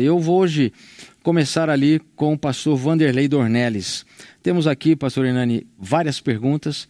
[0.00, 0.72] Eu vou hoje
[1.22, 4.06] começar ali com o pastor Vanderlei Dornelles.
[4.42, 6.88] Temos aqui, pastor Hernani, várias perguntas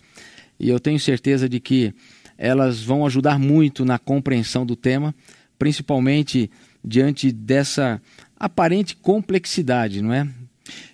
[0.61, 1.93] e eu tenho certeza de que
[2.37, 5.13] elas vão ajudar muito na compreensão do tema,
[5.59, 6.49] principalmente
[6.85, 8.01] diante dessa
[8.39, 10.29] aparente complexidade, não é?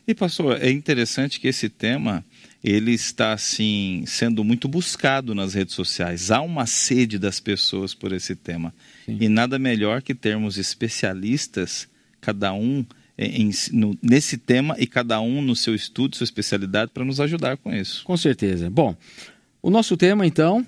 [0.08, 2.24] E pastor, é interessante que esse tema
[2.64, 6.30] ele está assim sendo muito buscado nas redes sociais.
[6.30, 8.72] Há uma sede das pessoas por esse tema.
[9.04, 9.18] Sim.
[9.20, 11.86] E nada melhor que termos especialistas,
[12.22, 12.82] cada um
[13.18, 17.58] em, no, nesse tema e cada um no seu estudo, sua especialidade, para nos ajudar
[17.58, 18.02] com isso.
[18.02, 18.70] Com certeza.
[18.70, 18.96] Bom,
[19.60, 20.66] o nosso tema então,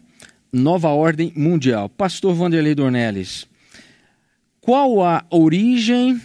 [0.53, 1.89] nova ordem mundial.
[1.89, 3.49] Pastor Vanderlei Dornelles,
[4.61, 6.21] qual a origem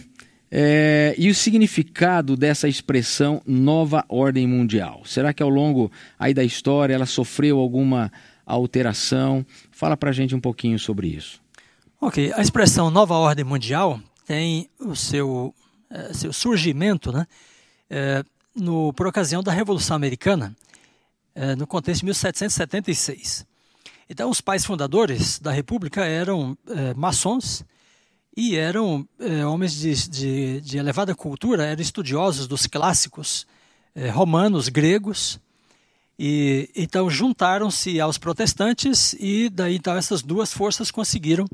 [0.54, 5.00] é, e o significado dessa expressão nova ordem mundial?
[5.06, 8.12] Será que ao longo aí da história ela sofreu alguma
[8.44, 9.46] alteração?
[9.70, 11.40] Fala para a gente um pouquinho sobre isso.
[11.98, 15.54] Ok, a expressão nova ordem mundial tem o seu,
[15.88, 17.26] é, seu surgimento né,
[17.88, 18.22] é,
[18.54, 20.54] no, por ocasião da Revolução Americana,
[21.34, 23.46] é, no contexto de 1776.
[24.06, 27.64] Então, os pais fundadores da República eram é, maçons
[28.36, 33.46] e eram é, homens de, de, de, elevada cultura, eram estudiosos dos clássicos
[33.94, 35.38] é, romanos, gregos,
[36.18, 41.46] e então juntaram-se aos protestantes e daí então essas duas forças conseguiram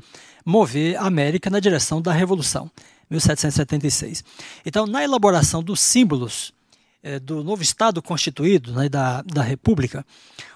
[0.45, 2.69] mover a América na direção da Revolução,
[3.09, 4.23] 1776.
[4.65, 6.53] Então, na elaboração dos símbolos
[7.01, 10.05] é, do novo Estado constituído, né, da, da República,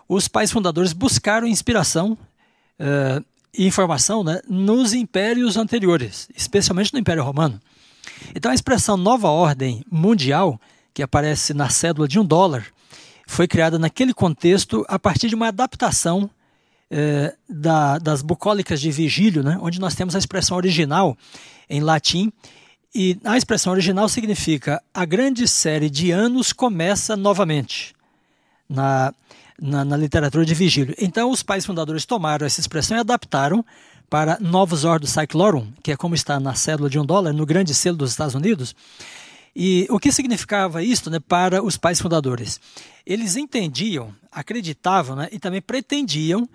[0.07, 2.17] os pais fundadores buscaram inspiração
[2.77, 3.21] é,
[3.57, 7.59] informação né, nos impérios anteriores, especialmente no Império Romano.
[8.35, 10.59] Então a expressão nova ordem mundial,
[10.93, 12.65] que aparece na cédula de um dólar,
[13.27, 16.29] foi criada naquele contexto a partir de uma adaptação
[16.91, 21.17] eh, da, das bucólicas de Vigílio, né, onde nós temos a expressão original
[21.69, 22.31] em latim,
[22.93, 27.95] e a expressão original significa a grande série de anos começa novamente.
[28.69, 29.11] Na,
[29.63, 30.93] na, na, literatura de Vigílio.
[30.99, 33.65] Então, os pais fundadores tomaram essa expressão e adaptaram
[34.09, 37.73] para Novus Ordo Cyclorum, que é como está na cédula de um dólar, no grande
[37.73, 38.75] selo dos Estados Unidos.
[39.55, 42.59] E o que significava isto né, para os pais fundadores?
[43.05, 46.47] Eles entendiam, acreditavam né, e também pretendiam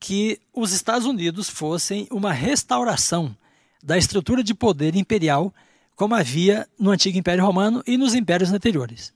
[0.00, 3.36] que os Estados Unidos fossem uma restauração
[3.82, 5.52] da estrutura de poder imperial
[5.94, 9.12] como havia no antigo Império Romano e nos impérios anteriores.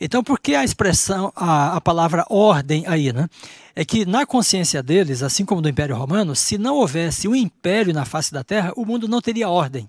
[0.00, 3.28] Então, por que a expressão, a, a palavra ordem aí, né?
[3.76, 7.92] É que na consciência deles, assim como do Império Romano, se não houvesse um império
[7.92, 9.88] na face da terra, o mundo não teria ordem.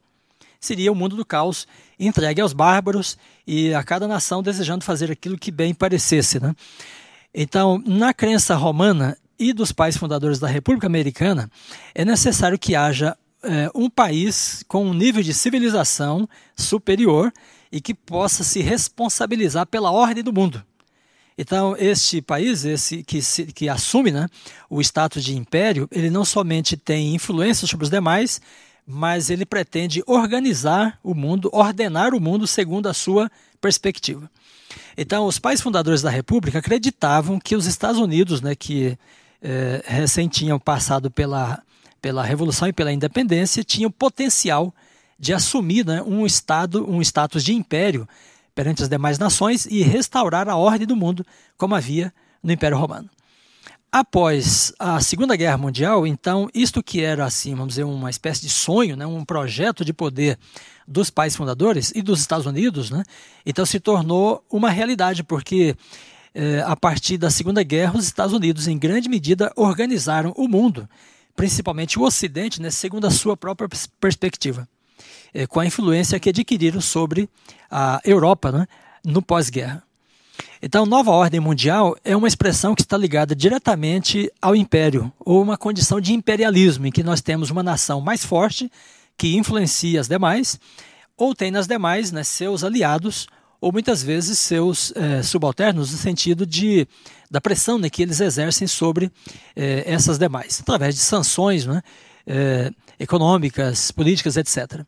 [0.59, 1.67] Seria o mundo do caos
[2.00, 6.39] entregue aos bárbaros e a cada nação desejando fazer aquilo que bem parecesse.
[6.39, 6.55] Né?
[7.34, 11.51] Então, na crença romana e dos pais fundadores da República Americana,
[11.94, 17.31] é necessário que haja é, um país com um nível de civilização superior
[17.75, 20.63] e que possa se responsabilizar pela ordem do mundo.
[21.37, 24.29] Então, este país, esse que, se, que assume né,
[24.69, 28.39] o status de império, ele não somente tem influência sobre os demais,
[28.87, 34.31] mas ele pretende organizar o mundo, ordenar o mundo segundo a sua perspectiva.
[34.97, 38.97] Então, os pais fundadores da República acreditavam que os Estados Unidos, né, que
[39.41, 41.61] é, recém tinham passado pela,
[42.01, 44.73] pela Revolução e pela Independência, tinham potencial
[45.17, 48.07] de assumir né, um estado, um status de império
[48.53, 51.25] perante as demais nações e restaurar a ordem do mundo
[51.57, 53.09] como havia no Império Romano.
[53.91, 58.49] Após a Segunda Guerra Mundial, então, isto que era assim, vamos dizer, uma espécie de
[58.49, 60.37] sonho, né, um projeto de poder
[60.85, 63.03] dos pais fundadores e dos Estados Unidos, né,
[63.45, 65.77] então se tornou uma realidade, porque
[66.33, 70.89] eh, a partir da Segunda Guerra, os Estados Unidos, em grande medida, organizaram o mundo,
[71.33, 74.67] principalmente o Ocidente, né, segundo a sua própria perspectiva.
[75.33, 77.29] É, com a influência que adquiriram sobre
[77.69, 78.67] a Europa né,
[79.03, 79.83] no pós-guerra.
[80.61, 85.57] Então, nova ordem mundial é uma expressão que está ligada diretamente ao império, ou uma
[85.57, 88.72] condição de imperialismo, em que nós temos uma nação mais forte
[89.17, 90.59] que influencia as demais,
[91.17, 93.28] ou tem nas demais né, seus aliados,
[93.61, 96.87] ou muitas vezes seus é, subalternos, no sentido de,
[97.29, 99.11] da pressão né, que eles exercem sobre
[99.55, 101.81] é, essas demais, através de sanções né,
[102.99, 104.81] econômicas, políticas, etc.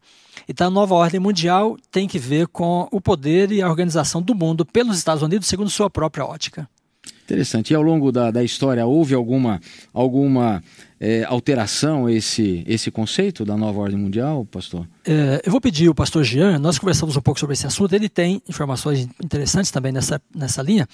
[0.48, 4.34] Então, a nova ordem mundial tem que ver com o poder e a organização do
[4.34, 6.70] mundo pelos Estados Unidos segundo sua própria ótica.
[7.28, 7.72] Interessante.
[7.72, 9.60] E ao longo da, da história houve alguma,
[9.94, 10.64] alguma
[10.98, 14.88] é, alteração esse, esse conceito da nova ordem mundial, pastor?
[15.06, 18.08] É, eu vou pedir o pastor Jean, nós conversamos um pouco sobre esse assunto, ele
[18.08, 20.88] tem informações interessantes também nessa, nessa linha,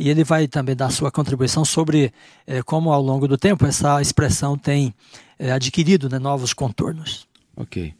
[0.00, 2.10] e ele vai também dar sua contribuição sobre
[2.46, 4.94] é, como ao longo do tempo essa expressão tem
[5.38, 7.28] é, adquirido né, novos contornos.
[7.54, 7.92] Ok.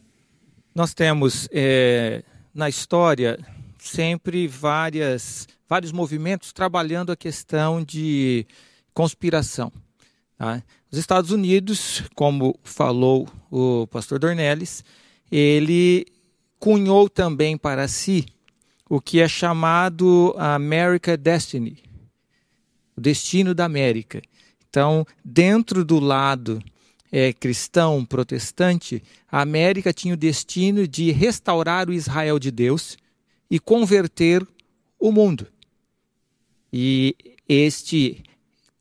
[0.73, 2.23] Nós temos é,
[2.55, 3.37] na história
[3.77, 8.47] sempre várias, vários movimentos trabalhando a questão de
[8.95, 9.71] conspiração.
[10.39, 10.63] Tá?
[10.91, 14.83] Os Estados Unidos, como falou o pastor Dornelles,
[15.31, 16.07] ele
[16.57, 18.25] cunhou também para si
[18.89, 21.90] o que é chamado America Destiny,
[23.01, 24.21] o destino da América.
[24.69, 26.61] Então, dentro do lado
[27.11, 32.95] é, cristão, protestante, a América tinha o destino de restaurar o Israel de Deus
[33.49, 34.47] e converter
[34.99, 35.47] o mundo.
[36.71, 37.15] E
[37.49, 38.23] este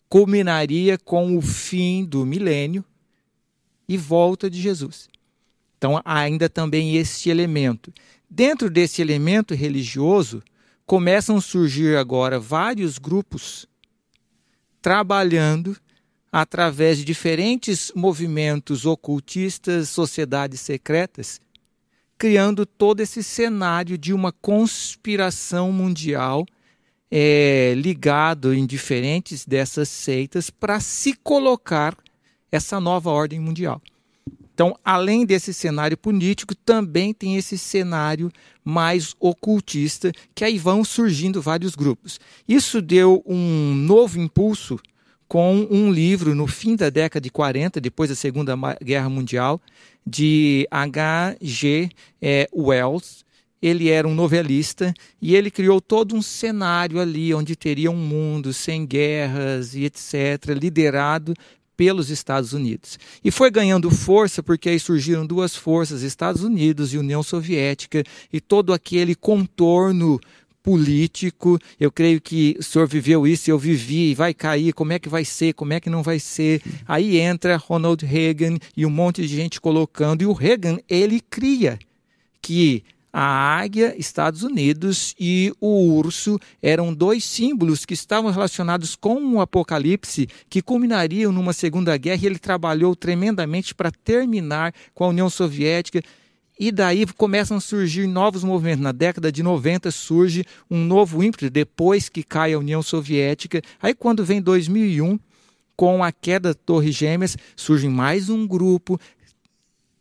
[0.06, 2.84] culminaria com o fim do milênio
[3.88, 5.08] e volta de Jesus.
[5.78, 7.90] Então, ainda também este elemento.
[8.28, 10.43] Dentro desse elemento religioso,
[10.84, 13.69] começam a surgir agora vários grupos
[14.81, 15.77] trabalhando
[16.32, 21.41] através de diferentes movimentos ocultistas, sociedades secretas,
[22.17, 26.47] criando todo esse cenário de uma conspiração mundial
[27.11, 31.97] é, ligado em diferentes dessas seitas para se colocar
[32.53, 33.83] essa nova ordem mundial.
[34.61, 38.31] Então, além desse cenário político, também tem esse cenário
[38.62, 42.21] mais ocultista, que aí vão surgindo vários grupos.
[42.47, 44.79] Isso deu um novo impulso
[45.27, 48.55] com um livro no fim da década de 40, depois da Segunda
[48.85, 49.59] Guerra Mundial,
[50.07, 51.89] de H.G.
[52.21, 53.25] É, Wells.
[53.62, 54.93] Ele era um novelista
[55.23, 60.51] e ele criou todo um cenário ali onde teria um mundo sem guerras e etc.,
[60.55, 61.35] liderado
[61.81, 62.99] pelos Estados Unidos.
[63.25, 68.38] E foi ganhando força porque aí surgiram duas forças, Estados Unidos e União Soviética, e
[68.38, 70.21] todo aquele contorno
[70.62, 71.59] político.
[71.81, 75.25] Eu creio que o senhor viveu isso, eu vivi, vai cair, como é que vai
[75.25, 76.61] ser, como é que não vai ser.
[76.87, 81.79] Aí entra Ronald Reagan e um monte de gente colocando, e o Reagan, ele cria
[82.43, 89.35] que a águia, Estados Unidos, e o urso eram dois símbolos que estavam relacionados com
[89.35, 95.09] o Apocalipse, que culminariam numa Segunda Guerra, e ele trabalhou tremendamente para terminar com a
[95.09, 96.03] União Soviética.
[96.59, 98.83] E daí começam a surgir novos movimentos.
[98.83, 103.62] Na década de 90 surge um novo ímpeto, depois que cai a União Soviética.
[103.83, 105.19] Aí quando vem 2001,
[105.75, 109.01] com a queda da Torre Gêmeas, surge mais um grupo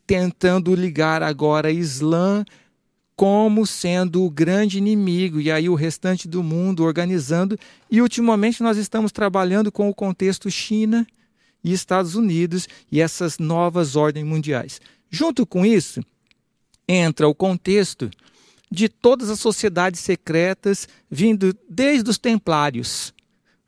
[0.06, 2.44] tentando ligar agora Islã
[3.20, 7.58] como sendo o grande inimigo, e aí o restante do mundo organizando.
[7.90, 11.06] E ultimamente nós estamos trabalhando com o contexto China
[11.62, 14.80] e Estados Unidos e essas novas ordens mundiais.
[15.10, 16.02] Junto com isso,
[16.88, 18.10] entra o contexto
[18.70, 23.12] de todas as sociedades secretas vindo desde os templários,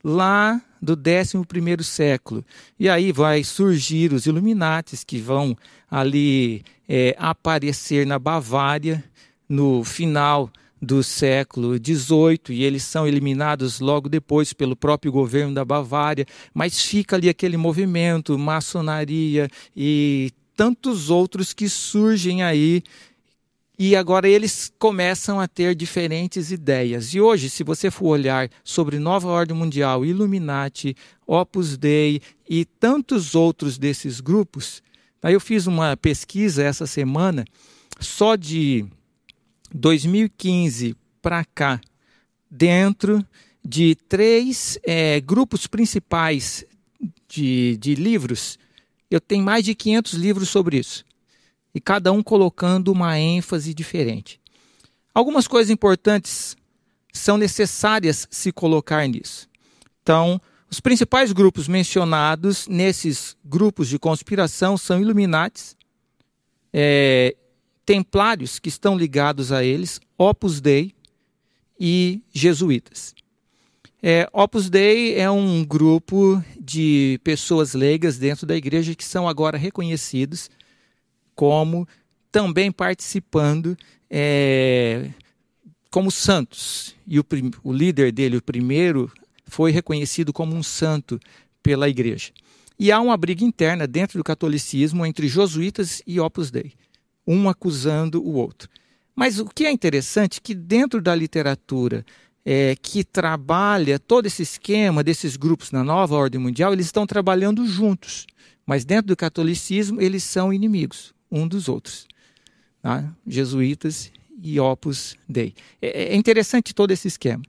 [0.03, 2.43] lá do 11 século.
[2.81, 5.55] E aí vai surgir os Illuminates, que vão
[5.91, 9.05] ali é, aparecer na Bavária
[9.53, 10.51] no final
[10.81, 16.81] do século XVIII e eles são eliminados logo depois pelo próprio governo da Bavária, mas
[16.81, 22.83] fica ali aquele movimento, maçonaria e tantos outros que surgem aí
[23.79, 27.13] e agora eles começam a ter diferentes ideias.
[27.13, 30.97] E hoje, se você for olhar sobre Nova Ordem Mundial, Illuminati,
[31.27, 34.83] Opus Dei e tantos outros desses grupos,
[35.23, 37.45] eu fiz uma pesquisa essa semana
[38.01, 38.87] só de
[39.75, 41.81] 2015 para cá,
[42.51, 43.25] dentro
[43.65, 46.65] de três é, grupos principais
[47.29, 48.59] de, de livros,
[49.11, 51.05] eu tenho mais de 500 livros sobre isso
[51.75, 54.41] e cada um colocando uma ênfase diferente.
[55.15, 56.57] Algumas coisas importantes
[57.13, 59.49] são necessárias se colocar nisso.
[60.03, 65.77] Então, os principais grupos mencionados nesses grupos de conspiração são Illuminates,
[66.73, 67.37] é,
[67.85, 70.95] Templários que estão ligados a eles, Opus Dei
[71.79, 73.15] e Jesuítas.
[74.03, 79.57] É, Opus Dei é um grupo de pessoas leigas dentro da igreja que são agora
[79.57, 80.51] reconhecidos
[81.35, 81.87] como
[82.31, 83.77] também participando
[84.11, 85.11] é,
[85.91, 86.95] como santos.
[87.07, 87.25] E o,
[87.63, 89.13] o líder dele, o primeiro,
[89.47, 91.21] foi reconhecido como um santo
[91.63, 92.33] pela igreja.
[92.79, 96.73] E há uma briga interna dentro do catolicismo entre jesuítas e Opus Dei,
[97.27, 98.69] um acusando o outro.
[99.15, 102.05] Mas o que é interessante é que dentro da literatura
[102.45, 107.67] é, que trabalha todo esse esquema desses grupos na nova ordem mundial, eles estão trabalhando
[107.67, 108.27] juntos.
[108.67, 112.07] Mas dentro do catolicismo, eles são inimigos um dos outros.
[112.81, 113.05] Tá?
[113.27, 114.11] Jesuítas
[114.43, 115.55] e Opus Dei.
[115.81, 117.43] É, é interessante todo esse esquema.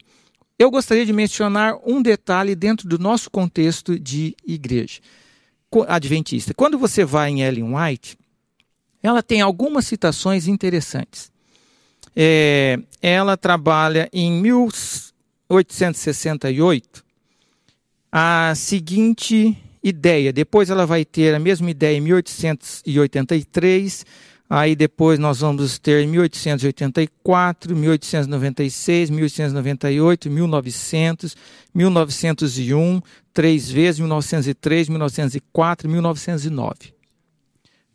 [0.58, 5.02] Eu gostaria de mencionar um detalhe dentro do nosso contexto de igreja
[5.88, 6.54] adventista.
[6.54, 8.16] Quando você vai em Ellen White,
[9.04, 11.32] ela tem algumas citações interessantes.
[12.16, 17.04] É, ela trabalha em 1868
[18.12, 20.32] a seguinte ideia.
[20.32, 24.06] Depois ela vai ter a mesma ideia em 1883.
[24.50, 31.36] Aí depois nós vamos ter 1884, 1896, 1898, 1900,
[31.74, 33.02] 1901,
[33.34, 36.93] três vezes, 1903, 1904, 1909.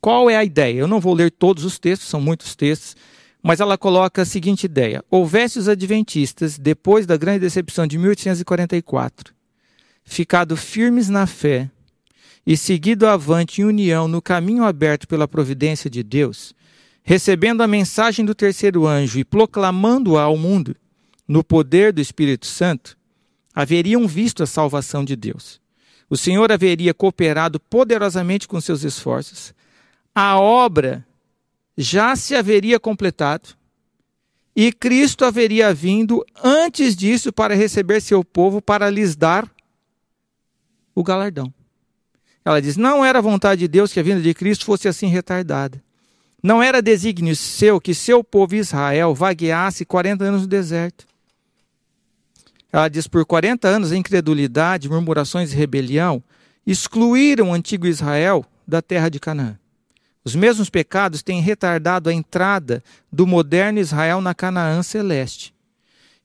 [0.00, 0.78] Qual é a ideia?
[0.78, 2.96] Eu não vou ler todos os textos, são muitos textos,
[3.42, 9.34] mas ela coloca a seguinte ideia: houvesse os adventistas, depois da grande decepção de 1844,
[10.04, 11.70] ficado firmes na fé
[12.46, 16.54] e seguido avante em união no caminho aberto pela providência de Deus,
[17.02, 20.74] recebendo a mensagem do terceiro anjo e proclamando-a ao mundo,
[21.26, 22.96] no poder do Espírito Santo,
[23.54, 25.60] haveriam visto a salvação de Deus.
[26.08, 29.52] O Senhor haveria cooperado poderosamente com seus esforços.
[30.20, 31.06] A obra
[31.76, 33.50] já se haveria completado
[34.56, 39.48] e Cristo haveria vindo antes disso para receber seu povo para lhes dar
[40.92, 41.54] o galardão.
[42.44, 45.80] Ela diz: não era vontade de Deus que a vinda de Cristo fosse assim retardada.
[46.42, 51.06] Não era desígnio seu que seu povo Israel vagueasse 40 anos no deserto.
[52.72, 56.20] Ela diz: por 40 anos, a incredulidade, murmurações e rebelião
[56.66, 59.56] excluíram o antigo Israel da terra de Canaã.
[60.28, 65.54] Os mesmos pecados têm retardado a entrada do moderno Israel na Canaã celeste.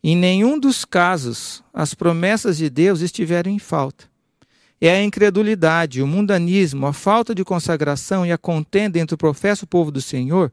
[0.03, 4.03] Em nenhum dos casos as promessas de Deus estiveram em falta.
[4.81, 9.65] É a incredulidade, o mundanismo, a falta de consagração e a contenda entre o professo
[9.65, 10.51] povo do Senhor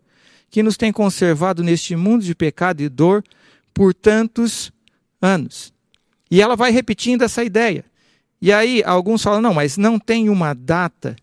[0.49, 3.25] que nos tem conservado neste mundo de pecado e dor
[3.75, 4.71] por tantos
[5.21, 5.73] anos.
[6.31, 7.85] E ela vai repetindo essa ideia.
[8.41, 11.17] E aí alguns falam: não, mas não tem uma data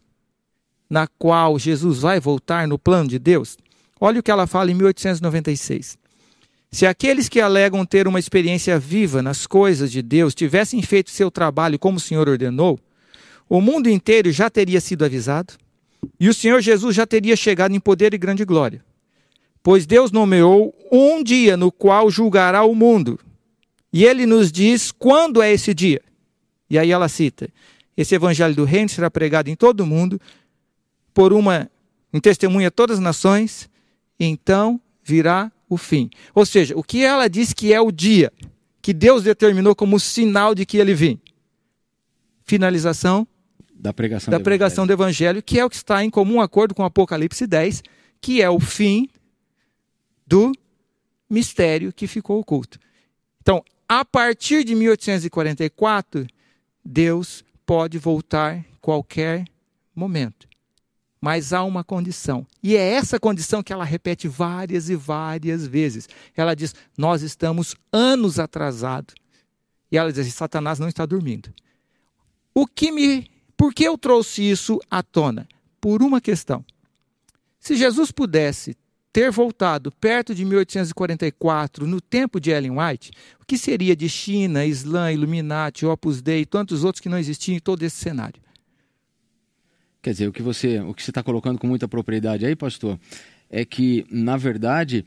[0.90, 3.58] na qual Jesus vai voltar no plano de Deus?
[4.00, 5.98] Olha o que ela fala em 1896.
[6.72, 11.32] Se aqueles que alegam ter uma experiência viva nas coisas de Deus tivessem feito seu
[11.32, 12.80] trabalho como o Senhor ordenou,
[13.50, 15.54] o mundo inteiro já teria sido avisado
[16.20, 18.84] e o Senhor Jesus já teria chegado em poder e grande glória.
[19.64, 23.20] Pois Deus nomeou um dia no qual julgará o mundo.
[23.92, 26.02] E ele nos diz quando é esse dia.
[26.70, 27.50] E aí ela cita:
[27.96, 30.20] Esse evangelho do reino será pregado em todo o mundo,
[31.18, 31.68] por uma
[32.14, 33.68] em testemunha a todas as nações,
[34.20, 36.12] então virá o fim.
[36.36, 38.32] Ou seja, o que ela diz que é o dia
[38.84, 41.20] que Deus determinou como sinal de que ele vem?
[42.44, 43.28] Finalização
[43.74, 44.88] da pregação, da do, pregação evangelho.
[44.88, 47.82] do Evangelho, que é o que está em comum acordo com Apocalipse 10,
[48.22, 49.10] que é o fim
[50.28, 50.52] do
[51.28, 52.78] mistério que ficou oculto.
[53.42, 56.28] Então, a partir de 1844,
[56.86, 59.46] Deus pode voltar qualquer
[59.96, 60.48] momento.
[61.20, 62.46] Mas há uma condição.
[62.62, 66.08] E é essa condição que ela repete várias e várias vezes.
[66.36, 69.16] Ela diz: Nós estamos anos atrasados.
[69.92, 71.52] E ela diz assim: Satanás não está dormindo.
[72.54, 75.48] O que me por que eu trouxe isso à tona?
[75.82, 76.64] Por uma questão.
[77.60, 78.78] Se Jesus pudesse
[79.12, 84.64] ter voltado perto de 1844, no tempo de Ellen White, o que seria de China,
[84.64, 88.40] Islã, Illuminati, Opus Dei e tantos outros que não existiam em todo esse cenário?
[90.08, 92.98] Quer dizer, o que você o que você está colocando com muita propriedade aí, pastor,
[93.50, 95.04] é que, na verdade,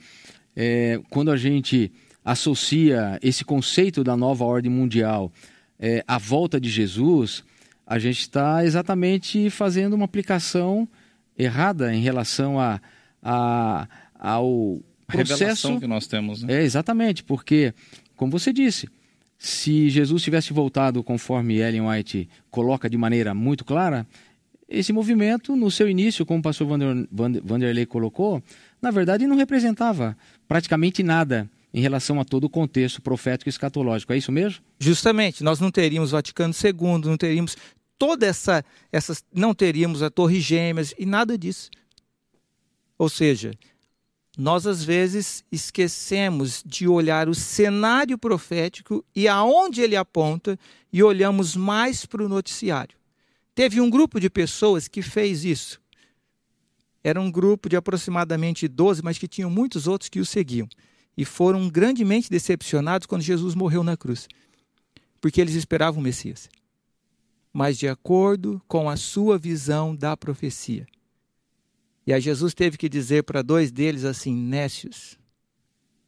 [0.54, 1.90] é, quando a gente
[2.22, 5.32] associa esse conceito da nova ordem mundial
[5.78, 7.42] é, à volta de Jesus,
[7.86, 10.86] a gente está exatamente fazendo uma aplicação
[11.34, 12.78] errada em relação a,
[13.22, 16.42] a, ao processo que nós temos.
[16.42, 16.60] Né?
[16.60, 17.72] É, exatamente, porque,
[18.16, 18.86] como você disse,
[19.38, 24.06] se Jesus tivesse voltado conforme Ellen White coloca de maneira muito clara,
[24.70, 28.40] esse movimento, no seu início, como o pastor Vander, Vander, Vanderlei colocou,
[28.80, 34.12] na verdade não representava praticamente nada em relação a todo o contexto profético e escatológico.
[34.12, 34.62] É isso mesmo?
[34.78, 35.42] Justamente.
[35.42, 37.56] Nós não teríamos Vaticano II, não teríamos
[37.98, 41.68] toda essa, essas, não teríamos a Torre Gêmeas e nada disso.
[42.96, 43.52] Ou seja,
[44.38, 50.58] nós às vezes esquecemos de olhar o cenário profético e aonde ele aponta
[50.92, 52.99] e olhamos mais para o noticiário.
[53.60, 55.78] Teve um grupo de pessoas que fez isso.
[57.04, 60.66] Era um grupo de aproximadamente 12, mas que tinham muitos outros que o seguiam.
[61.14, 64.26] E foram grandemente decepcionados quando Jesus morreu na cruz.
[65.20, 66.48] Porque eles esperavam o Messias
[67.52, 70.86] mas de acordo com a sua visão da profecia.
[72.06, 75.18] E aí Jesus teve que dizer para dois deles assim, nécios,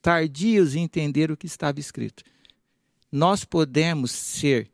[0.00, 2.23] tardios em entender o que estava escrito.
[3.11, 4.72] Nós podemos ser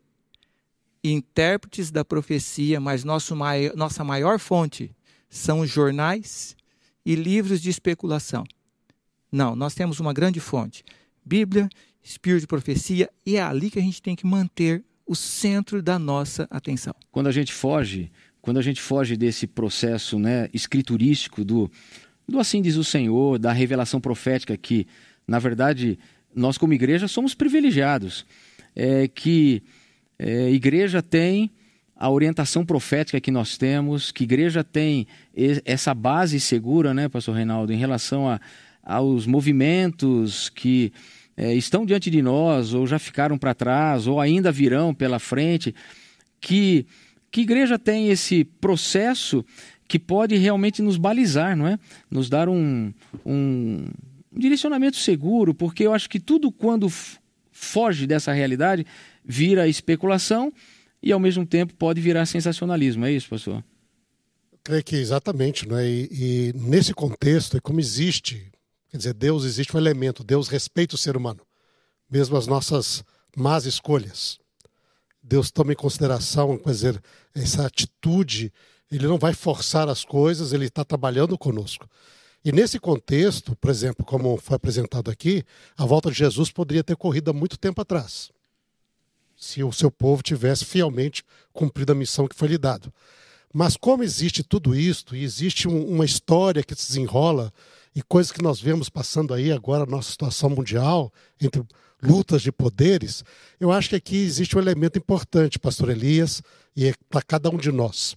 [1.03, 4.91] intérpretes da profecia, mas nosso maior, nossa maior fonte
[5.29, 6.55] são jornais
[7.05, 8.43] e livros de especulação.
[9.31, 10.83] Não, nós temos uma grande fonte:
[11.23, 11.69] Bíblia,
[12.03, 15.97] Espírito de Profecia, e é ali que a gente tem que manter o centro da
[15.97, 16.93] nossa atenção.
[17.11, 21.69] Quando a gente foge, quando a gente foge desse processo né, escriturístico do,
[22.27, 24.87] do assim diz o Senhor, da revelação profética que,
[25.27, 25.97] na verdade,
[26.33, 28.25] nós como igreja somos privilegiados,
[28.75, 29.63] é, que
[30.19, 31.49] é, igreja tem
[31.95, 35.07] a orientação profética que nós temos, que igreja tem
[35.65, 38.39] essa base segura, né, pastor Reinaldo, em relação a,
[38.83, 40.93] aos movimentos que
[41.35, 45.73] é, estão diante de nós, ou já ficaram para trás, ou ainda virão pela frente,
[46.39, 46.85] que,
[47.31, 49.43] que igreja tem esse processo
[49.87, 51.79] que pode realmente nos balizar, não é?
[52.11, 52.93] Nos dar um,
[53.25, 53.87] um,
[54.33, 56.87] um direcionamento seguro, porque eu acho que tudo quando
[57.51, 58.85] foge dessa realidade
[59.23, 60.51] vira especulação
[61.01, 63.05] e ao mesmo tempo pode virar sensacionalismo.
[63.05, 63.63] É isso, pastor?
[64.51, 65.85] Eu creio que exatamente, né?
[65.87, 68.51] E, e nesse contexto, é como existe,
[68.89, 71.41] quer dizer, Deus existe um elemento, Deus respeita o ser humano,
[72.09, 73.03] mesmo as nossas
[73.35, 74.39] más escolhas.
[75.23, 77.01] Deus toma em consideração, quer dizer,
[77.35, 78.51] essa atitude,
[78.91, 81.87] ele não vai forçar as coisas, ele está trabalhando conosco.
[82.43, 85.43] E nesse contexto, por exemplo, como foi apresentado aqui,
[85.77, 88.31] a volta de Jesus poderia ter corrido há muito tempo atrás
[89.39, 92.93] se o seu povo tivesse fielmente cumprido a missão que foi lhe dado.
[93.53, 97.53] Mas como existe tudo isto, e existe um, uma história que se desenrola,
[97.95, 101.63] e coisas que nós vemos passando aí agora na nossa situação mundial, entre
[102.03, 103.23] lutas de poderes,
[103.59, 106.43] eu acho que aqui existe um elemento importante, pastor Elias,
[106.75, 108.15] e é para cada um de nós.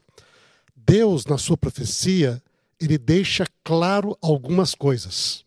[0.76, 2.42] Deus, na sua profecia,
[2.80, 5.44] ele deixa claro algumas coisas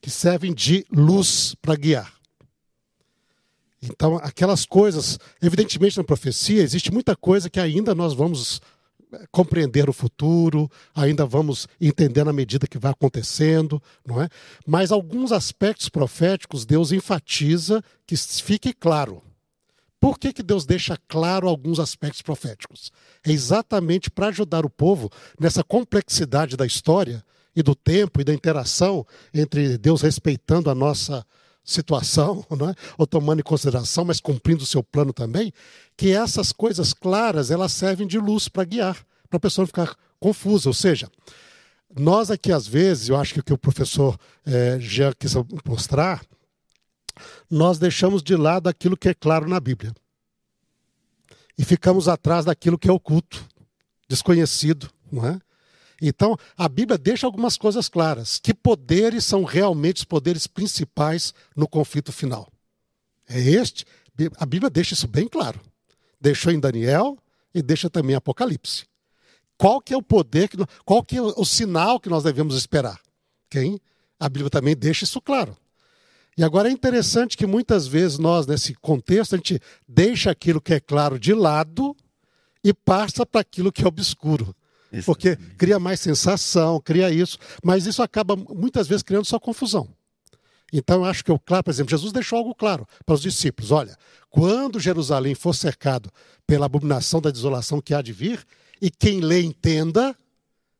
[0.00, 2.15] que servem de luz para guiar.
[3.90, 8.60] Então, aquelas coisas, evidentemente na profecia existe muita coisa que ainda nós vamos
[9.12, 14.28] eh, compreender o futuro, ainda vamos entender na medida que vai acontecendo, não é?
[14.66, 19.22] Mas alguns aspectos proféticos Deus enfatiza que fique claro.
[20.00, 22.92] Por que, que Deus deixa claro alguns aspectos proféticos?
[23.24, 27.24] É exatamente para ajudar o povo nessa complexidade da história
[27.56, 31.24] e do tempo e da interação entre Deus respeitando a nossa
[31.66, 32.74] situação, não é?
[32.96, 35.52] ou tomando em consideração, mas cumprindo o seu plano também,
[35.96, 38.96] que essas coisas claras elas servem de luz para guiar,
[39.28, 40.68] para a pessoa não ficar confusa.
[40.68, 41.10] Ou seja,
[41.98, 46.24] nós aqui às vezes, eu acho que o que o professor é, Jean quis mostrar,
[47.50, 49.92] nós deixamos de lado aquilo que é claro na Bíblia.
[51.58, 53.44] E ficamos atrás daquilo que é oculto,
[54.08, 55.40] desconhecido, não é?
[56.00, 58.38] Então, a Bíblia deixa algumas coisas claras.
[58.38, 62.50] Que poderes são realmente os poderes principais no conflito final?
[63.28, 63.84] É este.
[64.38, 65.60] A Bíblia deixa isso bem claro.
[66.20, 67.18] Deixou em Daniel
[67.54, 68.84] e deixa também em Apocalipse.
[69.58, 73.00] Qual que é o poder, que, qual que é o sinal que nós devemos esperar?
[73.48, 73.80] Quem?
[74.20, 75.56] A Bíblia também deixa isso claro.
[76.36, 80.74] E agora é interessante que muitas vezes nós, nesse contexto, a gente deixa aquilo que
[80.74, 81.96] é claro de lado
[82.62, 84.54] e passa para aquilo que é obscuro.
[85.04, 89.88] Porque cria mais sensação, cria isso, mas isso acaba muitas vezes criando só confusão.
[90.72, 93.70] Então, eu acho que o claro, por exemplo, Jesus deixou algo claro para os discípulos:
[93.70, 93.96] olha,
[94.30, 96.10] quando Jerusalém for cercado
[96.46, 98.44] pela abominação da desolação que há de vir,
[98.80, 100.16] e quem lê entenda,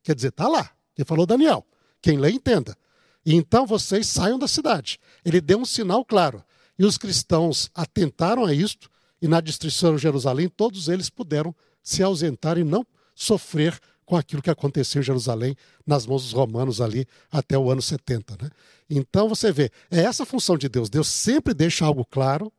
[0.03, 1.64] quer dizer, está lá, ele falou Daniel,
[2.03, 2.77] quem lê entenda.
[3.25, 5.01] E então vocês saiam da cidade.
[5.25, 6.45] Ele deu um sinal claro.
[6.79, 8.90] E os cristãos atentaram a isto,
[9.21, 14.40] e na destruição de Jerusalém, todos eles puderam se ausentar e não sofrer com aquilo
[14.40, 18.38] que aconteceu em Jerusalém nas mãos dos romanos ali até o ano 70.
[18.40, 18.51] Né?
[18.88, 20.88] Então você vê, é essa função de Deus.
[20.88, 22.51] Deus sempre deixa algo claro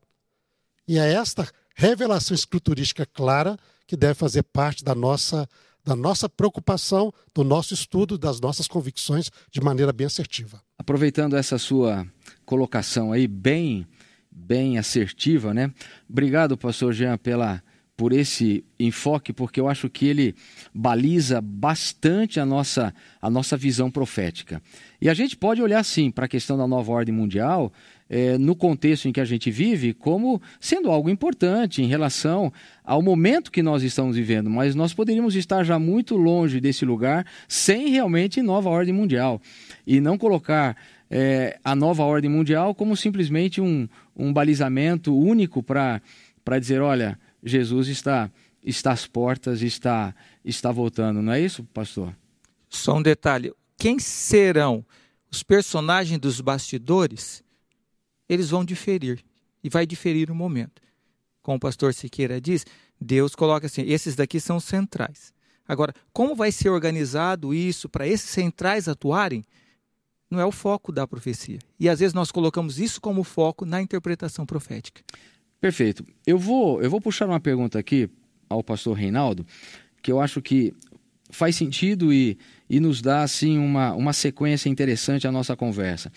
[0.85, 3.57] e é esta revelação escriturística clara
[3.87, 5.47] que deve fazer parte da nossa
[5.83, 10.61] da nossa preocupação, do nosso estudo, das nossas convicções de maneira bem assertiva.
[10.77, 12.05] Aproveitando essa sua
[12.45, 13.87] colocação aí bem
[14.29, 15.73] bem assertiva, né?
[16.09, 17.63] Obrigado, pastor Jean, pela
[17.97, 20.35] por esse enfoque, porque eu acho que ele
[20.71, 24.61] baliza bastante a nossa, a nossa visão profética.
[25.01, 27.73] E a gente pode olhar, sim, para a questão da nova ordem mundial,
[28.07, 32.53] é, no contexto em que a gente vive, como sendo algo importante em relação
[32.85, 37.25] ao momento que nós estamos vivendo, mas nós poderíamos estar já muito longe desse lugar
[37.47, 39.41] sem realmente nova ordem mundial.
[39.87, 40.77] E não colocar
[41.09, 45.99] é, a nova ordem mundial como simplesmente um, um balizamento único para
[46.59, 48.31] dizer: olha Jesus está,
[48.63, 51.21] está às portas, está, está voltando.
[51.21, 52.15] Não é isso, pastor?
[52.69, 54.85] Só um detalhe: quem serão
[55.31, 57.43] os personagens dos bastidores?
[58.29, 59.23] Eles vão diferir
[59.63, 60.81] e vai diferir no momento.
[61.41, 62.65] Como o pastor Siqueira diz,
[62.99, 65.33] Deus coloca assim: esses daqui são centrais.
[65.67, 69.45] Agora, como vai ser organizado isso para esses centrais atuarem?
[70.29, 71.59] Não é o foco da profecia.
[71.79, 75.01] E às vezes nós colocamos isso como foco na interpretação profética.
[75.59, 76.05] Perfeito.
[76.25, 78.09] Eu vou, eu vou puxar uma pergunta aqui
[78.49, 79.45] ao pastor Reinaldo,
[80.01, 80.73] que eu acho que
[81.29, 82.37] faz sentido e,
[82.69, 86.11] e nos dá assim uma, uma sequência interessante à nossa conversa.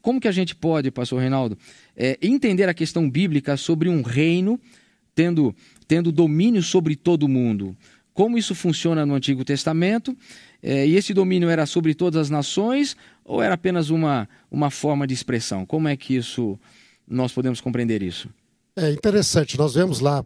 [0.00, 1.58] Como que a gente pode, pastor Reinaldo,
[1.96, 4.58] é, entender a questão bíblica sobre um reino
[5.14, 5.54] tendo,
[5.86, 7.76] tendo domínio sobre todo mundo?
[8.14, 10.16] Como isso funciona no Antigo Testamento?
[10.62, 15.06] É, e esse domínio era sobre todas as nações ou era apenas uma, uma forma
[15.06, 15.66] de expressão?
[15.66, 16.58] Como é que isso
[17.06, 18.28] nós podemos compreender isso?
[18.78, 20.22] É interessante, nós vemos lá,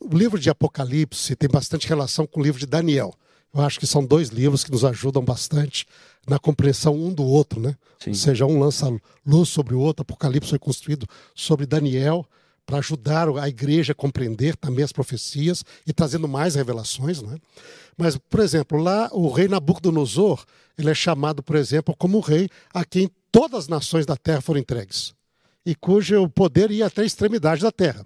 [0.00, 3.12] o livro de Apocalipse tem bastante relação com o livro de Daniel.
[3.52, 5.84] Eu acho que são dois livros que nos ajudam bastante
[6.28, 7.74] na compreensão um do outro, né?
[7.98, 8.10] Sim.
[8.10, 8.86] Ou seja, um lança
[9.26, 10.02] luz sobre o outro.
[10.02, 12.24] Apocalipse foi construído sobre Daniel
[12.64, 17.36] para ajudar a igreja a compreender também as profecias e trazendo mais revelações, né?
[17.96, 20.44] Mas, por exemplo, lá o rei Nabucodonosor,
[20.78, 24.40] ele é chamado, por exemplo, como o rei a quem todas as nações da terra
[24.40, 25.15] foram entregues
[25.66, 28.04] e cujo poder ia até a extremidade da terra.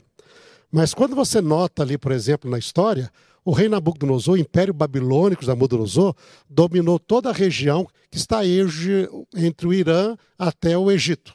[0.73, 3.13] Mas quando você nota ali, por exemplo, na história,
[3.45, 6.15] o rei Nabucodonosor, o Império Babilônico de Nabucodonosor,
[6.49, 11.35] dominou toda a região que está entre o Irã até o Egito.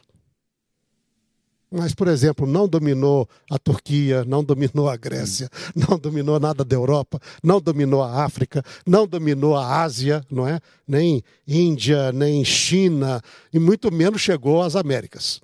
[1.70, 6.76] Mas, por exemplo, não dominou a Turquia, não dominou a Grécia, não dominou nada da
[6.76, 10.60] Europa, não dominou a África, não dominou a Ásia, não é?
[10.86, 13.20] Nem Índia, nem China,
[13.52, 15.40] e muito menos chegou às Américas.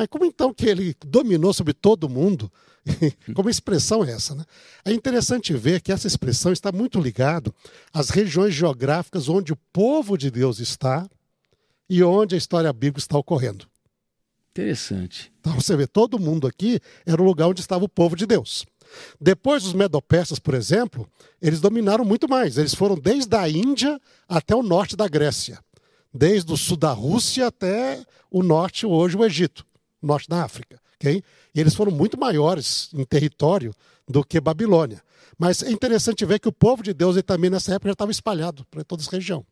[0.00, 2.50] Mas como então que ele dominou sobre todo mundo?
[3.36, 4.34] como expressão é essa?
[4.34, 4.46] Né?
[4.82, 7.52] É interessante ver que essa expressão está muito ligada
[7.92, 11.06] às regiões geográficas onde o povo de Deus está
[11.86, 13.66] e onde a história bíblica está ocorrendo.
[14.52, 15.30] Interessante.
[15.38, 18.64] Então você vê, todo mundo aqui era o lugar onde estava o povo de Deus.
[19.20, 21.06] Depois dos Medopersas, por exemplo,
[21.42, 22.56] eles dominaram muito mais.
[22.56, 25.58] Eles foram desde a Índia até o norte da Grécia,
[26.10, 29.68] desde o sul da Rússia até o norte, hoje o Egito
[30.02, 30.80] norte da África.
[30.96, 31.22] Okay?
[31.54, 33.74] E eles foram muito maiores em território
[34.08, 35.02] do que Babilônia.
[35.38, 38.10] Mas é interessante ver que o povo de Deus ele também nessa época já estava
[38.10, 39.44] espalhado para toda essa região.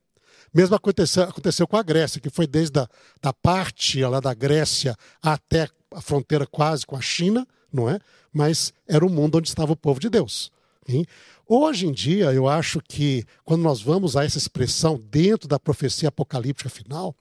[0.52, 2.88] Mesmo aconteceu, aconteceu com a Grécia, que foi desde a
[3.22, 7.98] da parte lá da Grécia até a fronteira quase com a China, não é?
[8.32, 10.50] Mas era o mundo onde estava o povo de Deus.
[11.46, 16.08] Hoje em dia, eu acho que quando nós vamos a essa expressão dentro da profecia
[16.08, 17.14] apocalíptica final,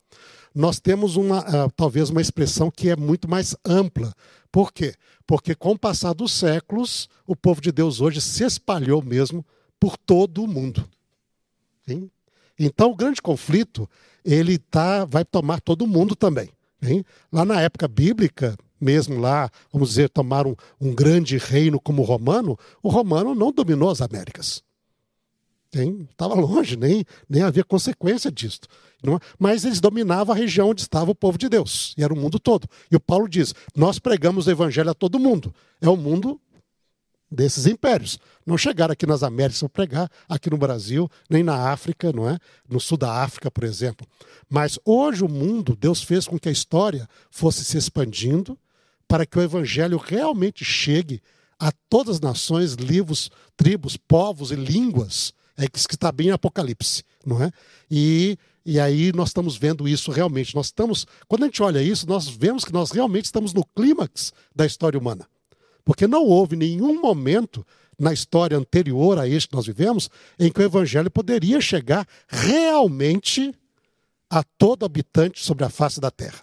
[0.58, 4.12] nós temos uma, uh, talvez uma expressão que é muito mais ampla.
[4.50, 4.92] Por quê?
[5.24, 9.46] Porque com o passar dos séculos, o povo de Deus hoje se espalhou mesmo
[9.78, 10.84] por todo o mundo.
[11.86, 12.10] Sim?
[12.58, 13.88] Então, o grande conflito,
[14.24, 16.50] ele tá, vai tomar todo mundo também.
[17.30, 22.04] Lá na época bíblica, mesmo lá, vamos dizer, tomar um, um grande reino como o
[22.04, 24.64] romano, o romano não dominou as Américas.
[26.10, 28.60] Estava longe, nem, nem havia consequência disso.
[29.04, 29.10] É?
[29.38, 32.38] Mas eles dominavam a região onde estava o povo de Deus, e era o mundo
[32.38, 32.68] todo.
[32.90, 35.54] E o Paulo diz: Nós pregamos o evangelho a todo mundo.
[35.80, 36.40] É o mundo
[37.30, 38.18] desses impérios.
[38.44, 42.38] Não chegaram aqui nas Américas para pregar, aqui no Brasil, nem na África, não é?
[42.68, 44.06] No sul da África, por exemplo.
[44.48, 48.58] Mas hoje o mundo, Deus fez com que a história fosse se expandindo
[49.06, 51.22] para que o evangelho realmente chegue
[51.58, 57.02] a todas as nações, livros, tribos, povos e línguas é que está bem em Apocalipse,
[57.26, 57.50] não é?
[57.90, 58.38] E,
[58.70, 60.54] e aí nós estamos vendo isso realmente.
[60.54, 64.30] Nós estamos, quando a gente olha isso, nós vemos que nós realmente estamos no clímax
[64.54, 65.26] da história humana.
[65.86, 67.66] Porque não houve nenhum momento
[67.98, 73.54] na história anterior a este que nós vivemos em que o evangelho poderia chegar realmente
[74.28, 76.42] a todo habitante sobre a face da terra.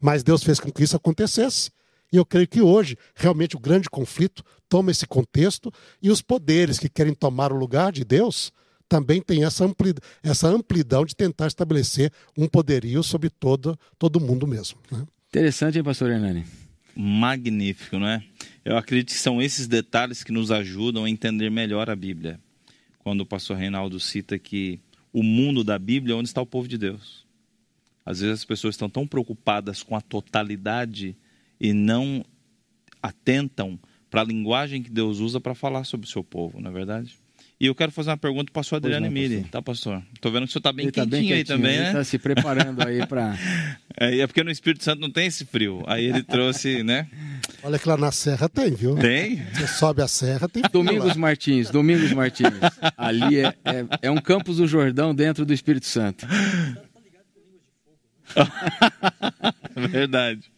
[0.00, 1.70] Mas Deus fez com que isso acontecesse
[2.10, 6.78] e eu creio que hoje, realmente, o grande conflito toma esse contexto e os poderes
[6.78, 8.50] que querem tomar o lugar de Deus
[8.92, 14.46] também têm essa, ampli, essa amplidão de tentar estabelecer um poderio sobre todo, todo mundo
[14.46, 14.78] mesmo.
[14.90, 15.06] Né?
[15.30, 16.44] Interessante, hein, pastor Hernani?
[16.94, 18.22] Magnífico, não é?
[18.62, 22.38] Eu acredito que são esses detalhes que nos ajudam a entender melhor a Bíblia.
[22.98, 24.78] Quando o pastor Reinaldo cita que
[25.10, 27.26] o mundo da Bíblia é onde está o povo de Deus.
[28.04, 31.16] Às vezes as pessoas estão tão preocupadas com a totalidade
[31.58, 32.22] e não
[33.02, 36.74] atentam para a linguagem que Deus usa para falar sobre o seu povo, não é
[36.74, 37.21] verdade?
[37.62, 40.02] E eu quero fazer uma pergunta para o pastor Adriano Miri, tá, pastor?
[40.12, 41.86] Estou vendo que o senhor está bem, tá bem aí também, né?
[41.86, 43.38] Está se preparando aí para...
[44.00, 45.84] É, é porque no Espírito Santo não tem esse frio.
[45.86, 47.06] Aí ele trouxe, né?
[47.62, 48.96] Olha que lá na serra tem, viu?
[48.96, 49.44] Tem?
[49.52, 52.48] Você sobe a serra, tem Domingos Martins, Domingos Martins.
[52.96, 56.26] Ali é, é, é um campus do Jordão dentro do Espírito Santo.
[59.90, 60.50] Verdade.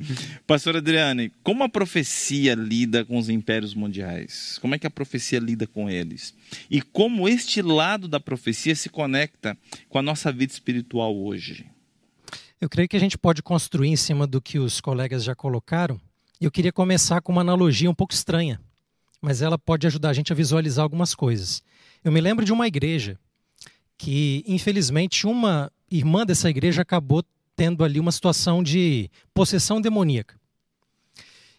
[0.46, 4.59] Pastor Adriane, como a profecia lida com os impérios mundiais?
[4.61, 6.35] Como é que a profecia lida com eles?
[6.70, 9.57] E como este lado da profecia se conecta
[9.88, 11.66] com a nossa vida espiritual hoje?
[12.61, 16.00] Eu creio que a gente pode construir em cima do que os colegas já colocaram.
[16.40, 18.61] Eu queria começar com uma analogia um pouco estranha,
[19.20, 21.62] mas ela pode ajudar a gente a visualizar algumas coisas.
[22.03, 23.18] Eu me lembro de uma igreja
[23.96, 27.24] que, infelizmente, uma irmã dessa igreja acabou
[27.57, 30.38] tendo ali uma situação de possessão demoníaca.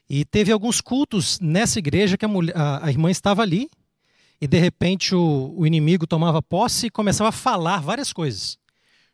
[0.09, 3.69] E teve alguns cultos nessa igreja que a, mulher, a, a irmã estava ali,
[4.39, 8.57] e de repente o, o, inimigo tomava posse e começava a falar várias coisas,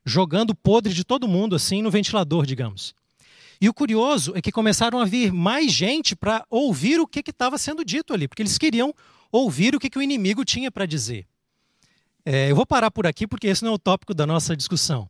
[0.04, 2.94] jogando podre de todo mundo assim no ventilador, digamos.
[3.62, 7.58] E o curioso é que começaram a vir mais gente para ouvir o que estava
[7.60, 8.94] sendo dito ali, porque eles queriam
[9.32, 11.28] ouvir o que, que o inimigo tinha para dizer.
[12.26, 15.10] É, eu vou parar por aqui porque esse não é o tópico da nossa discussão.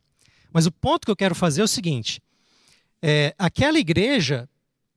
[0.52, 2.20] Mas o ponto que eu quero fazer é o seguinte:
[3.00, 4.48] é, aquela igreja,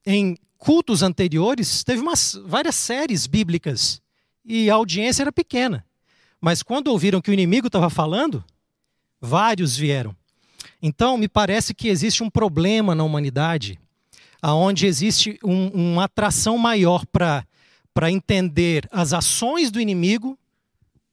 [0.05, 4.01] em cultos anteriores, teve umas, várias séries bíblicas
[4.43, 5.85] e a audiência era pequena.
[6.39, 8.43] Mas quando ouviram que o inimigo estava falando,
[9.19, 10.15] vários vieram.
[10.81, 13.79] Então, me parece que existe um problema na humanidade,
[14.41, 20.37] aonde existe um, uma atração maior para entender as ações do inimigo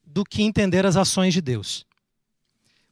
[0.04, 1.86] do que entender as ações de Deus.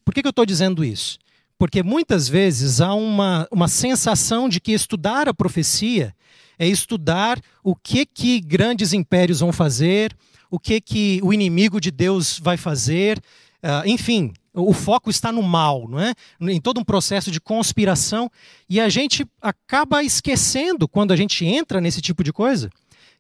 [0.05, 1.19] Por que, que eu estou dizendo isso?
[1.61, 6.17] Porque muitas vezes há uma, uma sensação de que estudar a profecia
[6.59, 10.17] é estudar o que, que grandes impérios vão fazer,
[10.51, 13.19] o que, que o inimigo de Deus vai fazer,
[13.63, 16.15] uh, enfim, o foco está no mal, não é?
[16.41, 18.31] em todo um processo de conspiração,
[18.67, 22.71] e a gente acaba esquecendo, quando a gente entra nesse tipo de coisa,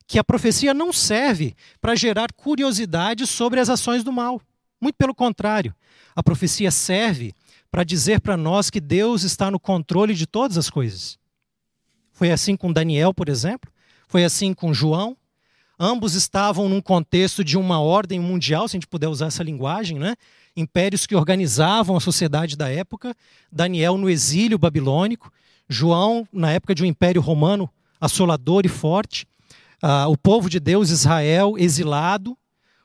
[0.06, 4.40] que a profecia não serve para gerar curiosidade sobre as ações do mal.
[4.80, 5.74] Muito pelo contrário,
[6.16, 7.34] a profecia serve
[7.70, 11.18] para dizer para nós que Deus está no controle de todas as coisas.
[12.12, 13.70] Foi assim com Daniel, por exemplo,
[14.08, 15.16] foi assim com João.
[15.78, 19.98] Ambos estavam num contexto de uma ordem mundial, se a gente puder usar essa linguagem,
[19.98, 20.14] né?
[20.56, 23.14] impérios que organizavam a sociedade da época.
[23.50, 25.32] Daniel no exílio babilônico,
[25.68, 29.26] João na época de um império romano assolador e forte.
[29.82, 32.36] Uh, o povo de Deus, Israel, exilado,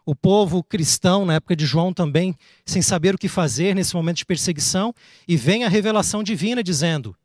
[0.05, 4.17] o povo cristão, na época de João também, sem saber o que fazer nesse momento
[4.17, 4.93] de perseguição,
[5.27, 7.15] e vem a revelação divina dizendo: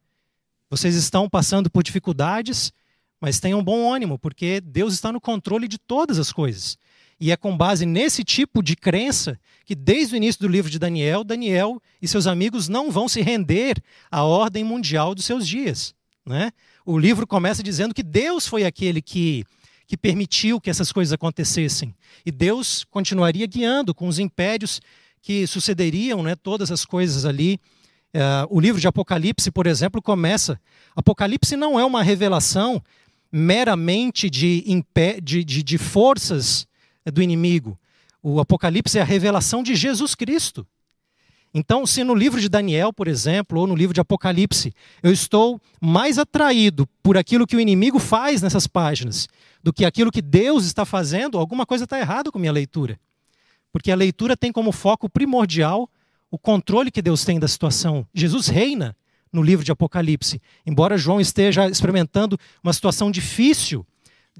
[0.71, 2.73] vocês estão passando por dificuldades,
[3.21, 6.79] mas tenham bom ânimo, porque Deus está no controle de todas as coisas.
[7.21, 10.79] E é com base nesse tipo de crença que, desde o início do livro de
[10.79, 13.77] Daniel, Daniel e seus amigos não vão se render
[14.11, 15.95] à ordem mundial dos seus dias.
[16.25, 16.51] Né?
[16.87, 19.45] O livro começa dizendo que Deus foi aquele que
[19.91, 21.93] que permitiu que essas coisas acontecessem.
[22.25, 24.81] E Deus continuaria guiando com os impérios
[25.21, 27.59] que sucederiam, né, todas as coisas ali.
[28.15, 30.61] Uh, o livro de Apocalipse, por exemplo, começa.
[30.95, 32.81] Apocalipse não é uma revelação
[33.33, 34.65] meramente de,
[35.21, 36.69] de, de, de forças
[37.13, 37.77] do inimigo.
[38.23, 40.65] O Apocalipse é a revelação de Jesus Cristo.
[41.53, 45.61] Então, se no livro de Daniel, por exemplo, ou no livro de Apocalipse, eu estou
[45.81, 49.29] mais atraído por aquilo que o inimigo faz nessas páginas
[49.63, 52.99] do que aquilo que Deus está fazendo, alguma coisa está errada com minha leitura.
[53.73, 55.89] Porque a leitura tem como foco primordial
[56.31, 58.07] o controle que Deus tem da situação.
[58.15, 58.97] Jesus reina
[59.33, 60.41] no livro de Apocalipse.
[60.65, 63.87] Embora João esteja experimentando uma situação difícil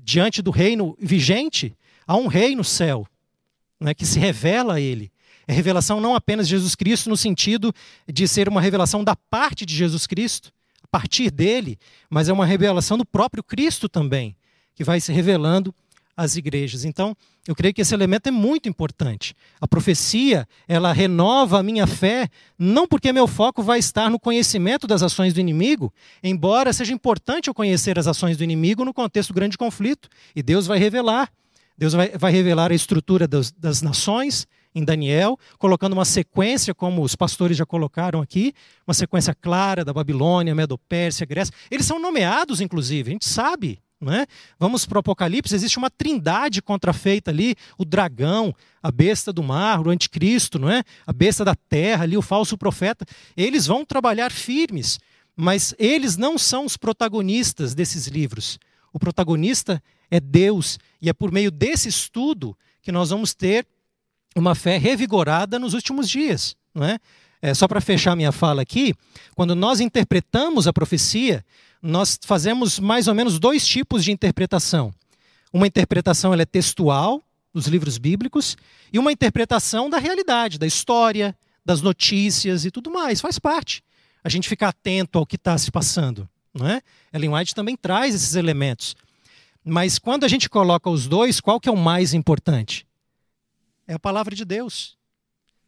[0.01, 3.07] diante do reino vigente, há um rei no céu
[3.79, 5.11] né, que se revela a ele.
[5.53, 7.75] Revelação não apenas de Jesus Cristo, no sentido
[8.07, 12.47] de ser uma revelação da parte de Jesus Cristo, a partir dele, mas é uma
[12.47, 14.37] revelação do próprio Cristo também
[14.75, 15.75] que vai se revelando
[16.17, 16.85] às igrejas.
[16.85, 19.35] Então, eu creio que esse elemento é muito importante.
[19.61, 24.87] A profecia, ela renova a minha fé, não porque meu foco vai estar no conhecimento
[24.87, 29.33] das ações do inimigo, embora seja importante eu conhecer as ações do inimigo no contexto
[29.33, 31.31] do grande conflito, e Deus vai revelar.
[31.77, 37.03] Deus vai, vai revelar a estrutura das, das nações, em Daniel, colocando uma sequência, como
[37.03, 38.53] os pastores já colocaram aqui,
[38.87, 41.55] uma sequência clara da Babilônia, Medo-Pérsia, Grécia.
[41.71, 44.27] Eles são nomeados, inclusive, a gente sabe é?
[44.59, 49.87] Vamos para o Apocalipse, existe uma trindade contrafeita ali: o dragão, a besta do mar,
[49.87, 50.83] o anticristo, não é?
[51.07, 53.05] a besta da terra, ali, o falso profeta.
[53.37, 54.99] Eles vão trabalhar firmes,
[55.37, 58.59] mas eles não são os protagonistas desses livros.
[58.91, 63.67] O protagonista é Deus, e é por meio desse estudo que nós vamos ter
[64.37, 66.57] uma fé revigorada nos últimos dias.
[66.75, 66.99] Não é?
[67.43, 68.95] É, só para fechar minha fala aqui,
[69.35, 71.45] quando nós interpretamos a profecia,
[71.83, 74.93] nós fazemos mais ou menos dois tipos de interpretação.
[75.53, 78.57] Uma interpretação ela é textual, dos livros bíblicos,
[78.93, 83.21] e uma interpretação da realidade, da história, das notícias e tudo mais.
[83.21, 83.83] Faz parte.
[84.23, 86.29] A gente ficar atento ao que está se passando.
[86.53, 86.83] Não é?
[87.13, 88.95] Ellen White também traz esses elementos.
[89.65, 92.87] Mas quando a gente coloca os dois, qual que é o mais importante?
[93.91, 94.97] É a palavra de Deus.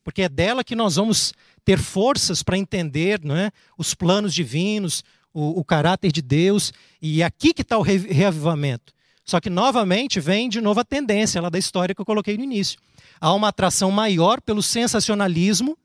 [0.05, 3.51] Porque é dela que nós vamos ter forças para entender não é?
[3.77, 5.03] os planos divinos,
[5.35, 6.73] o, o, caráter de Deus.
[7.01, 8.93] E aqui que está o re reavivamento.
[9.25, 12.45] Só que, novamente, vem de novo a tendência lá da história que eu coloquei no
[12.45, 12.79] início.
[13.21, 15.77] Há uma atração maior pelo sensacionalismo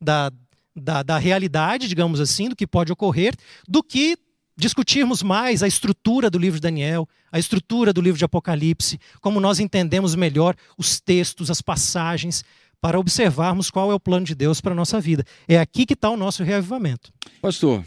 [0.00, 0.30] da,
[0.76, 3.34] da, da realidade, digamos assim, do que pode ocorrer,
[3.66, 4.16] do que
[4.62, 9.40] discutirmos mais a estrutura do livro de Daniel, a estrutura do livro de Apocalipse, como
[9.40, 12.44] nós entendemos melhor os textos, as passagens,
[12.80, 15.24] para observarmos qual é o plano de Deus para a nossa vida.
[15.48, 17.12] É aqui que está o nosso reavivamento.
[17.40, 17.84] Pastor,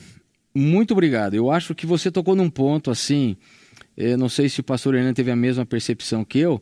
[0.53, 1.33] muito obrigado.
[1.33, 3.37] Eu acho que você tocou num ponto assim.
[3.95, 6.61] Eu não sei se o pastor Hernando teve a mesma percepção que eu,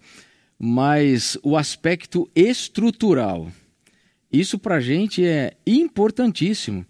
[0.59, 3.51] mas o aspecto estrutural.
[4.31, 6.85] Isso para a gente é importantíssimo,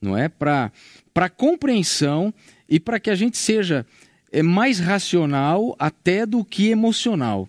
[0.00, 0.28] não é?
[0.28, 0.72] Para
[1.14, 2.32] a compreensão
[2.70, 3.84] e para que a gente seja
[4.30, 7.48] é, mais racional até do que emocional.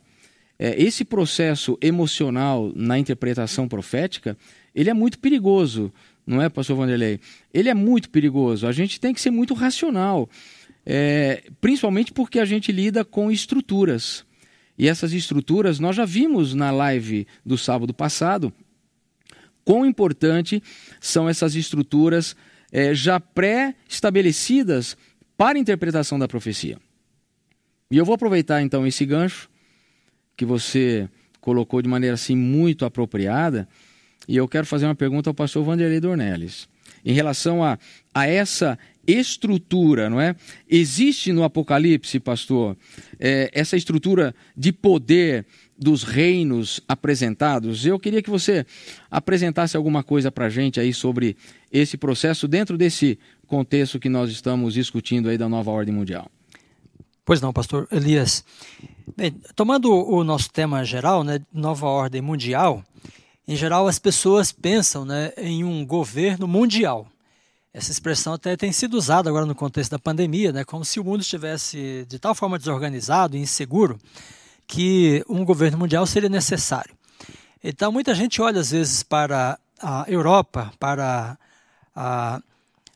[0.57, 4.35] É, esse processo emocional na interpretação profética,
[4.73, 5.93] ele é muito perigoso,
[6.25, 7.19] não é, pastor Vanderlei?
[7.53, 8.67] Ele é muito perigoso.
[8.67, 10.29] A gente tem que ser muito racional,
[10.85, 14.25] é, principalmente porque a gente lida com estruturas.
[14.77, 18.51] E essas estruturas, nós já vimos na live do sábado passado,
[19.63, 20.61] quão importante
[20.99, 22.35] são essas estruturas
[22.71, 24.97] é, já pré-estabelecidas
[25.37, 26.77] para a interpretação da profecia.
[27.89, 29.49] E eu vou aproveitar então esse gancho
[30.35, 33.67] que você colocou de maneira assim muito apropriada,
[34.27, 36.69] e eu quero fazer uma pergunta ao pastor Vanderlei Dornelles.
[37.03, 37.79] Em relação a,
[38.13, 40.35] a essa estrutura, não é?
[40.69, 42.77] Existe no Apocalipse, pastor,
[43.19, 45.45] é, essa estrutura de poder
[45.81, 47.85] dos reinos apresentados.
[47.87, 48.63] Eu queria que você
[49.09, 51.35] apresentasse alguma coisa para a gente aí sobre
[51.71, 53.17] esse processo dentro desse
[53.47, 56.29] contexto que nós estamos discutindo aí da nova ordem mundial.
[57.25, 58.45] Pois não, pastor Elias.
[59.17, 62.83] Bem, tomando o nosso tema geral, né, nova ordem mundial,
[63.47, 67.07] em geral as pessoas pensam né, em um governo mundial.
[67.73, 71.03] Essa expressão até tem sido usada agora no contexto da pandemia, né, como se o
[71.03, 73.97] mundo estivesse de tal forma desorganizado e inseguro
[74.71, 76.95] que um governo mundial seria necessário.
[77.61, 81.37] Então, muita gente olha às vezes para a Europa, para
[81.93, 82.41] a,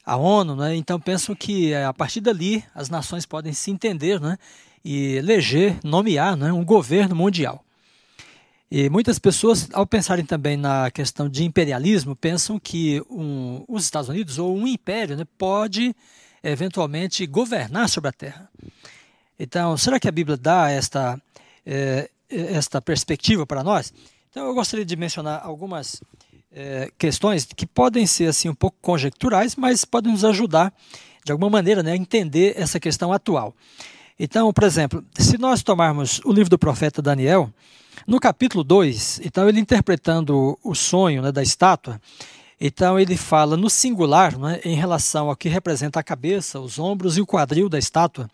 [0.06, 0.74] a ONU, né?
[0.74, 4.38] então pensam que é, a partir dali as nações podem se entender né?
[4.86, 6.50] e eleger, nomear né?
[6.54, 7.62] um governo mundial.
[8.72, 14.08] E muitas pessoas, ao pensarem também na questão de imperialismo, pensam que um, os Estados
[14.08, 15.94] Unidos ou um império né, pode
[16.42, 18.50] eventualmente governar sobre a Terra.
[19.38, 21.20] Então, será que a Bíblia dá esta
[21.66, 23.94] é, esta perspectiva para nós.
[24.30, 26.02] Então eu gostaria de mencionar algumas
[26.52, 30.74] é, questões que podem ser assim um pouco conjecturais, mas podem nos ajudar
[31.24, 33.54] de alguma maneira né, a entender essa questão atual.
[34.18, 37.52] Então, por exemplo, se nós tomarmos o livro do profeta Daniel,
[38.08, 42.00] no capítulo 2, então ele interpretando o sonho né, da estátua,
[42.60, 47.18] então ele fala no singular né, em relação ao que representa a cabeça, os ombros
[47.18, 48.30] e o quadril da estátua.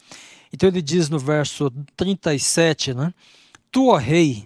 [0.53, 3.13] Então ele diz no verso 37, né?
[3.71, 4.45] Tu, ó rei,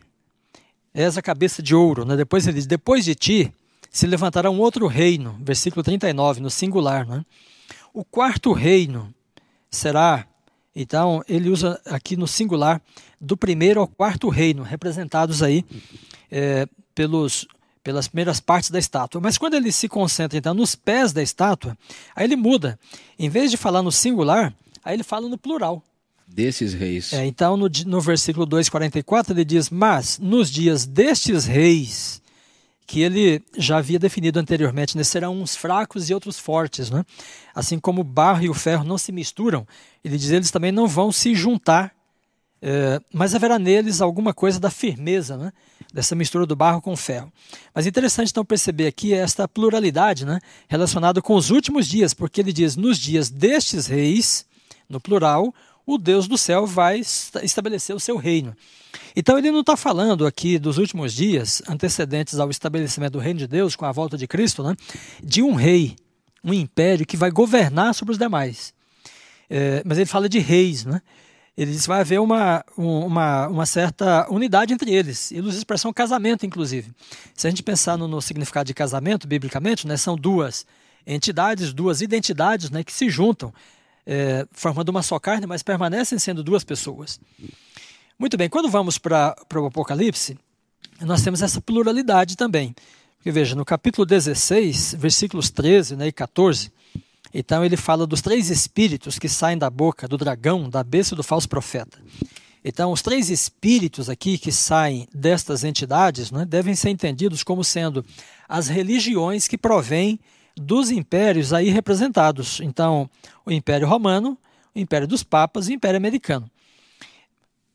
[0.93, 2.05] és a cabeça de ouro.
[2.05, 2.15] Né?
[2.15, 3.53] Depois ele diz: Depois de ti
[3.91, 5.37] se levantará um outro reino.
[5.41, 7.05] Versículo 39, no singular.
[7.07, 7.25] Né?
[7.93, 9.13] O quarto reino
[9.69, 10.25] será.
[10.75, 12.81] Então ele usa aqui no singular
[13.19, 15.65] do primeiro ao quarto reino, representados aí
[16.31, 17.47] é, pelos
[17.81, 19.21] pelas primeiras partes da estátua.
[19.21, 21.77] Mas quando ele se concentra então nos pés da estátua,
[22.15, 22.79] aí ele muda.
[23.17, 24.51] Em vez de falar no singular,
[24.83, 25.83] aí ele fala no plural
[26.27, 27.13] desses reis.
[27.13, 32.21] É, então, no, no versículo 2,44, ele diz: Mas nos dias destes reis,
[32.87, 36.89] que ele já havia definido anteriormente, né, serão uns fracos e outros fortes.
[36.89, 37.03] Né?
[37.53, 39.67] Assim como o barro e o ferro não se misturam,
[40.03, 41.91] ele diz: eles também não vão se juntar,
[42.61, 45.51] é, mas haverá neles alguma coisa da firmeza, né?
[45.93, 47.31] dessa mistura do barro com o ferro.
[47.73, 50.39] Mas interessante então perceber aqui esta pluralidade né?
[50.67, 54.45] relacionada com os últimos dias, porque ele diz: nos dias destes reis,
[54.87, 55.53] no plural,
[55.85, 58.55] o Deus do céu vai estabelecer o seu reino.
[59.15, 63.47] Então ele não está falando aqui dos últimos dias antecedentes ao estabelecimento do reino de
[63.47, 64.75] Deus com a volta de Cristo, né,
[65.23, 65.95] de um rei,
[66.43, 68.73] um império que vai governar sobre os demais.
[69.49, 71.01] É, mas ele fala de reis, né?
[71.57, 75.31] Ele diz que vai haver uma, uma, uma certa unidade entre eles.
[75.31, 76.91] Ele usa a expressão casamento, inclusive.
[77.33, 80.65] Se a gente pensar no, no significado de casamento, biblicamente, né, são duas
[81.07, 83.53] entidades, duas identidades né, que se juntam
[84.05, 87.19] é, formando uma só carne, mas permanecem sendo duas pessoas.
[88.17, 90.37] Muito bem, quando vamos para o Apocalipse,
[91.01, 92.75] nós temos essa pluralidade também.
[93.17, 96.71] Porque veja, no capítulo 16, versículos 13 né, e 14,
[97.33, 101.17] Então ele fala dos três espíritos que saem da boca do dragão, da besta e
[101.17, 101.99] do falso profeta.
[102.67, 108.03] Então, os três espíritos aqui que saem destas entidades né, devem ser entendidos como sendo
[108.49, 110.19] as religiões que provêm
[110.55, 112.59] dos impérios aí representados.
[112.61, 113.09] Então,
[113.45, 114.37] o Império Romano,
[114.73, 116.49] o Império dos Papas e o Império Americano.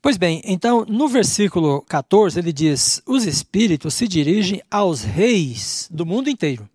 [0.01, 6.05] Pois bem, então no versículo 14 ele diz: os espíritos se dirigem aos reis do
[6.05, 6.67] mundo inteiro.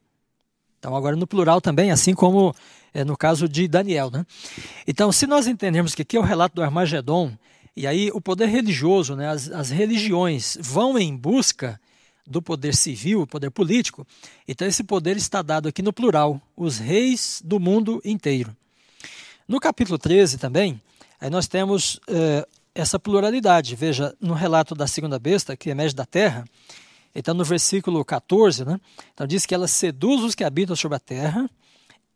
[0.78, 2.54] Então, agora no plural também, assim como
[2.94, 4.10] é, no caso de Daniel.
[4.10, 4.24] Né?
[4.86, 7.32] Então, se nós entendermos que aqui é o relato do Armagedon,
[7.76, 11.80] e aí o poder religioso, né, as, as religiões vão em busca
[12.26, 14.06] do poder civil, o poder político,
[14.46, 18.56] então esse poder está dado aqui no plural, os reis do mundo inteiro.
[19.46, 20.80] No capítulo 13 também,
[21.20, 23.76] aí nós temos eh, essa pluralidade.
[23.76, 26.44] Veja, no relato da segunda besta, que emerge da terra,
[27.14, 28.80] então no versículo 14, né,
[29.14, 31.48] então diz que ela seduz os que habitam sobre a terra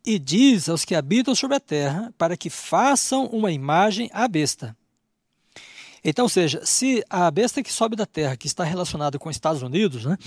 [0.05, 4.75] e diz aos que habitam sobre a terra para que façam uma imagem à besta
[6.03, 9.35] então, ou seja, se a besta que sobe da Terra, que está relacionada com os
[9.35, 10.17] Estados Unidos, né,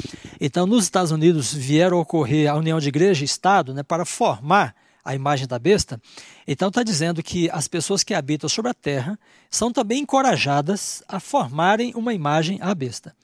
[0.40, 4.04] então nos Estados Unidos vier a ocorrer a união de igreja e Estado né, para
[4.04, 6.00] formar a imagem da besta,
[6.46, 9.18] então está dizendo que as pessoas que habitam sobre a Terra
[9.50, 13.14] são também encorajadas a formarem uma imagem à besta.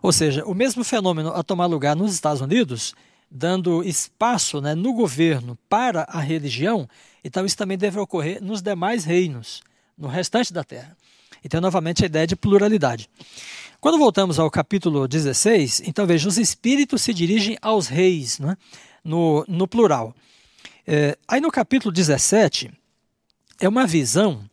[0.00, 2.94] Ou seja, o mesmo fenômeno a tomar lugar nos Estados Unidos,
[3.30, 6.88] dando espaço né, no governo para a religião,
[7.22, 9.62] então isso também deve ocorrer nos demais reinos,
[9.98, 10.96] no restante da Terra.
[11.44, 13.08] Então, novamente, a ideia de pluralidade.
[13.80, 18.56] Quando voltamos ao capítulo 16, então veja, os espíritos se dirigem aos reis, né?
[19.04, 20.14] no, no plural.
[20.86, 22.70] É, aí no capítulo 17,
[23.58, 24.44] é uma visão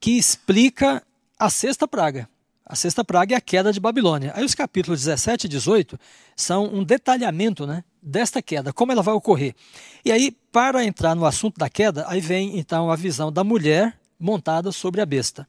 [0.00, 1.02] que explica
[1.38, 2.28] a sexta praga.
[2.64, 4.32] A sexta praga é a queda de Babilônia.
[4.36, 5.98] Aí os capítulos 17 e 18
[6.36, 9.54] são um detalhamento né, desta queda, como ela vai ocorrer.
[10.04, 13.98] E aí, para entrar no assunto da queda, aí vem então a visão da mulher
[14.20, 15.48] montada sobre a besta.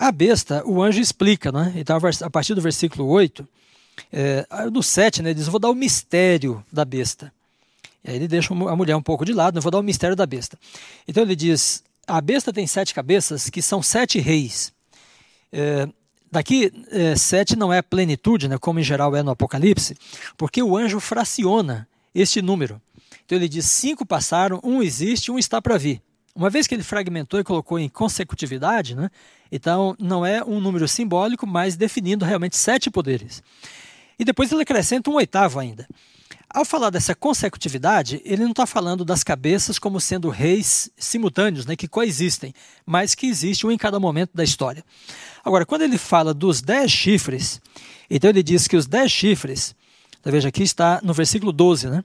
[0.00, 1.74] A besta, o anjo explica, né?
[1.76, 3.46] Então, a partir do versículo 8,
[4.10, 7.30] é, no 7, né, ele diz: Vou dar o mistério da besta.
[8.02, 10.16] E aí ele deixa a mulher um pouco de lado, né, vou dar o mistério
[10.16, 10.58] da besta.
[11.06, 14.72] Então ele diz: A besta tem sete cabeças, que são sete reis.
[15.52, 15.86] É,
[16.32, 19.98] daqui, é, sete não é plenitude, né, como em geral é no Apocalipse,
[20.34, 22.80] porque o anjo fraciona este número.
[23.26, 26.00] Então ele diz: cinco passaram, um existe, um está para vir.
[26.40, 29.10] Uma vez que ele fragmentou e colocou em consecutividade, né,
[29.52, 33.42] então, não é um número simbólico, mas definindo realmente sete poderes.
[34.18, 35.86] E depois ele acrescenta um oitavo ainda.
[36.48, 41.76] Ao falar dessa consecutividade, ele não está falando das cabeças como sendo reis simultâneos, né,
[41.76, 42.54] que coexistem,
[42.86, 44.82] mas que existe um em cada momento da história.
[45.44, 47.60] Agora, quando ele fala dos dez chifres,
[48.08, 49.74] então ele diz que os dez chifres,
[50.18, 52.02] então veja aqui está no versículo 12, né?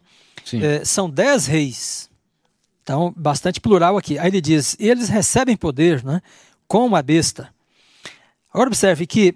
[0.61, 2.09] É, são dez reis.
[2.85, 4.19] Então, bastante plural aqui.
[4.19, 6.21] Aí ele diz: eles recebem poder, né?
[6.67, 7.51] como a besta.
[8.53, 9.33] Agora observe que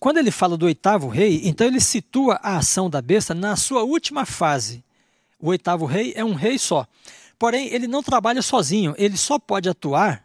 [0.00, 3.82] quando ele fala do oitavo rei, então ele situa a ação da besta na sua
[3.82, 4.82] última fase.
[5.38, 6.86] O oitavo rei é um rei só.
[7.38, 10.24] Porém, ele não trabalha sozinho, ele só pode atuar,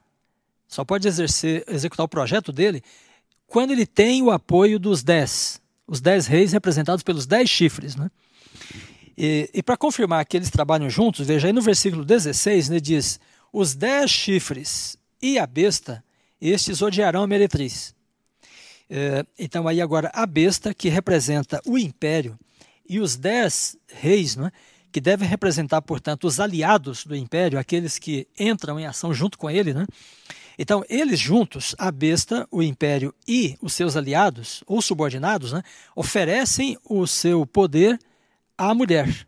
[0.65, 2.81] só pode exercer, executar o projeto dele
[3.47, 7.97] quando ele tem o apoio dos dez, os dez reis representados pelos dez chifres.
[7.97, 8.09] Né?
[9.23, 13.19] E, e para confirmar que eles trabalham juntos, veja aí no versículo 16, ele diz:
[13.53, 16.03] Os dez chifres e a besta
[16.41, 17.93] estes odiarão a meretriz.
[18.89, 22.35] É, então, aí agora, a besta, que representa o império,
[22.89, 24.51] e os dez reis, é,
[24.91, 29.51] que devem representar, portanto, os aliados do império, aqueles que entram em ação junto com
[29.51, 29.71] ele.
[29.71, 29.85] Né?
[30.57, 35.61] Então, eles juntos, a besta, o império e os seus aliados, ou subordinados, né,
[35.95, 37.99] oferecem o seu poder
[38.69, 39.27] à mulher.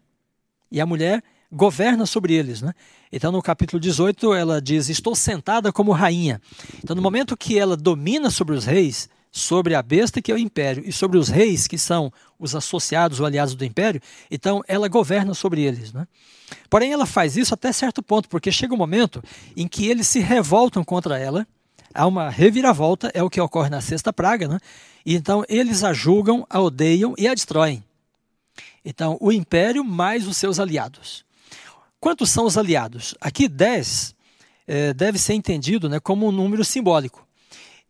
[0.71, 2.61] E a mulher governa sobre eles.
[2.61, 2.73] Né?
[3.11, 6.39] Então, no capítulo 18, ela diz: Estou sentada como rainha.
[6.83, 10.37] Então, no momento que ela domina sobre os reis, sobre a besta, que é o
[10.37, 14.87] império, e sobre os reis, que são os associados ou aliados do império, então ela
[14.87, 15.91] governa sobre eles.
[15.91, 16.07] Né?
[16.69, 19.23] Porém, ela faz isso até certo ponto, porque chega um momento
[19.57, 21.47] em que eles se revoltam contra ela,
[21.91, 24.59] há uma reviravolta, é o que ocorre na sexta praga, né?
[25.03, 27.83] e então eles a julgam, a odeiam e a destroem.
[28.83, 31.25] Então, o império mais os seus aliados.
[31.99, 33.15] Quantos são os aliados?
[33.21, 34.13] Aqui 10
[34.67, 37.25] é, deve ser entendido né, como um número simbólico.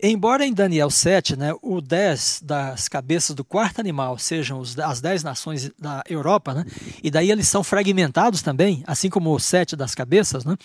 [0.05, 4.99] Embora em Daniel 7, né, o 10 das cabeças do quarto animal sejam os, as
[4.99, 6.65] 10 nações da Europa, né,
[7.01, 10.57] e daí eles são fragmentados também, assim como os 7 das cabeças, né,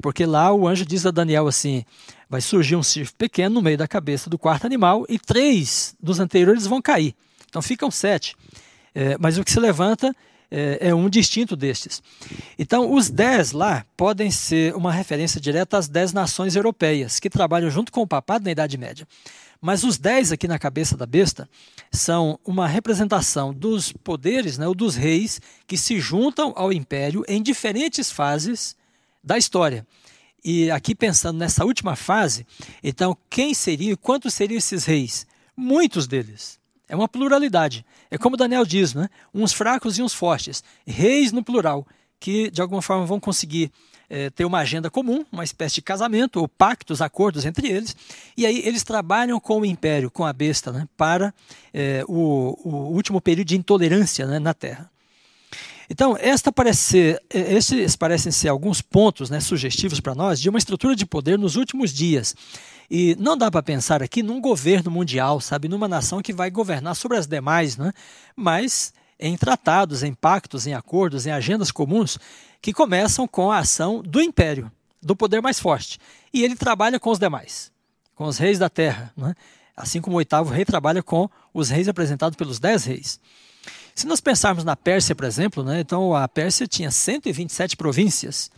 [0.00, 1.84] porque lá o anjo diz a Daniel assim:
[2.28, 6.18] vai surgir um chifre pequeno no meio da cabeça do quarto animal e três dos
[6.18, 7.14] anteriores vão cair.
[7.48, 8.34] Então ficam sete.
[8.98, 10.16] É, mas o que se levanta
[10.50, 12.02] é, é, um distinto destes.
[12.58, 17.68] Então, os dez lá podem ser uma referência direta às dez nações europeias, que trabalham
[17.68, 19.06] junto com o papado na Idade Média.
[19.60, 21.46] Mas os dez aqui na cabeça da besta
[21.92, 27.42] são uma representação dos poderes, né, ou dos reis, que se juntam ao império em
[27.42, 28.74] diferentes fases
[29.22, 29.86] da história.
[30.42, 32.46] E aqui pensando nessa última fase,
[32.82, 35.26] então quem seria e quantos seriam esses reis?
[35.54, 36.58] Muitos deles.
[36.88, 37.84] É uma pluralidade.
[38.16, 39.10] É como Daniel diz, né?
[39.34, 40.64] uns fracos e uns fortes.
[40.86, 41.86] Reis no plural,
[42.18, 43.70] que de alguma forma vão conseguir
[44.08, 47.94] é, ter uma agenda comum, uma espécie de casamento ou pactos, acordos entre eles.
[48.34, 50.88] E aí eles trabalham com o império, com a besta, né?
[50.96, 51.34] para
[51.74, 54.38] é, o, o, último período de intolerância né?
[54.38, 54.90] na Terra.
[55.90, 60.48] Então, esta parece ser, é, esses parecem ser alguns pontos né, sugestivos para nós de
[60.48, 62.34] uma estrutura de poder nos últimos dias.
[62.90, 66.94] E não dá para pensar aqui num governo mundial, sabe, numa nação que vai governar
[66.94, 67.92] sobre as demais, né?
[68.34, 72.18] mas em tratados, em pactos, em acordos, em agendas comuns
[72.60, 74.70] que começam com a ação do império,
[75.02, 75.98] do poder mais forte.
[76.32, 77.72] E ele trabalha com os demais,
[78.14, 79.34] com os reis da terra, né?
[79.76, 83.18] assim como o oitavo rei trabalha com os reis apresentados pelos dez reis.
[83.94, 85.80] Se nós pensarmos na Pérsia, por exemplo, né?
[85.80, 88.50] então a Pérsia tinha 127 províncias.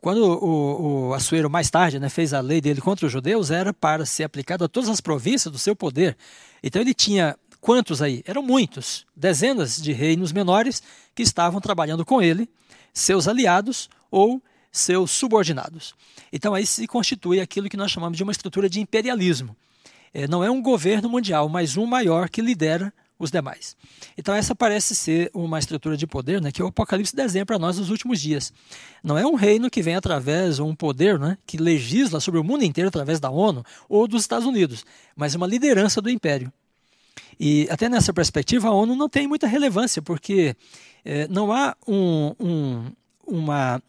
[0.00, 3.72] Quando o, o Assuero, mais tarde, né, fez a lei dele contra os judeus, era
[3.72, 6.16] para ser aplicado a todas as províncias do seu poder.
[6.62, 8.22] Então ele tinha quantos aí?
[8.26, 10.82] Eram muitos, dezenas de reinos menores
[11.14, 12.48] que estavam trabalhando com ele,
[12.94, 14.42] seus aliados ou
[14.72, 15.94] seus subordinados.
[16.32, 19.54] Então aí se constitui aquilo que nós chamamos de uma estrutura de imperialismo.
[20.14, 23.76] É, não é um governo mundial, mas um maior que lidera os demais.
[24.16, 27.78] Então essa parece ser uma estrutura de poder né, que o Apocalipse desenha para nós
[27.78, 28.52] nos últimos dias.
[29.04, 32.44] Não é um reino que vem através, ou um poder né, que legisla sobre o
[32.44, 36.50] mundo inteiro através da ONU ou dos Estados Unidos, mas uma liderança do império.
[37.38, 40.56] E até nessa perspectiva a ONU não tem muita relevância, porque
[41.04, 42.92] é, não há um, um,
[43.26, 43.82] uma,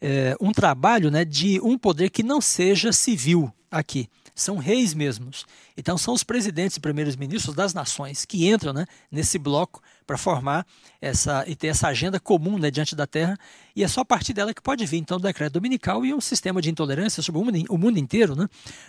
[0.00, 5.46] é, um trabalho né, de um poder que não seja civil aqui são reis mesmos.
[5.76, 10.18] Então são os presidentes e primeiros ministros das nações que entram né, nesse bloco para
[10.18, 10.66] formar
[11.00, 13.38] essa e ter essa agenda comum né, diante da terra.
[13.76, 16.20] E é só a partir dela que pode vir então o decreto dominical e um
[16.20, 18.48] sistema de intolerância sobre o mundo, o mundo inteiro, né?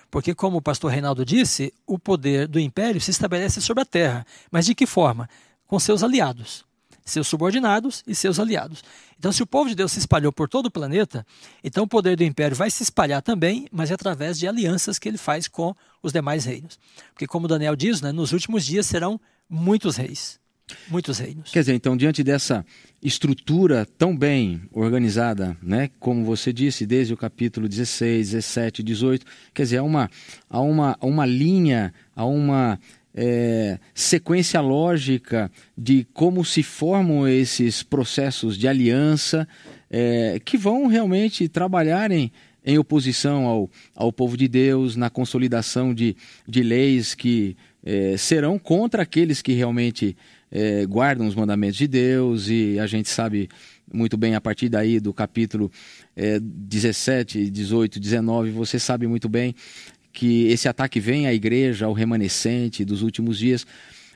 [0.10, 4.26] Porque como o pastor Reinaldo disse, o poder do império se estabelece sobre a terra,
[4.52, 5.30] mas de que forma?
[5.68, 6.66] Com seus aliados
[7.06, 8.84] seus subordinados e seus aliados.
[9.18, 11.26] Então, se o povo de Deus se espalhou por todo o planeta,
[11.64, 15.08] então o poder do império vai se espalhar também, mas é através de alianças que
[15.08, 16.80] ele faz com os demais reinos.
[17.14, 20.40] Porque, como Daniel diz, né, nos últimos dias serão muitos reis.
[20.90, 21.52] Muitos reinos.
[21.52, 22.66] Quer dizer, então, diante dessa
[23.02, 29.62] estrutura tão bem organizada, né, como você disse, desde o capítulo 16, 17, 18, quer
[29.62, 30.10] dizer, há uma,
[30.50, 32.80] há uma, há uma linha, há uma
[33.16, 39.48] é, sequência lógica de como se formam esses processos de aliança
[39.90, 42.30] é, que vão realmente trabalhar em,
[42.66, 47.56] em oposição ao, ao povo de Deus, na consolidação de, de leis que
[47.86, 50.18] é, serão contra aqueles que realmente
[50.52, 53.48] é, guardam os mandamentos de Deus, e a gente sabe
[53.94, 55.72] muito bem a partir daí do capítulo
[56.16, 59.54] é, 17, 18, 19, você sabe muito bem
[60.16, 63.68] que esse ataque vem à igreja, ao remanescente dos últimos dias.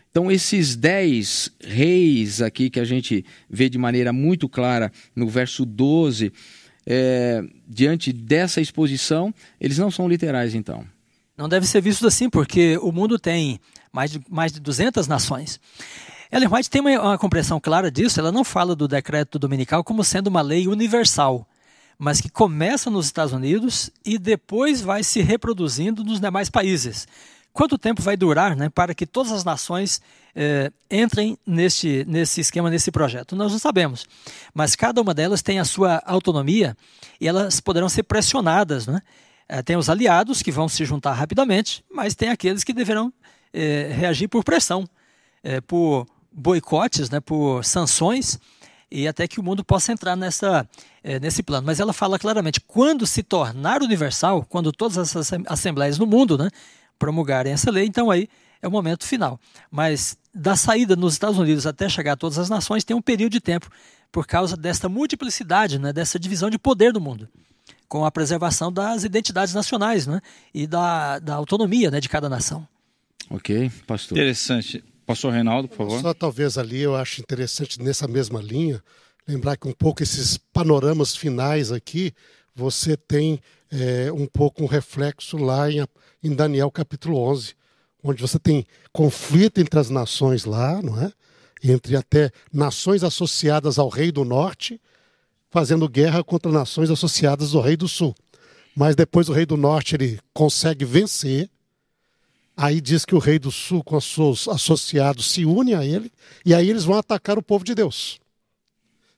[0.09, 5.65] Então, esses dez reis aqui que a gente vê de maneira muito clara no verso
[5.65, 6.31] 12,
[6.87, 10.83] é, diante dessa exposição, eles não são literais, então.
[11.37, 13.59] Não deve ser visto assim, porque o mundo tem
[13.91, 15.59] mais de, mais de 200 nações.
[16.31, 20.03] Ellen White tem uma, uma compreensão clara disso, ela não fala do decreto dominical como
[20.03, 21.47] sendo uma lei universal
[21.99, 27.05] mas que começa nos Estados Unidos e depois vai se reproduzindo nos demais países.
[27.51, 30.01] Quanto tempo vai durar né, para que todas as nações
[30.33, 33.35] eh, entrem nesse, nesse esquema, nesse projeto?
[33.35, 34.05] Nós não sabemos,
[34.53, 36.77] mas cada uma delas tem a sua autonomia
[37.19, 38.87] e elas poderão ser pressionadas.
[38.87, 39.01] Né?
[39.49, 43.11] Eh, tem os aliados que vão se juntar rapidamente, mas tem aqueles que deverão
[43.53, 44.87] eh, reagir por pressão,
[45.67, 48.37] por boicotes, né, por sanções
[48.91, 50.67] e até que o mundo possa entrar nessa,
[51.03, 51.65] é, nesse plano.
[51.65, 56.49] Mas ela fala claramente, quando se tornar universal, quando todas as assembleias no mundo né,
[56.97, 58.27] promulgarem essa lei, então aí
[58.61, 59.39] é o momento final.
[59.71, 63.31] Mas da saída nos Estados Unidos até chegar a todas as nações tem um período
[63.33, 63.69] de tempo
[64.11, 67.29] por causa desta multiplicidade, né, dessa divisão de poder do mundo,
[67.87, 70.19] com a preservação das identidades nacionais né,
[70.53, 72.67] e da, da autonomia né, de cada nação.
[73.29, 74.17] Ok, pastor.
[74.17, 74.83] Interessante.
[75.09, 76.01] Pastor Reinaldo, por favor.
[76.01, 78.79] Só talvez ali eu acho interessante nessa mesma linha
[79.27, 82.13] lembrar que um pouco esses panoramas finais aqui
[82.53, 83.41] você tem
[83.71, 85.83] é, um pouco um reflexo lá em,
[86.23, 87.55] em Daniel capítulo 11,
[88.03, 91.11] onde você tem conflito entre as nações lá, não é?
[91.63, 94.79] entre até nações associadas ao rei do norte,
[95.49, 98.13] fazendo guerra contra nações associadas ao rei do sul.
[98.75, 101.49] Mas depois o rei do norte ele consegue vencer.
[102.61, 106.11] Aí diz que o rei do sul, com os seus associados, se une a ele,
[106.45, 108.19] e aí eles vão atacar o povo de Deus.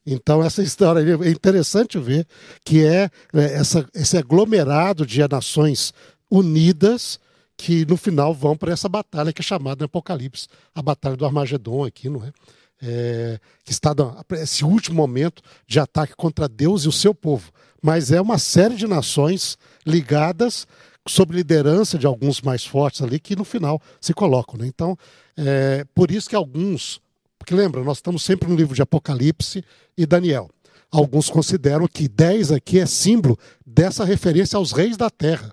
[0.05, 2.27] Então, essa história é interessante ver
[2.63, 5.91] que é, é essa, esse aglomerado de nações
[6.29, 7.19] unidas
[7.57, 11.25] que no final vão para essa batalha que é chamada no Apocalipse, a batalha do
[11.25, 12.31] Armagedon aqui, não é?
[12.79, 13.91] é que está
[14.33, 17.51] esse último momento de ataque contra Deus e o seu povo.
[17.81, 20.67] Mas é uma série de nações ligadas
[21.07, 24.59] sob liderança de alguns mais fortes ali que no final se colocam.
[24.59, 24.67] Né?
[24.67, 24.97] Então,
[25.37, 27.01] é, por isso que alguns,
[27.37, 29.63] porque lembra, nós estamos sempre no livro de Apocalipse
[29.97, 30.49] e Daniel.
[30.91, 35.51] Alguns consideram que 10 aqui é símbolo dessa referência aos reis da terra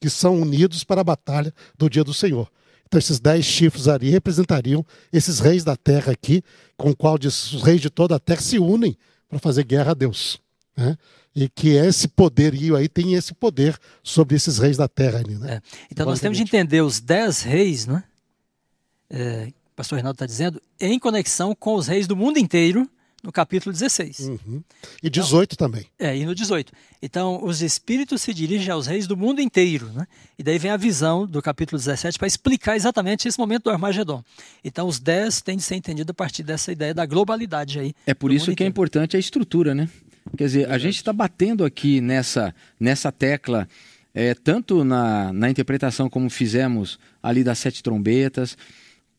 [0.00, 2.50] que são unidos para a batalha do dia do Senhor.
[2.84, 6.42] Então, esses dez chifres ali representariam esses reis da terra aqui,
[6.76, 8.96] com o qual os reis de toda a terra se unem
[9.28, 10.40] para fazer guerra a Deus.
[10.76, 10.96] Né?
[11.34, 15.18] E que esse poderio aí tem esse poder sobre esses reis da terra.
[15.18, 15.54] Ali, né?
[15.54, 15.62] É.
[15.90, 18.04] Então, nós temos de entender os dez reis, né?
[19.08, 22.88] É, o pastor Reinaldo está dizendo, em conexão com os reis do mundo inteiro,
[23.22, 24.18] no capítulo 16.
[24.20, 24.62] Uhum.
[25.02, 25.86] E 18 então, também.
[25.98, 26.72] É, e no 18.
[27.00, 29.90] Então, os espíritos se dirigem aos reis do mundo inteiro.
[29.92, 30.06] Né?
[30.36, 34.24] E daí vem a visão do capítulo 17 para explicar exatamente esse momento do Armagedon.
[34.64, 37.94] Então, os 10 têm de ser entendidos a partir dessa ideia da globalidade aí.
[38.06, 38.66] É por isso que é inteiro.
[38.66, 39.88] é importante a estrutura, né?
[40.36, 43.68] Quer dizer, a gente está batendo aqui nessa, nessa tecla,
[44.14, 48.56] é, tanto na, na interpretação como fizemos ali das sete trombetas,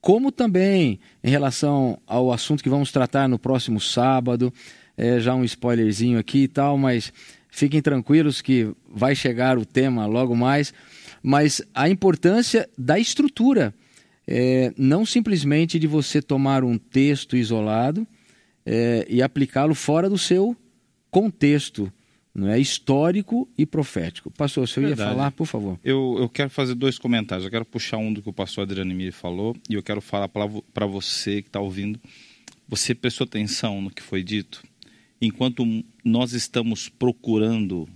[0.01, 4.53] como também em relação ao assunto que vamos tratar no próximo sábado.
[4.95, 7.11] É, já um spoilerzinho aqui e tal, mas
[7.49, 10.73] fiquem tranquilos que vai chegar o tema logo mais.
[11.21, 13.73] Mas a importância da estrutura,
[14.27, 18.05] é, não simplesmente de você tomar um texto isolado
[18.65, 20.55] é, e aplicá-lo fora do seu
[21.13, 21.93] contexto
[22.33, 24.31] não é histórico e profético.
[24.31, 25.79] Pastor, você ia falar, por favor.
[25.83, 27.45] Eu, eu quero fazer dois comentários.
[27.45, 30.27] Eu quero puxar um do que o pastor Adriano Miri falou e eu quero falar
[30.27, 31.99] para você que está ouvindo.
[32.67, 34.63] Você prestou atenção no que foi dito?
[35.21, 35.63] Enquanto
[36.03, 37.87] nós estamos procurando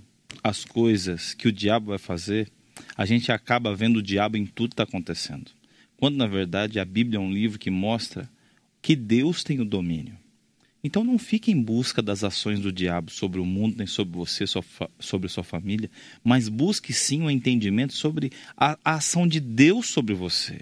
[0.43, 2.51] as coisas que o diabo vai fazer,
[2.95, 5.51] a gente acaba vendo o diabo em tudo que está acontecendo.
[5.97, 8.30] Quando, na verdade, a Bíblia é um livro que mostra
[8.84, 10.15] que Deus tem o domínio.
[10.88, 14.45] Então não fique em busca das ações do diabo sobre o mundo, nem sobre você,
[14.97, 15.91] sobre sua família,
[16.23, 20.61] mas busque sim o um entendimento sobre a, a ação de Deus sobre você.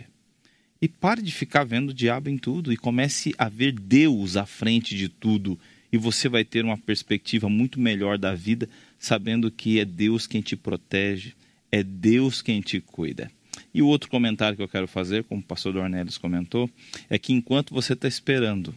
[0.81, 4.47] E pare de ficar vendo o diabo em tudo e comece a ver Deus à
[4.47, 5.59] frente de tudo.
[5.91, 8.67] E você vai ter uma perspectiva muito melhor da vida,
[8.97, 11.35] sabendo que é Deus quem te protege,
[11.71, 13.29] é Deus quem te cuida.
[13.71, 16.67] E o outro comentário que eu quero fazer, como o pastor Dornelis comentou,
[17.11, 18.73] é que enquanto você está esperando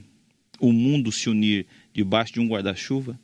[0.61, 3.19] o mundo se unir debaixo de um guarda-chuva,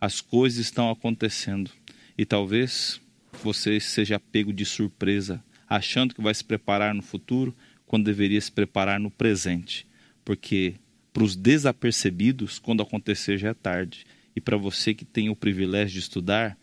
[0.00, 1.70] as coisas estão acontecendo.
[2.16, 3.00] E talvez
[3.42, 7.54] você seja pego de surpresa, achando que vai se preparar no futuro,
[7.86, 9.86] quando deveria se preparar no presente.
[10.24, 10.74] Porque
[11.12, 14.04] para os desapercebidos, quando acontecer já é tarde.
[14.34, 16.58] E para você que tem o privilégio de estudar,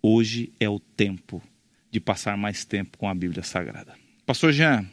[0.00, 1.42] hoje é o tempo
[1.90, 3.94] de passar mais tempo com a Bíblia Sagrada.
[4.24, 4.86] Pastor Jean,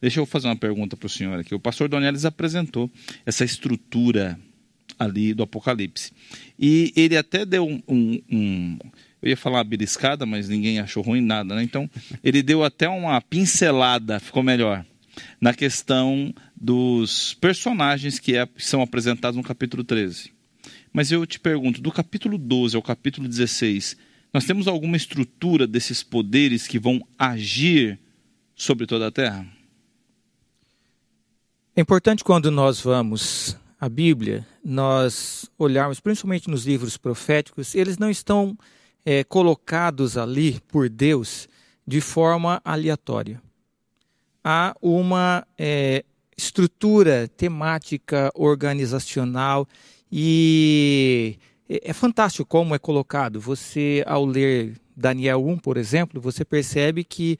[0.00, 1.54] Deixa eu fazer uma pergunta para o senhor aqui.
[1.54, 2.90] O pastor Donelis apresentou
[3.26, 4.38] essa estrutura
[4.98, 6.12] ali do Apocalipse.
[6.58, 8.78] E ele até deu um, um, um
[9.22, 11.62] eu ia falar beliscada, mas ninguém achou ruim nada, né?
[11.62, 11.88] Então,
[12.24, 14.84] ele deu até uma pincelada, ficou melhor,
[15.40, 20.32] na questão dos personagens que é, são apresentados no capítulo 13.
[20.92, 23.96] Mas eu te pergunto, do capítulo 12 ao capítulo 16,
[24.32, 27.98] nós temos alguma estrutura desses poderes que vão agir
[28.54, 29.46] sobre toda a terra?
[31.74, 38.10] É importante quando nós vamos à Bíblia, nós olharmos, principalmente nos livros proféticos, eles não
[38.10, 38.58] estão
[39.04, 41.48] é, colocados ali por Deus
[41.86, 43.40] de forma aleatória.
[44.42, 46.04] Há uma é,
[46.36, 49.66] estrutura temática, organizacional
[50.10, 53.40] e é, é fantástico como é colocado.
[53.40, 57.38] Você, ao ler Daniel 1, por exemplo, você percebe que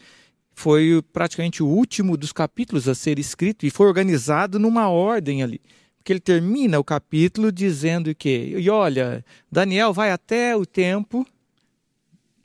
[0.55, 5.61] foi praticamente o último dos capítulos a ser escrito e foi organizado numa ordem ali.
[5.99, 11.27] Porque ele termina o capítulo dizendo que, e olha, Daniel vai até o tempo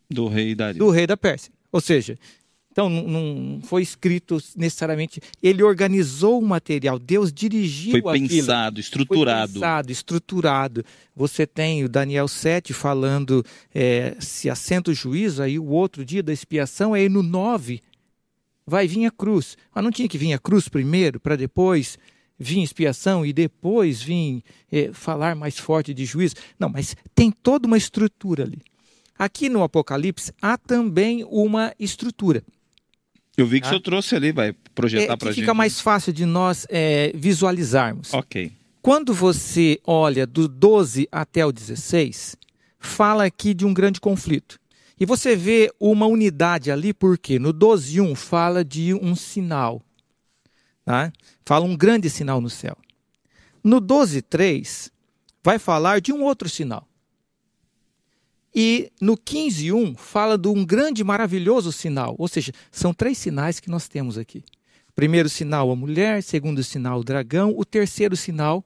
[0.09, 1.51] do rei da, do rei da Pérsia.
[1.71, 2.17] Ou seja,
[2.75, 9.53] então não foi escrito necessariamente, ele organizou o material, Deus dirigiu Foi pensado, estruturado.
[9.53, 10.85] Foi pensado, estruturado.
[11.15, 16.21] Você tem o Daniel 7 falando é, se assenta o juízo, aí o outro dia
[16.21, 17.81] da expiação, aí no 9
[18.65, 19.57] vai vir a cruz.
[19.73, 21.97] Mas não tinha que vir a cruz primeiro, para depois
[22.37, 26.35] vir expiação e depois vir é, falar mais forte de juízo.
[26.59, 28.61] Não, mas tem toda uma estrutura ali.
[29.17, 32.43] Aqui no Apocalipse há também uma estrutura.
[33.37, 33.69] Eu vi que ah.
[33.69, 35.41] o senhor trouxe ali, vai projetar é, para a gente.
[35.41, 38.13] Fica mais fácil de nós é, visualizarmos.
[38.13, 38.51] Ok.
[38.81, 42.35] Quando você olha do 12 até o 16,
[42.77, 44.59] fala aqui de um grande conflito.
[44.99, 49.81] E você vê uma unidade ali, porque no 12.1 fala de um sinal.
[50.85, 51.11] Tá?
[51.45, 52.77] Fala um grande sinal no céu.
[53.63, 54.91] No 12.3
[55.43, 56.87] vai falar de um outro sinal.
[58.53, 62.15] E no 15.1 fala de um grande maravilhoso sinal.
[62.17, 64.45] Ou seja, são três sinais que nós temos aqui.
[64.95, 66.23] Primeiro sinal, a mulher.
[66.23, 67.53] Segundo sinal, o dragão.
[67.57, 68.63] O terceiro sinal,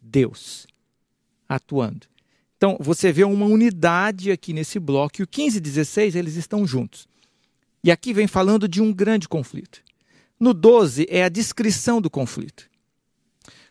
[0.00, 0.66] Deus
[1.46, 2.06] atuando.
[2.60, 6.66] Então, você vê uma unidade aqui nesse bloco, e o 15 e 16 eles estão
[6.66, 7.08] juntos.
[7.82, 9.82] E aqui vem falando de um grande conflito.
[10.38, 12.68] No 12 é a descrição do conflito.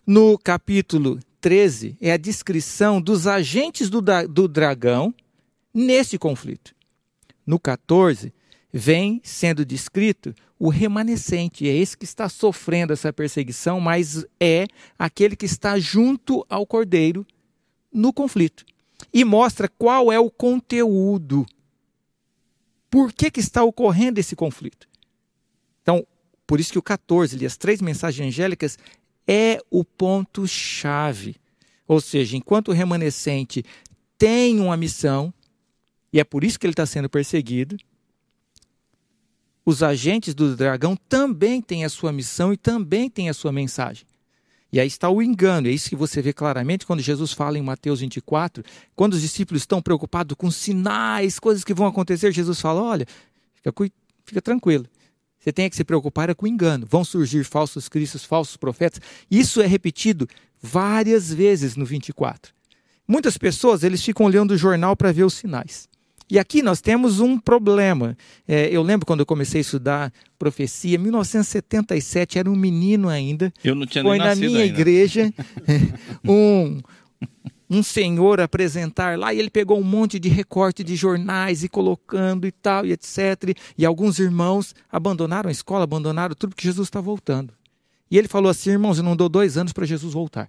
[0.08, 5.14] No capítulo 13 é a descrição dos agentes do, do dragão
[5.72, 6.74] nesse conflito.
[7.46, 8.34] No 14
[8.74, 14.66] vem sendo descrito o remanescente, é esse que está sofrendo essa perseguição, mas é
[14.98, 17.24] aquele que está junto ao cordeiro
[17.94, 18.66] no conflito
[19.14, 21.46] e mostra qual é o conteúdo.
[22.90, 24.88] Por que, que está ocorrendo esse conflito?
[25.82, 26.06] Então,
[26.46, 28.78] por isso que o 14, ali, as três mensagens angélicas,
[29.28, 31.36] é o ponto-chave.
[31.88, 33.64] Ou seja, enquanto o remanescente
[34.18, 35.34] tem uma missão,
[36.12, 37.78] e é por isso que ele está sendo perseguido,
[39.64, 44.08] os agentes do dragão também têm a sua missão e também têm a sua mensagem.
[44.72, 47.62] E aí está o engano, é isso que você vê claramente quando Jesus fala em
[47.62, 48.64] Mateus 24,
[48.96, 53.08] quando os discípulos estão preocupados com sinais, coisas que vão acontecer, Jesus fala: olha,
[53.56, 53.74] fica,
[54.26, 54.86] fica tranquilo.
[55.40, 56.86] Você tem que se preocupar é com o engano.
[56.88, 59.00] Vão surgir falsos cristos, falsos profetas.
[59.32, 60.28] Isso é repetido
[60.62, 62.54] várias vezes no 24.
[63.08, 65.88] Muitas pessoas eles ficam olhando o jornal para ver os sinais.
[66.30, 68.16] E aqui nós temos um problema.
[68.48, 73.52] É, eu lembro quando eu comecei a estudar profecia, 1977, era um menino ainda.
[73.64, 74.66] Eu não tinha Foi nem na minha ainda.
[74.66, 75.34] igreja
[76.24, 76.80] um,
[77.68, 82.46] um senhor apresentar lá e ele pegou um monte de recorte de jornais e colocando
[82.46, 83.58] e tal e etc.
[83.76, 87.54] E alguns irmãos abandonaram a escola, abandonaram tudo porque Jesus está voltando.
[88.12, 90.48] E ele falou assim, irmãos, eu não dou dois anos para Jesus voltar.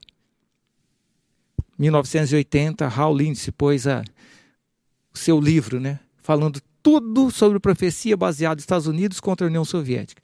[1.78, 4.02] 1980, Raul Lindsay pôs a,
[5.20, 6.00] seu livro, né?
[6.16, 10.22] Falando tudo sobre profecia baseada nos Estados Unidos contra a União Soviética.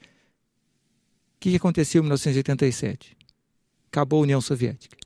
[1.35, 3.15] O que aconteceu em 1987?
[3.91, 4.97] Acabou a União Soviética.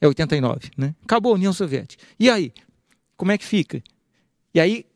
[0.00, 0.94] É 89, né?
[1.02, 2.04] Acabou a União Soviética.
[2.18, 2.52] E aí?
[3.16, 3.82] Como é que fica?
[4.54, 4.86] E aí,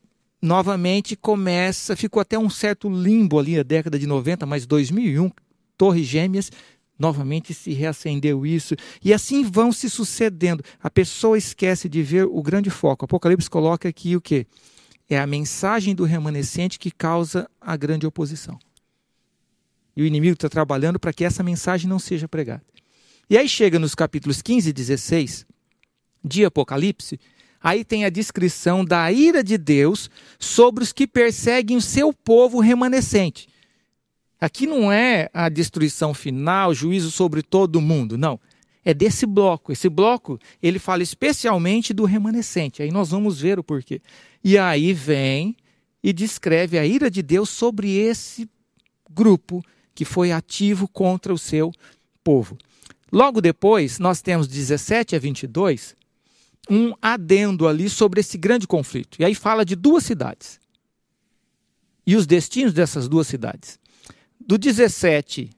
[0.41, 5.29] novamente, começa, ficou até um certo limbo ali na década de 90, mas 2001,
[5.77, 6.49] Torres Gêmeas,
[6.97, 10.63] novamente se reacendeu isso, e assim vão se sucedendo.
[10.81, 13.05] A pessoa esquece de ver o grande foco.
[13.05, 14.45] Apocalipse coloca aqui o que?
[15.09, 18.57] É a mensagem do remanescente que causa a grande oposição.
[19.95, 22.63] E o inimigo está trabalhando para que essa mensagem não seja pregada.
[23.29, 25.45] E aí chega nos capítulos 15 e 16
[26.23, 27.19] de Apocalipse,
[27.61, 32.59] aí tem a descrição da ira de Deus sobre os que perseguem o seu povo
[32.59, 33.47] remanescente.
[34.43, 38.37] Aqui não é a destruição final, juízo sobre todo mundo, não.
[38.83, 39.71] É desse bloco.
[39.71, 42.83] Esse bloco, ele fala especialmente do remanescente.
[42.83, 44.01] Aí nós vamos ver o porquê.
[44.43, 45.55] E aí vem
[46.03, 48.49] e descreve a ira de Deus sobre esse
[49.09, 49.63] grupo
[49.95, 51.71] que foi ativo contra o seu
[52.21, 52.57] povo.
[53.13, 55.95] Logo depois, nós temos 17 a 22,
[56.69, 59.21] um adendo ali sobre esse grande conflito.
[59.21, 60.59] E aí fala de duas cidades.
[62.05, 63.81] E os destinos dessas duas cidades
[64.47, 65.49] do 17,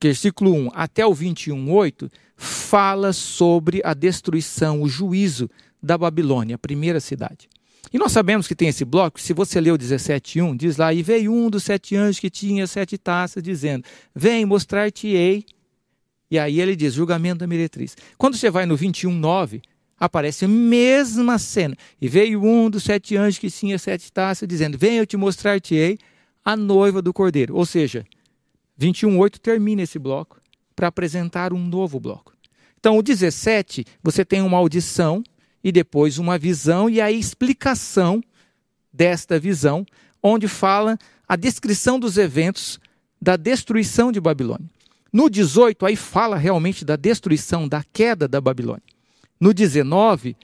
[0.00, 5.50] versículo 1 até o 21, 8, fala sobre a destruição, o juízo
[5.82, 7.48] da Babilônia, a primeira cidade.
[7.92, 11.02] E nós sabemos que tem esse bloco, se você ler o 17.1, diz lá, e
[11.02, 13.84] veio um dos sete anjos que tinha sete taças, dizendo,
[14.14, 15.44] vem mostrar-te-ei.
[16.30, 17.96] E aí ele diz, julgamento da meretriz.
[18.18, 19.62] Quando você vai no 21.9,
[19.98, 21.74] aparece a mesma cena.
[21.98, 25.98] E veio um dos sete anjos que tinha sete taças, dizendo, vem eu te mostrar-te-ei
[26.48, 27.54] a noiva do cordeiro.
[27.54, 28.06] Ou seja,
[28.80, 30.40] 21.8 termina esse bloco
[30.74, 32.32] para apresentar um novo bloco.
[32.80, 35.22] Então, o 17, você tem uma audição
[35.62, 38.22] e depois uma visão e a explicação
[38.90, 39.84] desta visão,
[40.22, 40.96] onde fala
[41.28, 42.80] a descrição dos eventos
[43.20, 44.70] da destruição de Babilônia.
[45.12, 48.82] No 18, aí fala realmente da destruição, da queda da Babilônia.
[49.38, 50.34] No 19,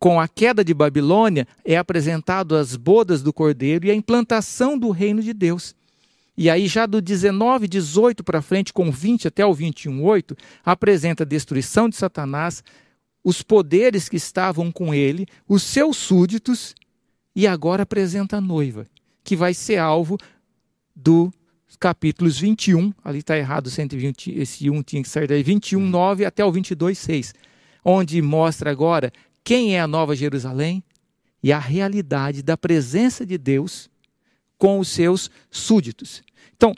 [0.00, 4.90] com a queda de Babilônia, é apresentado as bodas do cordeiro e a implantação do
[4.90, 5.74] reino de Deus.
[6.34, 10.34] E aí, já do 19, 18 para frente, com 20 até o 21, 8,
[10.64, 12.64] apresenta a destruição de Satanás,
[13.22, 16.74] os poderes que estavam com ele, os seus súditos,
[17.36, 18.86] e agora apresenta a noiva,
[19.22, 20.16] que vai ser alvo
[20.96, 21.30] do
[21.78, 26.42] capítulos 21, ali está errado 120, esse 1 tinha que sair daí, 21, 9 até
[26.42, 27.34] o 22, 6,
[27.84, 29.12] onde mostra agora
[29.44, 30.82] quem é a Nova Jerusalém
[31.42, 33.88] e a realidade da presença de Deus
[34.58, 36.22] com os seus súditos.
[36.54, 36.74] Então,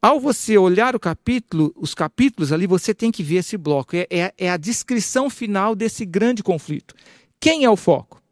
[0.00, 3.96] ao você olhar o capítulo, os capítulos ali, você tem que ver esse bloco.
[3.96, 6.94] É, é, é a descrição final desse grande conflito.
[7.40, 8.22] Quem é o foco?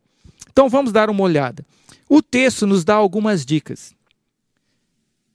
[0.50, 1.66] Então vamos dar uma olhada.
[2.08, 3.94] O texto nos dá algumas dicas.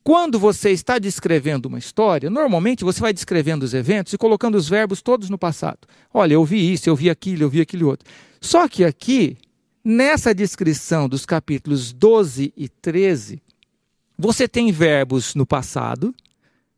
[0.01, 4.67] Quando você está descrevendo uma história, normalmente você vai descrevendo os eventos e colocando os
[4.67, 5.79] verbos todos no passado.
[6.13, 8.09] Olha, eu vi isso, eu vi aquilo, eu vi aquele outro.
[8.41, 9.37] Só que aqui,
[9.83, 13.41] nessa descrição dos capítulos 12 e 13,
[14.17, 16.13] você tem verbos no passado,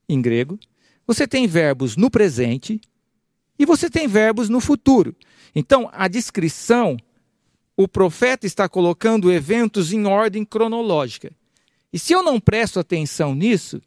[0.08, 0.60] em grego,
[1.06, 2.80] você tem verbos no presente
[3.58, 5.16] e você tem verbos no futuro.
[5.54, 6.98] Então, a descrição,
[7.76, 11.32] o profeta está colocando eventos em ordem cronológica.
[11.92, 13.82] E se eu não presto atenção nisso,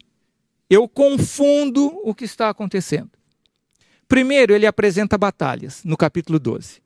[0.69, 3.11] eu confundo o que está acontecendo.
[4.07, 6.84] Primeiro, ele apresenta batalhas, no capítulo 12.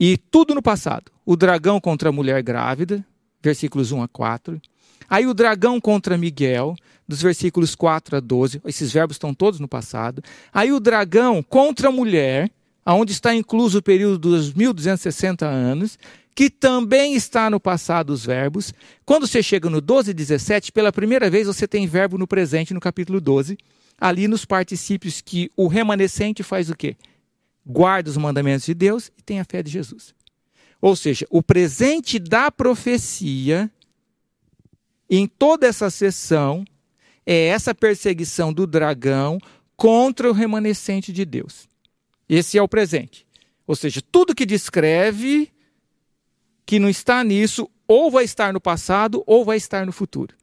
[0.00, 1.10] E tudo no passado.
[1.26, 3.04] O dragão contra a mulher grávida,
[3.42, 4.60] versículos 1 a 4.
[5.08, 6.76] Aí o dragão contra Miguel,
[7.06, 10.22] dos versículos 4 a 12, esses verbos estão todos no passado.
[10.52, 12.50] Aí o dragão contra a mulher,
[12.84, 15.98] aonde está incluso o período dos 1260 anos,
[16.34, 18.72] que também está no passado os verbos.
[19.04, 22.72] Quando você chega no 12 e 17, pela primeira vez você tem verbo no presente
[22.72, 23.58] no capítulo 12,
[24.00, 26.96] ali nos particípios que o remanescente faz o quê?
[27.68, 30.14] Guarda os mandamentos de Deus e tem a fé de Jesus.
[30.80, 33.70] Ou seja, o presente da profecia
[35.10, 36.64] em toda essa sessão
[37.26, 39.38] é essa perseguição do dragão
[39.76, 41.68] contra o remanescente de Deus.
[42.28, 43.26] Esse é o presente.
[43.66, 45.52] Ou seja, tudo que descreve
[46.64, 50.34] que não está nisso, ou vai estar no passado, ou vai estar no futuro.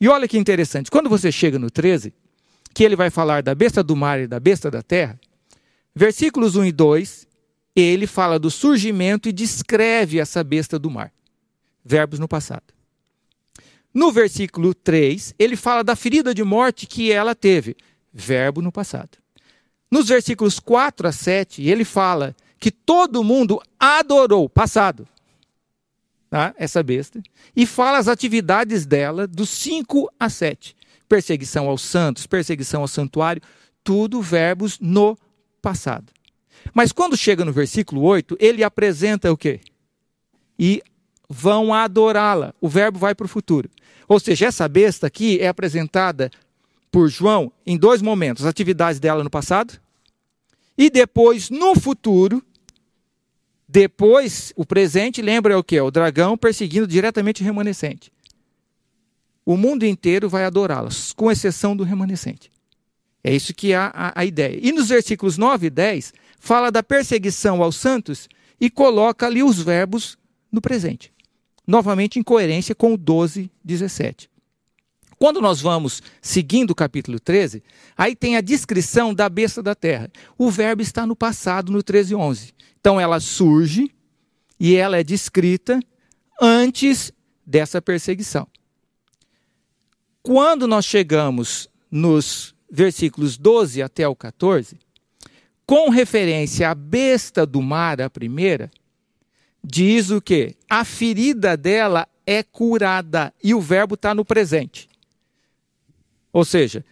[0.00, 2.12] E olha que interessante, quando você chega no 13,
[2.74, 5.18] que ele vai falar da besta do mar e da besta da terra,
[5.98, 7.26] versículos 1 e 2,
[7.74, 11.12] ele fala do surgimento e descreve essa besta do mar.
[11.84, 12.62] Verbos no passado.
[13.92, 17.76] No versículo 3, ele fala da ferida de morte que ela teve,
[18.12, 19.18] verbo no passado.
[19.90, 25.08] Nos versículos 4 a 7, ele fala que todo mundo adorou, passado,
[26.30, 26.54] tá?
[26.56, 27.20] essa besta,
[27.56, 30.76] e fala as atividades dela dos 5 a 7.
[31.08, 33.42] Perseguição aos santos, perseguição ao santuário,
[33.82, 35.18] tudo verbos no
[35.68, 36.10] passado.
[36.72, 39.60] Mas quando chega no versículo 8, ele apresenta o quê?
[40.58, 40.82] E
[41.28, 42.54] vão adorá-la.
[42.58, 43.68] O verbo vai para o futuro.
[44.08, 46.30] Ou seja, essa besta aqui é apresentada
[46.90, 49.78] por João em dois momentos: as atividades dela no passado
[50.76, 52.42] e depois no futuro.
[53.70, 55.78] Depois, o presente lembra o que?
[55.78, 58.10] O dragão perseguindo diretamente o remanescente.
[59.44, 62.50] O mundo inteiro vai adorá-las, com exceção do remanescente.
[63.22, 64.58] É isso que é a, a, ideia.
[64.62, 68.28] E nos versículos 9 e 10, fala da perseguição aos santos
[68.60, 70.16] e coloca ali os verbos
[70.50, 71.12] no presente
[71.68, 74.30] novamente em coerência com o 12, 17.
[75.18, 77.62] Quando nós vamos seguindo o capítulo 13,
[77.94, 80.10] aí tem a descrição da besta da terra.
[80.38, 82.54] O verbo está no passado, no 13 e 11.
[82.80, 83.94] Então ela surge
[84.58, 85.78] e ela é descrita
[86.40, 87.12] antes
[87.44, 88.46] dessa perseguição.
[90.22, 94.78] Quando nós chegamos nos versículos 12 até o 14,
[95.66, 98.70] com referência à besta do mar, a primeira,
[99.62, 100.56] diz o que?
[100.68, 104.88] A ferida dela é curada e o verbo está no presente.
[106.32, 106.84] Ou seja,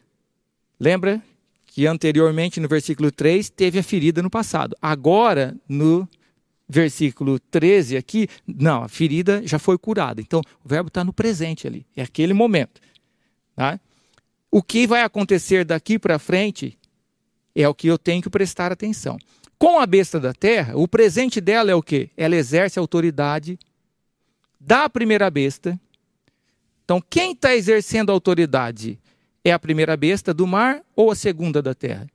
[0.78, 1.22] lembra
[1.66, 4.74] que anteriormente no versículo 3 teve a ferida no passado.
[4.80, 6.08] Agora, no
[6.68, 10.20] versículo 13 aqui, não, a ferida já foi curada.
[10.20, 12.80] Então, o verbo está no presente ali, é aquele momento.
[13.54, 13.78] Tá?
[14.50, 16.78] O que vai acontecer daqui para frente
[17.54, 19.18] é o que eu tenho que prestar atenção.
[19.58, 22.10] Com a besta da terra, o presente dela é o quê?
[22.16, 23.58] Ela exerce a autoridade
[24.60, 25.80] da primeira besta.
[26.84, 28.98] Então, quem está exercendo a autoridade
[29.42, 32.06] é a primeira besta do mar ou a segunda da terra?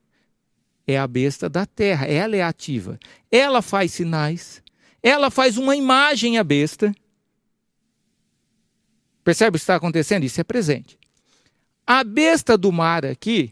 [0.85, 2.99] É a besta da terra, ela é ativa.
[3.31, 4.61] Ela faz sinais,
[5.01, 6.93] ela faz uma imagem à besta.
[9.23, 10.23] Percebe o que está acontecendo?
[10.23, 11.00] Isso é presente.
[11.85, 13.51] A besta do mar aqui,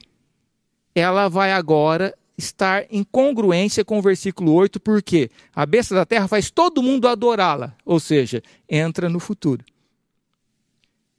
[0.94, 6.28] ela vai agora estar em congruência com o versículo 8, porque a besta da terra
[6.28, 9.64] faz todo mundo adorá-la, ou seja, entra no futuro.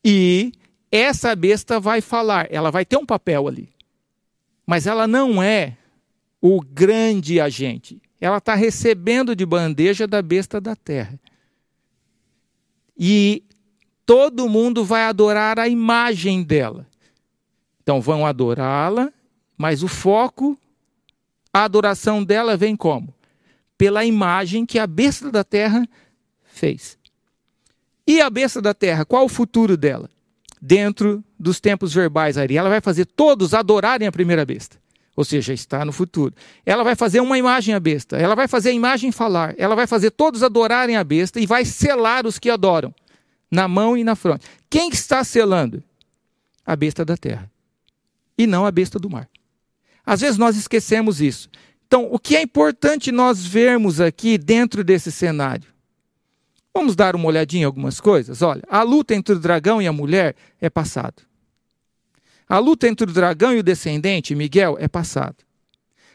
[0.04, 0.52] E
[0.90, 3.68] essa besta vai falar, ela vai ter um papel ali.
[4.66, 5.76] Mas ela não é
[6.40, 8.00] o grande agente.
[8.20, 11.18] Ela está recebendo de bandeja da besta da terra.
[12.96, 13.42] E
[14.04, 16.86] todo mundo vai adorar a imagem dela.
[17.82, 19.12] Então vão adorá-la,
[19.56, 20.58] mas o foco,
[21.52, 23.14] a adoração dela vem como?
[23.76, 25.86] Pela imagem que a besta da terra
[26.44, 26.98] fez.
[28.06, 30.10] E a besta da terra, qual o futuro dela?
[30.60, 34.76] Dentro dos tempos verbais ali, ela vai fazer todos adorarem a primeira besta.
[35.16, 36.34] Ou seja, está no futuro.
[36.64, 39.86] Ela vai fazer uma imagem à besta, ela vai fazer a imagem falar, ela vai
[39.86, 42.94] fazer todos adorarem a besta e vai selar os que adoram,
[43.50, 44.46] na mão e na fronte.
[44.68, 45.82] Quem está selando?
[46.64, 47.50] A besta da terra,
[48.42, 49.28] e não a besta do mar.
[50.04, 51.50] Às vezes nós esquecemos isso.
[51.86, 55.68] Então, o que é importante nós vermos aqui dentro desse cenário?
[56.72, 58.42] Vamos dar uma olhadinha em algumas coisas?
[58.42, 61.22] Olha, a luta entre o dragão e a mulher é passado.
[62.48, 65.36] A luta entre o dragão e o descendente, Miguel, é passado.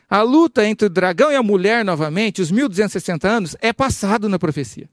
[0.09, 4.39] A luta entre o dragão e a mulher, novamente, os 1260 anos, é passado na
[4.39, 4.89] profecia.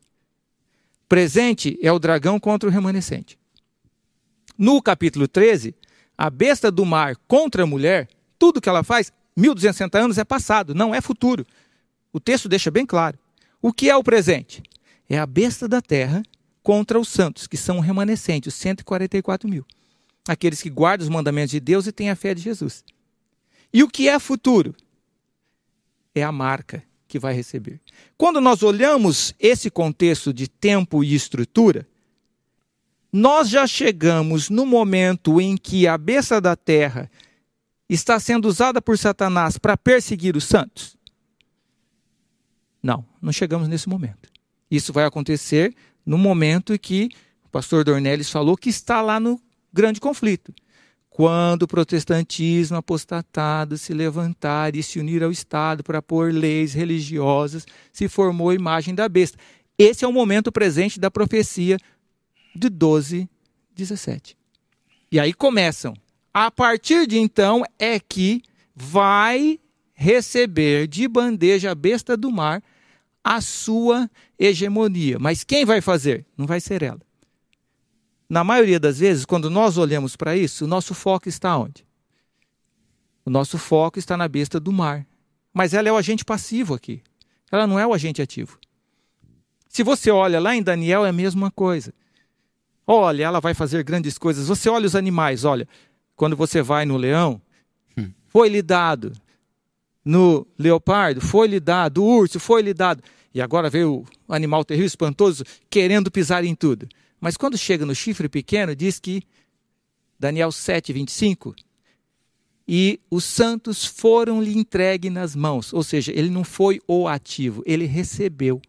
[1.09, 3.39] Presente é o dragão contra o remanescente.
[4.57, 5.75] No capítulo 13,
[6.23, 8.09] a besta do mar contra a mulher,
[8.39, 11.45] tudo que ela faz, 1260 anos é passado, não é futuro.
[12.13, 13.19] O texto deixa bem claro.
[13.61, 14.63] O que é o presente?
[15.15, 16.23] é a besta da terra
[16.63, 19.67] contra os santos, que são o remanescente, os 144 mil.
[20.27, 22.85] Aqueles que guardam os mandamentos de Deus e têm a fé de Jesus.
[23.73, 24.75] E o que é futuro?
[26.15, 27.81] É a marca que vai receber.
[28.17, 31.87] Quando nós olhamos esse contexto de tempo e estrutura,
[33.13, 37.11] nós já chegamos no momento em que a besta da terra
[37.87, 40.97] está sendo usada por Satanás para perseguir os santos?
[42.83, 44.31] Não, não chegamos nesse momento.
[44.71, 45.75] Isso vai acontecer
[46.07, 47.11] no momento que
[47.45, 49.39] o pastor Dornelles falou que está lá no
[49.71, 50.53] grande conflito.
[51.11, 57.67] Quando o protestantismo apostatado se levantar e se unir ao Estado para pôr leis religiosas,
[57.93, 59.37] se formou a imagem da besta.
[59.77, 61.77] Esse é o momento presente da profecia
[62.55, 63.29] de 12,
[63.75, 64.37] 17.
[65.11, 65.95] E aí começam.
[66.33, 68.43] A partir de então é que
[68.75, 69.61] vai
[69.95, 72.63] receber de bandeja a besta do mar
[73.23, 75.19] a sua hegemonia.
[75.19, 76.27] Mas quem vai fazer?
[76.37, 77.01] Não vai ser ela.
[78.29, 81.87] Na maioria das vezes, quando nós olhamos para isso, o nosso foco está onde?
[83.25, 85.07] O nosso foco está na besta do mar.
[85.53, 87.03] Mas ela é o agente passivo aqui.
[87.51, 88.59] Ela não é o agente ativo.
[89.69, 91.95] Se você olha lá em Daniel, é a mesma coisa.
[92.87, 94.49] Olha, ela vai fazer grandes coisas.
[94.49, 95.69] Você olha os animais, olha,
[96.17, 97.41] quando você vai no leão,
[97.97, 98.11] hum.
[98.29, 99.13] foi-lhe dado
[100.05, 103.03] no leopardo, foi-lhe dado, o urso, foi-lhe dado.
[103.35, 106.89] E agora veio o animal terrível, espantoso, querendo pisar em tudo.
[107.21, 109.23] Mas quando chega no chifre pequeno, diz que,
[110.19, 111.55] Daniel 7, 25,
[112.67, 115.73] e os santos foram-lhe entregue nas mãos.
[115.73, 118.61] Ou seja, ele não foi o ativo, ele recebeu.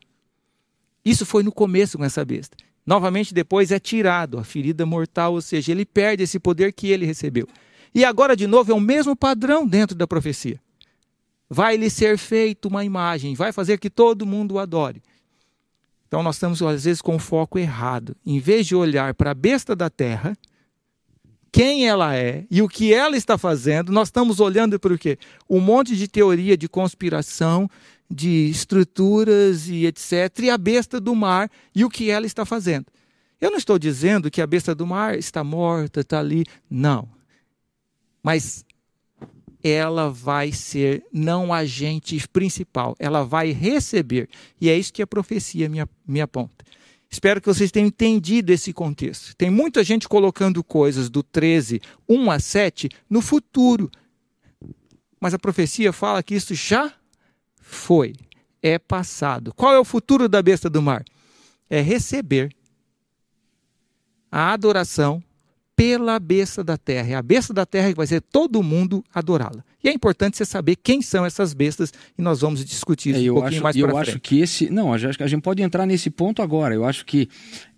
[1.04, 2.56] Isso foi no começo com essa besta.
[2.86, 7.06] Novamente, depois é tirado a ferida mortal, ou seja, ele perde esse poder que ele
[7.06, 7.48] recebeu.
[7.96, 10.60] E agora, de novo, é o mesmo padrão dentro da profecia
[11.54, 15.04] vai lhe ser feita uma imagem, vai fazer que todo mundo o adore.
[16.08, 18.16] Então nós estamos às vezes com o foco errado.
[18.26, 20.36] Em vez de olhar para a besta da terra,
[21.52, 25.20] quem ela é e o que ela está fazendo, nós estamos olhando para o quê?
[25.48, 27.70] Um monte de teoria de conspiração,
[28.14, 30.40] de estruturas e etc.
[30.44, 32.86] E a besta do mar e o que ela está fazendo.
[33.42, 36.46] Eu não estou dizendo que a besta do mar está morta, está ali.
[36.70, 37.10] Não.
[38.22, 38.64] Mas
[39.64, 44.30] ela vai ser não agente principal, ela vai receber.
[44.60, 46.66] E é isso que a profecia me, me aponta.
[47.10, 49.36] Espero que vocês tenham entendido esse contexto.
[49.36, 53.90] Tem muita gente colocando coisas do 13, 1 a 7 no futuro.
[55.20, 56.94] Mas a profecia fala que isso já
[57.74, 58.14] foi,
[58.62, 59.54] é passado.
[59.54, 61.04] Qual é o futuro da besta do mar?
[61.70, 62.50] É receber
[64.32, 65.22] a adoração
[65.76, 67.10] pela besta da terra.
[67.10, 69.64] É a besta da terra que vai ser todo mundo adorá-la.
[69.84, 73.32] E é importante você saber quem são essas bestas e nós vamos discutir isso é,
[73.32, 74.08] um pouquinho acho, mais para frente.
[74.08, 74.70] Eu acho que esse...
[74.70, 76.74] Não, a gente pode entrar nesse ponto agora.
[76.74, 77.28] Eu acho que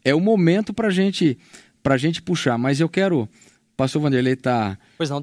[0.03, 1.37] é o momento para gente,
[1.83, 2.57] a gente puxar.
[2.57, 3.27] Mas eu quero...
[3.75, 4.77] Pastor Vanderlei está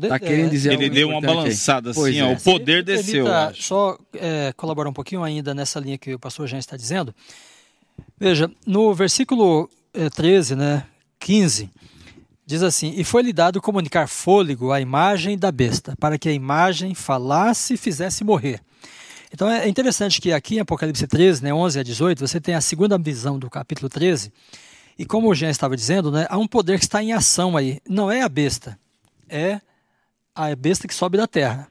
[0.09, 1.93] tá querendo dizer Ele deu uma balançada aí.
[1.93, 2.33] assim, ó, é.
[2.35, 3.27] o poder desceu.
[3.55, 7.15] Só é, colaborar um pouquinho ainda nessa linha que o pastor Jean está dizendo.
[8.19, 10.85] Veja, no versículo é, 13, né,
[11.19, 11.71] 15
[12.45, 16.95] Diz assim: E foi-lhe dado comunicar fôlego à imagem da besta, para que a imagem
[16.95, 18.61] falasse e fizesse morrer.
[19.33, 22.61] Então é interessante que aqui em Apocalipse 13, né, 11 a 18, você tem a
[22.61, 24.31] segunda visão do capítulo 13,
[24.99, 27.81] E como o Jean estava dizendo, né, há um poder que está em ação aí.
[27.89, 28.79] Não é a besta,
[29.29, 29.61] é
[30.35, 31.69] a besta que sobe da terra.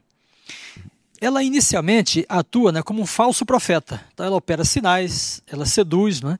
[1.20, 4.04] Ela inicialmente atua né, como um falso profeta.
[4.12, 6.38] Então ela opera sinais, ela seduz, né,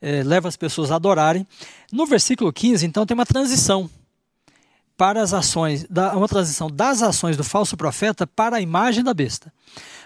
[0.00, 1.46] é, leva as pessoas a adorarem.
[1.92, 3.88] No versículo 15, então, tem uma transição
[4.96, 9.52] para as ações, uma transição das ações do falso profeta para a imagem da besta.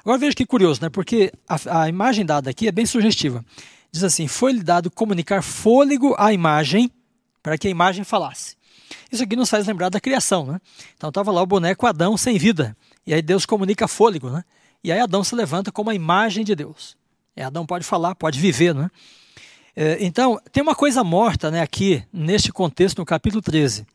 [0.00, 0.88] Agora veja que curioso, né?
[0.88, 3.44] Porque a, a imagem dada aqui é bem sugestiva.
[3.96, 6.92] Diz assim: foi-lhe dado comunicar fôlego à imagem
[7.42, 8.54] para que a imagem falasse.
[9.10, 10.60] Isso aqui nos faz lembrar da criação, né?
[10.98, 12.76] Então estava lá o boneco Adão sem vida.
[13.06, 14.44] E aí Deus comunica fôlego, né?
[14.84, 16.94] E aí Adão se levanta como a imagem de Deus.
[17.34, 18.90] E Adão pode falar, pode viver, né?
[19.74, 23.86] É, então, tem uma coisa morta né, aqui, neste contexto, no capítulo 13.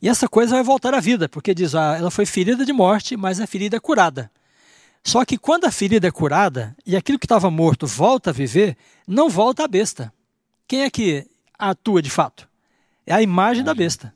[0.00, 3.16] E essa coisa vai voltar à vida, porque diz, ah, ela foi ferida de morte,
[3.16, 4.30] mas a ferida é curada.
[5.04, 8.76] Só que quando a ferida é curada e aquilo que estava morto volta a viver,
[9.06, 10.12] não volta a besta.
[10.68, 11.26] Quem é que
[11.58, 12.48] atua de fato?
[13.06, 14.14] É a imagem da besta.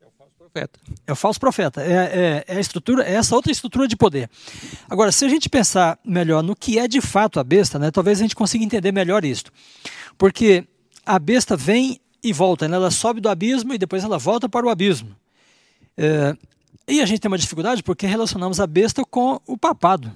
[0.00, 0.80] É o falso profeta.
[1.06, 1.82] É o falso profeta.
[1.82, 4.30] É, é, é, a estrutura, é essa outra estrutura de poder.
[4.88, 8.18] Agora, se a gente pensar melhor no que é de fato a besta, né, talvez
[8.18, 9.46] a gente consiga entender melhor isso.
[10.18, 10.66] Porque
[11.04, 12.76] a besta vem e volta, né?
[12.76, 15.14] ela sobe do abismo e depois ela volta para o abismo.
[15.96, 16.36] É,
[16.88, 20.12] e a gente tem uma dificuldade porque relacionamos a besta com o papado.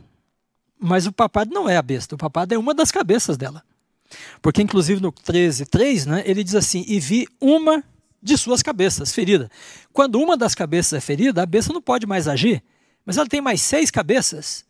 [0.80, 3.62] Mas o papado não é a besta, o papado é uma das cabeças dela.
[4.40, 7.84] Porque, inclusive, no 13, 3, né, ele diz assim: E vi uma
[8.22, 9.50] de suas cabeças ferida.
[9.92, 12.62] Quando uma das cabeças é ferida, a besta não pode mais agir,
[13.04, 14.64] mas ela tem mais seis cabeças.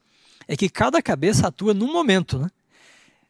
[0.47, 2.39] É que cada cabeça atua num momento.
[2.39, 2.49] Né?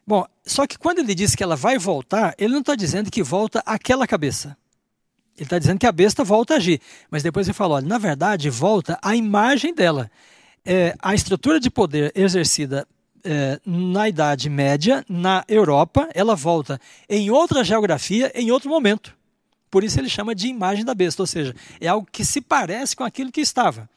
[0.05, 3.21] Bom, só que quando ele diz que ela vai voltar, ele não está dizendo que
[3.21, 4.57] volta aquela cabeça.
[5.37, 6.81] Ele está dizendo que a besta volta a agir.
[7.09, 10.09] Mas depois ele fala: olha, na verdade, volta a imagem dela.
[10.65, 12.87] É, a estrutura de poder exercida
[13.23, 19.15] é, na Idade Média, na Europa, ela volta em outra geografia, em outro momento.
[19.69, 22.95] Por isso ele chama de imagem da besta, ou seja, é algo que se parece
[22.95, 23.89] com aquilo que estava.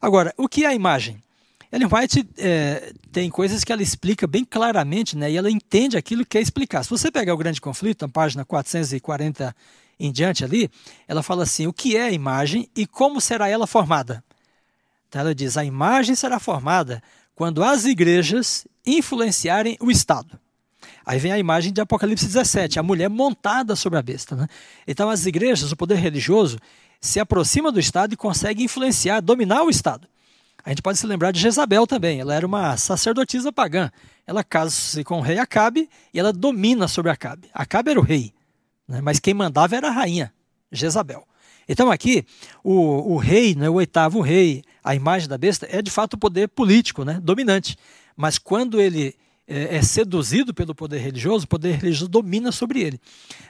[0.00, 1.22] Agora, o que é a imagem?
[1.70, 6.24] Ellen White é, tem coisas que ela explica bem claramente, né, e ela entende aquilo
[6.24, 6.82] que quer explicar.
[6.82, 9.54] Se você pegar o Grande Conflito, na página 440
[9.98, 10.70] em diante ali,
[11.06, 14.24] ela fala assim: o que é a imagem e como será ela formada?
[15.18, 17.02] Ela diz: a imagem será formada
[17.34, 20.38] quando as igrejas influenciarem o Estado.
[21.04, 24.36] Aí vem a imagem de Apocalipse 17, a mulher montada sobre a besta.
[24.36, 24.46] Né?
[24.86, 26.58] Então as igrejas, o poder religioso,
[27.00, 30.06] se aproxima do Estado e consegue influenciar, dominar o Estado.
[30.64, 32.20] A gente pode se lembrar de Jezabel também.
[32.20, 33.90] Ela era uma sacerdotisa pagã.
[34.26, 37.48] Ela casa-se com o rei Acabe e ela domina sobre Acabe.
[37.54, 38.32] Acabe era o rei,
[38.86, 39.00] né?
[39.00, 40.32] mas quem mandava era a rainha,
[40.70, 41.26] Jezabel.
[41.68, 42.26] Então aqui,
[42.62, 46.18] o, o rei, né, o oitavo rei, a imagem da besta, é de fato o
[46.18, 47.76] poder político, né, dominante.
[48.16, 49.14] Mas quando ele
[49.46, 53.00] é, é seduzido pelo poder religioso, o poder religioso domina sobre ele.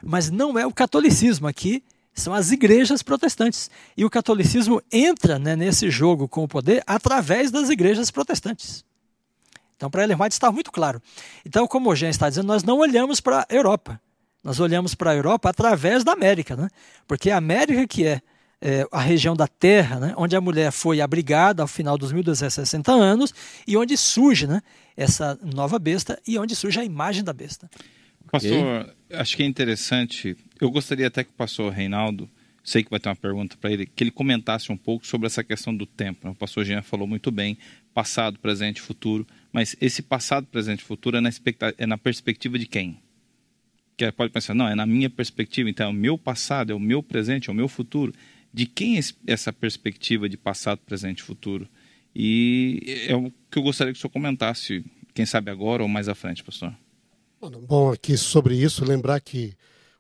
[0.03, 1.83] Mas não é o catolicismo aqui
[2.21, 3.71] são as igrejas protestantes.
[3.97, 8.85] E o catolicismo entra né, nesse jogo com o poder através das igrejas protestantes.
[9.77, 11.01] Então, para Ellen White está muito claro.
[11.45, 14.01] Então, como o Jean está dizendo, nós não olhamos para a Europa.
[14.45, 16.69] Nós olhamos para a Europa através da América, né?
[17.07, 18.21] porque a América que é,
[18.61, 20.15] é, a região da Terra, né?
[20.17, 23.35] onde a mulher foi abrigada ao final dos 1260 anos
[23.67, 24.63] e onde surge né?
[24.97, 27.71] essa nova besta e onde surge a imagem da besta.
[28.31, 30.37] Pastor, acho que é interessante.
[30.61, 32.31] Eu gostaria até que o pastor Reinaldo,
[32.63, 35.43] sei que vai ter uma pergunta para ele, que ele comentasse um pouco sobre essa
[35.43, 36.29] questão do tempo.
[36.29, 37.59] O pastor Jean falou muito bem,
[37.93, 41.31] passado, presente e futuro, mas esse passado, presente e futuro é na,
[41.77, 42.99] é na perspectiva de quem?
[43.97, 46.75] Que é, pode pensar, não, é na minha perspectiva, então é o meu passado, é
[46.75, 48.15] o meu presente, é o meu futuro.
[48.53, 51.69] De quem é essa perspectiva de passado, presente e futuro?
[52.15, 56.09] E é o que eu gostaria que o senhor comentasse, quem sabe agora ou mais
[56.09, 56.75] à frente, pastor.
[57.41, 59.55] Bom, aqui sobre isso, lembrar que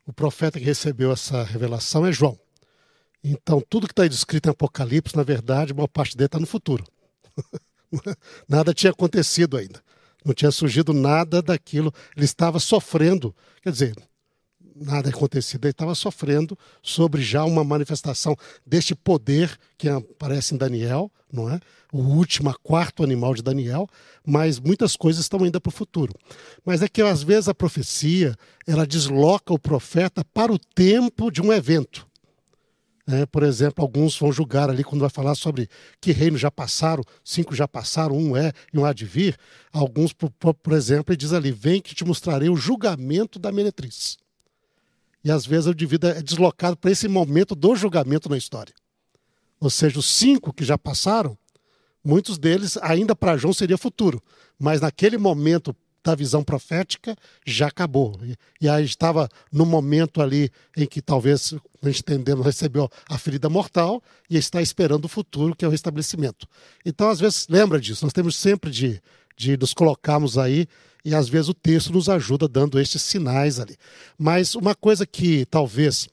[0.07, 2.39] o profeta que recebeu essa revelação é João.
[3.23, 6.85] Então, tudo que está descrito em Apocalipse, na verdade, boa parte dele está no futuro.
[8.49, 9.83] nada tinha acontecido ainda.
[10.25, 11.93] Não tinha surgido nada daquilo.
[12.17, 13.35] Ele estava sofrendo.
[13.63, 13.95] Quer dizer,
[14.81, 18.35] nada acontecido, ele estava sofrendo sobre já uma manifestação
[18.67, 21.61] deste poder que aparece em Daniel, não é?
[21.93, 23.87] O último, quarto animal de Daniel,
[24.25, 26.15] mas muitas coisas estão ainda para o futuro.
[26.65, 28.35] Mas é que às vezes a profecia
[28.67, 32.09] ela desloca o profeta para o tempo de um evento.
[33.09, 35.69] É, por exemplo, alguns vão julgar ali quando vai falar sobre
[36.01, 39.37] que reinos já passaram, cinco já passaram, um é e um há de vir.
[39.73, 44.17] Alguns, por, por exemplo, ele diz ali: Vem que te mostrarei o julgamento da meretriz.
[45.25, 48.75] E às vezes o indivíduo é deslocado para esse momento do julgamento na história.
[49.61, 51.37] Ou seja, os cinco que já passaram,
[52.03, 54.23] muitos deles ainda para João seria futuro.
[54.59, 57.15] Mas naquele momento da visão profética
[57.47, 58.19] já acabou.
[58.23, 63.49] E, e aí estava no momento ali em que talvez, gente entendendo, recebeu a ferida
[63.49, 66.47] mortal e está esperando o futuro, que é o restabelecimento.
[66.85, 69.01] Então, às vezes, lembra disso, nós temos sempre de,
[69.37, 70.67] de nos colocarmos aí
[71.05, 73.77] e às vezes o texto nos ajuda dando estes sinais ali.
[74.19, 76.09] Mas uma coisa que talvez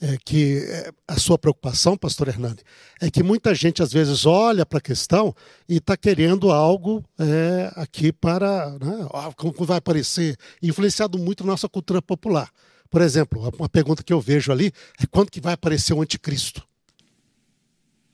[0.00, 2.60] é, que é, a sua preocupação, pastor Hernani,
[3.00, 5.34] é que muita gente às vezes olha para a questão
[5.68, 8.70] e está querendo algo é, aqui para.
[8.78, 10.36] Né, como vai aparecer?
[10.62, 12.48] Influenciado muito na nossa cultura popular.
[12.88, 16.67] Por exemplo, uma pergunta que eu vejo ali é quando que vai aparecer o anticristo?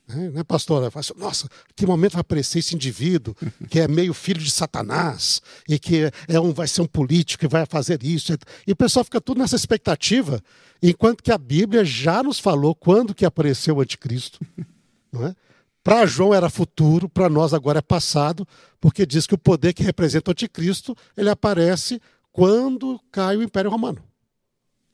[0.07, 0.89] Né, né pastora?
[0.93, 3.35] Assim, Nossa, que momento vai aparecer esse indivíduo
[3.69, 7.47] que é meio filho de Satanás e que é um, vai ser um político que
[7.47, 8.33] vai fazer isso.
[8.65, 10.41] E o pessoal fica tudo nessa expectativa,
[10.81, 14.39] enquanto que a Bíblia já nos falou quando que apareceu o anticristo.
[15.11, 15.35] Não é?
[15.83, 18.47] Para João era futuro, para nós agora é passado,
[18.81, 22.01] porque diz que o poder que representa o anticristo, ele aparece
[22.31, 24.03] quando cai o Império Romano.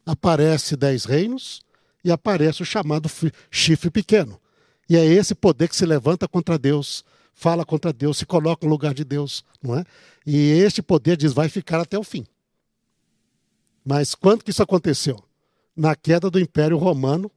[0.06, 1.62] Aparece dez reinos
[2.04, 3.10] e aparece o chamado
[3.50, 4.41] chifre pequeno.
[4.92, 8.70] E é esse poder que se levanta contra Deus, fala contra Deus, se coloca no
[8.70, 9.86] lugar de Deus, não é?
[10.28, 12.28] E este poder diz vai ficar até o fim.
[13.86, 15.18] Mas quando que isso aconteceu?
[15.74, 17.32] Na queda do Império Romano,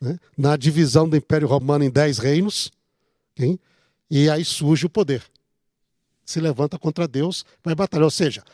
[0.00, 0.16] né?
[0.38, 2.70] na divisão do Império Romano em dez reinos,
[3.36, 3.58] hein?
[4.08, 5.24] e aí surge o poder.
[6.24, 8.04] Se levanta contra Deus, vai batalhar.
[8.04, 8.44] Ou seja,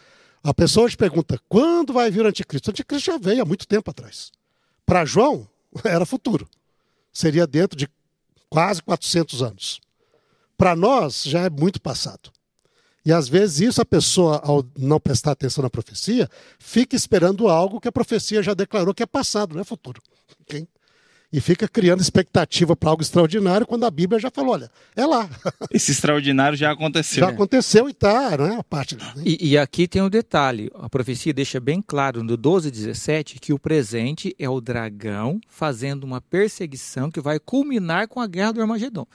[0.42, 2.70] a pessoa te pergunta, quando vai vir o anticristo?
[2.70, 4.32] O anticristo já veio há muito tempo atrás.
[4.86, 5.46] Para João,
[5.84, 6.48] era futuro.
[7.12, 7.86] Seria dentro de
[8.48, 9.80] quase 400 anos.
[10.56, 12.30] Para nós, já é muito passado.
[13.04, 16.28] E às vezes isso a pessoa, ao não prestar atenção na profecia,
[16.58, 20.02] fica esperando algo que a profecia já declarou que é passado, não é futuro.
[20.40, 20.66] Okay?
[21.32, 25.28] E fica criando expectativa para algo extraordinário quando a Bíblia já falou: olha, é lá.
[25.72, 27.20] Esse extraordinário já aconteceu.
[27.20, 28.56] Já aconteceu e está, não é?
[28.56, 28.96] A parte.
[28.96, 29.12] Né?
[29.24, 33.52] E, e, aqui tem um detalhe: a profecia deixa bem claro no 12, 17 que
[33.52, 38.60] o presente é o dragão fazendo uma perseguição que vai culminar com a guerra do
[38.60, 39.06] Armagedon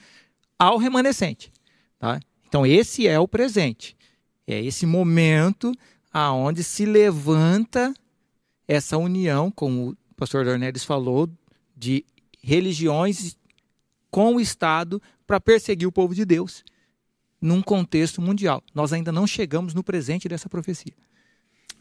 [0.59, 1.51] ao remanescente.
[1.97, 2.19] Tá?
[2.47, 3.95] Então, esse é o presente.
[4.45, 5.71] É esse momento
[6.11, 7.93] aonde se levanta
[8.67, 11.29] essa união, como o pastor Dornelles falou,
[11.81, 12.05] de
[12.43, 13.35] religiões
[14.11, 16.63] com o Estado para perseguir o povo de Deus
[17.41, 18.63] num contexto mundial.
[18.73, 20.93] Nós ainda não chegamos no presente dessa profecia.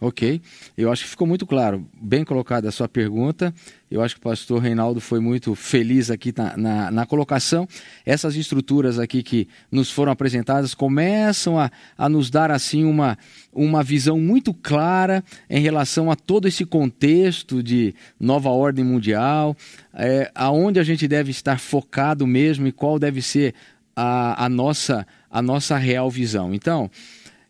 [0.02, 0.40] Ok,
[0.78, 3.52] eu acho que ficou muito claro, bem colocada a sua pergunta.
[3.90, 7.68] Eu acho que o pastor Reinaldo foi muito feliz aqui na, na, na, colocação.
[8.06, 13.18] Essas estruturas aqui que nos foram apresentadas começam a, a nos dar assim uma,
[13.52, 19.54] uma visão muito clara em relação a todo esse contexto de nova ordem mundial,
[19.92, 23.54] é, aonde a gente deve estar focado mesmo e qual deve ser
[23.94, 26.54] a, a, nossa, a nossa real visão.
[26.54, 26.90] Então,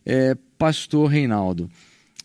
[0.05, 1.69] é, pastor Reinaldo.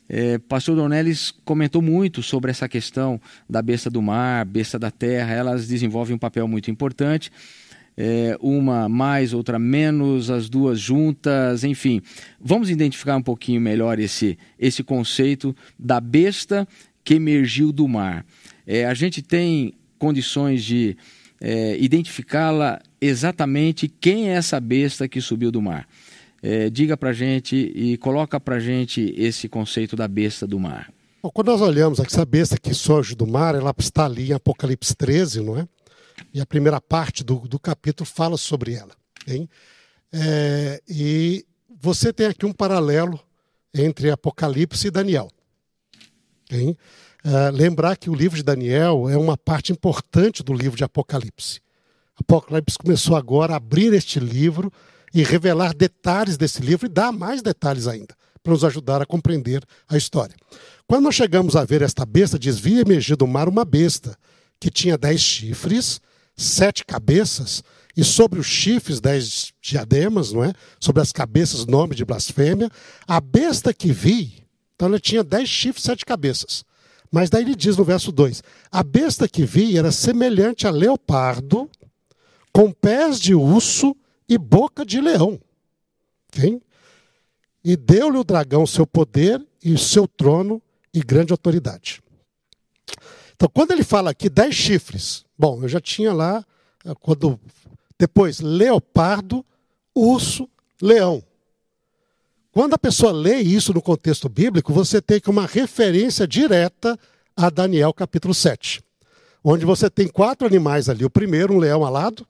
[0.09, 5.35] É, Pastor Dornelles comentou muito sobre essa questão da besta do mar, besta da terra.
[5.35, 7.31] Elas desenvolvem um papel muito importante.
[7.99, 12.03] É, uma mais, outra menos, as duas juntas, enfim.
[12.41, 16.69] Vamos identificar um pouquinho melhor esse, esse conceito da besta
[17.03, 18.25] que emergiu do mar.
[18.67, 20.97] É, a gente tem condições de
[21.41, 25.89] é, identificá-la exatamente quem é essa besta que subiu do mar.
[26.43, 30.93] É, diga para gente e coloca para gente esse conceito da besta do mar.
[31.23, 34.95] Bom, quando nós olhamos essa besta que surge do mar, ela está ali em Apocalipse
[34.95, 35.67] 13, não é?
[36.33, 38.93] E a primeira parte do, do capítulo fala sobre ela.
[39.27, 39.49] Hein?
[40.13, 41.45] É, e
[41.81, 43.19] você tem aqui um paralelo
[43.75, 45.31] entre Apocalipse e Daniel.
[46.51, 46.77] Hein?
[47.25, 51.61] É, lembrar que o livro de Daniel é uma parte importante do livro de Apocalipse.
[52.19, 54.73] Apocalipse começou agora a abrir este livro
[55.17, 59.65] e revelar detalhes desse livro e dar mais detalhes ainda, para nos ajudar a compreender
[59.89, 60.37] a história.
[60.87, 64.15] Quando nós chegamos a ver esta besta, desvia emergir do mar uma besta,
[64.61, 66.03] que tinha dez chifres,
[66.37, 67.65] sete cabeças,
[67.97, 70.53] e sobre os chifres dez diademas, não é?
[70.79, 72.71] Sobre as cabeças, nome de blasfêmia.
[73.09, 74.45] A besta que vi,
[74.75, 76.63] então ela tinha dez chifres, sete cabeças.
[77.11, 81.71] Mas daí ele diz no verso 2: A besta que vi era semelhante a leopardo,
[82.53, 83.97] com pés de urso
[84.29, 85.41] e boca de leão.
[86.29, 86.61] Okay?
[87.65, 90.63] E deu-lhe o dragão seu poder e seu trono
[90.93, 92.03] e grande autoridade.
[93.35, 96.45] Então, quando ele fala aqui dez chifres, bom, eu já tinha lá,
[96.85, 97.39] eh, quando
[97.99, 99.45] depois, leopardo,
[99.95, 100.49] urso,
[100.81, 101.23] leão.
[102.53, 106.99] Quando a pessoa lê isso no contexto bíblico, você tem uma referência direta
[107.37, 108.83] a Daniel capítulo 7,
[109.45, 111.05] onde você tem quatro animais ali.
[111.05, 112.27] O primeiro, um leão alado,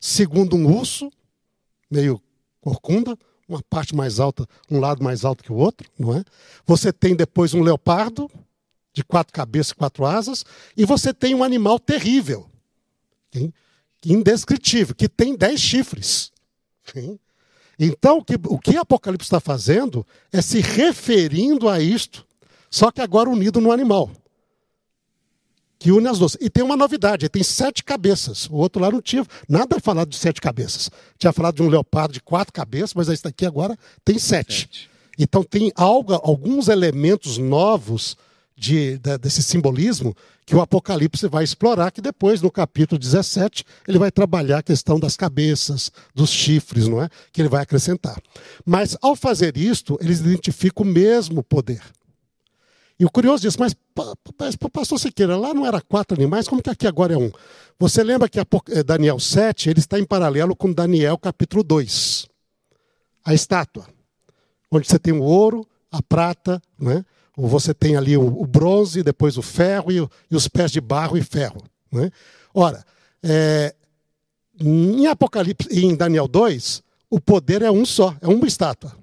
[0.00, 1.12] segundo um urso,
[1.90, 2.20] meio
[2.60, 3.16] corcunda,
[3.46, 6.24] uma parte mais alta, um lado mais alto que o outro, não é?
[6.64, 8.30] Você tem depois um leopardo
[8.92, 10.44] de quatro cabeças e quatro asas,
[10.76, 12.48] e você tem um animal terrível,
[14.04, 16.32] indescritível, que tem dez chifres.
[17.78, 22.26] Então, o que, o que Apocalipse está fazendo é se referindo a isto,
[22.70, 24.10] só que agora unido no animal
[25.80, 26.36] que une as duas.
[26.38, 28.46] E tem uma novidade, tem sete cabeças.
[28.50, 30.90] O outro lá não tinha nada falado de sete cabeças.
[31.18, 34.60] Tinha falado de um leopardo de quatro cabeças, mas esse daqui agora tem sete.
[34.60, 34.90] sete.
[35.18, 38.16] Então tem algo, alguns elementos novos
[38.56, 43.98] de, de, desse simbolismo que o Apocalipse vai explorar, que depois, no capítulo 17, ele
[43.98, 47.08] vai trabalhar a questão das cabeças, dos chifres, não é?
[47.32, 48.20] Que ele vai acrescentar.
[48.66, 51.80] Mas, ao fazer isto, eles identificam o mesmo poder.
[53.00, 53.74] E o curioso disso, mas,
[54.38, 57.32] mas pastor Siqueira, lá não era quatro animais, como que aqui agora é um?
[57.78, 62.28] Você lembra que eh, Daniel 7, ele está em paralelo com Daniel capítulo 2.
[63.24, 63.86] A estátua,
[64.70, 67.02] onde você tem o ouro, a prata, né?
[67.34, 71.16] você tem ali o, o bronze, depois o ferro e, e, os pés de barro
[71.16, 71.62] e ferro.
[71.90, 72.10] Né?
[72.52, 72.84] Ora,
[73.22, 73.74] é,
[74.60, 78.94] em Apocalipse, em Daniel 2, o poder é um só, é uma estátua.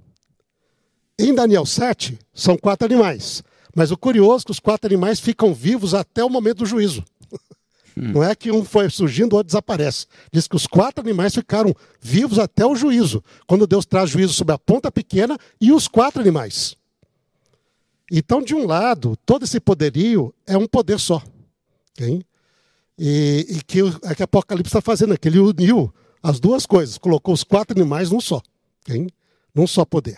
[1.18, 3.42] Em Daniel 7, são quatro animais.
[3.78, 7.06] Mas o curioso é que os quatro animais ficam vivos até o momento do juízo.
[7.96, 8.12] Hum.
[8.14, 10.08] Não é que um foi surgindo, o outro desaparece.
[10.34, 14.56] Diz que os quatro animais ficaram vivos até o juízo, quando Deus traz juízo sobre
[14.56, 16.76] a ponta pequena e os quatro animais.
[18.12, 21.22] Então, de um lado, todo esse poderio é um poder só.
[21.94, 22.24] Okay?
[22.98, 25.28] E, e, que, é que Apocalipse está fazendo aqui.
[25.28, 25.94] Ele uniu
[26.24, 28.42] as duas coisas, colocou os quatro animais num só.
[28.82, 29.08] Okay?
[29.54, 30.18] Num só poder.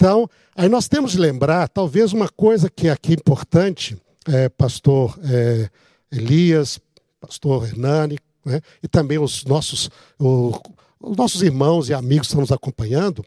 [0.00, 5.20] Então, aí nós temos de lembrar, talvez uma coisa que é aqui importante, é, pastor
[5.22, 5.68] é,
[6.10, 6.80] Elias,
[7.20, 10.58] pastor Hernani, né, e também os nossos, o,
[10.98, 13.22] os nossos irmãos e amigos que estão nos acompanhando,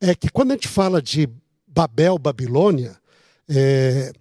[0.00, 1.28] é que quando a gente fala de
[1.66, 2.96] Babel, Babilônia,
[3.48, 4.12] é,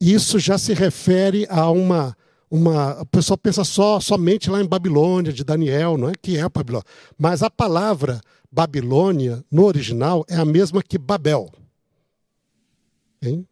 [0.00, 2.16] isso já se refere a uma
[2.50, 6.46] uma, o pessoal pensa só somente lá em Babilônia, de Daniel, não é que é
[6.50, 6.86] Babilônia.
[7.18, 8.20] Mas a palavra
[8.52, 11.50] Babilônia, no original, é a mesma que Babel.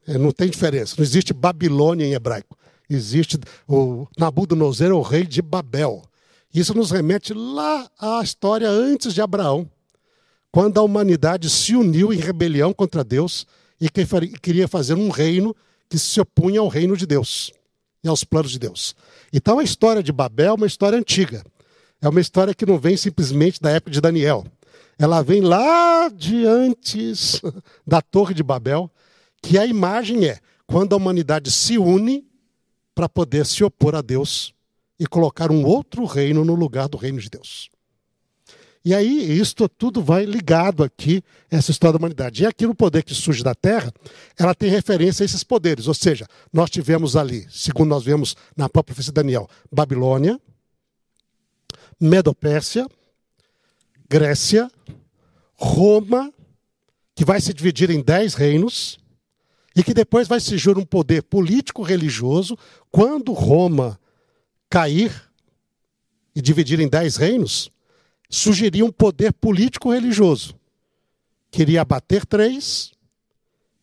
[0.07, 0.95] É, não tem diferença.
[0.99, 2.59] Não existe Babilônia em hebraico.
[2.89, 6.03] Existe o Nabucodonosor, o rei de Babel.
[6.53, 9.71] Isso nos remete lá à história antes de Abraão,
[10.51, 13.47] quando a humanidade se uniu em rebelião contra Deus
[13.81, 15.55] e queria fazer um reino
[15.89, 17.53] que se opunha ao reino de Deus
[18.03, 18.95] e aos planos de Deus.
[19.33, 21.45] Então a história de Babel é uma história antiga.
[22.03, 24.45] É uma história que não vem simplesmente da época de Daniel.
[25.01, 27.41] Ela vem lá de antes
[27.87, 28.91] da Torre de Babel,
[29.41, 32.29] que a imagem é quando a humanidade se une
[32.95, 34.53] para poder se opor a Deus
[34.99, 37.71] e colocar um outro reino no lugar do reino de Deus.
[38.85, 42.43] E aí, isto tudo vai ligado aqui, essa história da humanidade.
[42.43, 43.91] E aqui no poder que surge da Terra,
[44.39, 45.89] ela tem referência a esses poderes.
[45.89, 50.39] Ou seja, nós tivemos ali, segundo nós vemos na própria profecia de Daniel, Babilônia,
[51.99, 52.87] Medopérsia,
[54.11, 54.69] Grécia,
[55.55, 56.35] Roma,
[57.15, 58.99] que vai se dividir em dez reinos,
[59.77, 62.59] e que depois vai surgir um poder político-religioso.
[62.91, 64.01] Quando Roma
[64.69, 65.13] cair
[66.35, 67.71] e dividir em dez reinos,
[68.29, 70.57] surgiria um poder político-religioso.
[71.53, 72.93] Queria abater três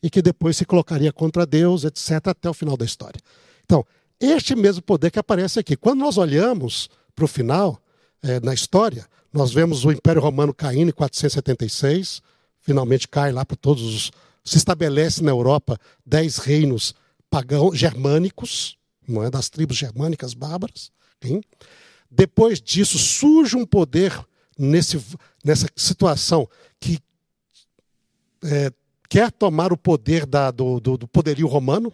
[0.03, 3.19] e que depois se colocaria contra Deus, etc., até o final da história.
[3.63, 3.85] Então,
[4.19, 5.77] este mesmo poder que aparece aqui.
[5.77, 7.81] Quando nós olhamos para o final,
[8.21, 9.07] é, na história,
[9.37, 12.23] nós vemos o Império Romano caindo em 476,
[12.59, 14.11] finalmente cai lá para todos os.
[14.43, 16.95] Se estabelece na Europa dez reinos
[17.29, 19.29] pagãos germânicos, não é?
[19.29, 20.91] das tribos germânicas bárbaras.
[21.21, 21.43] Hein?
[22.09, 24.11] Depois disso surge um poder
[24.57, 24.99] nesse,
[25.45, 26.49] nessa situação
[26.79, 26.99] que
[28.43, 28.71] é,
[29.07, 31.93] quer tomar o poder da, do, do, do, poderio romano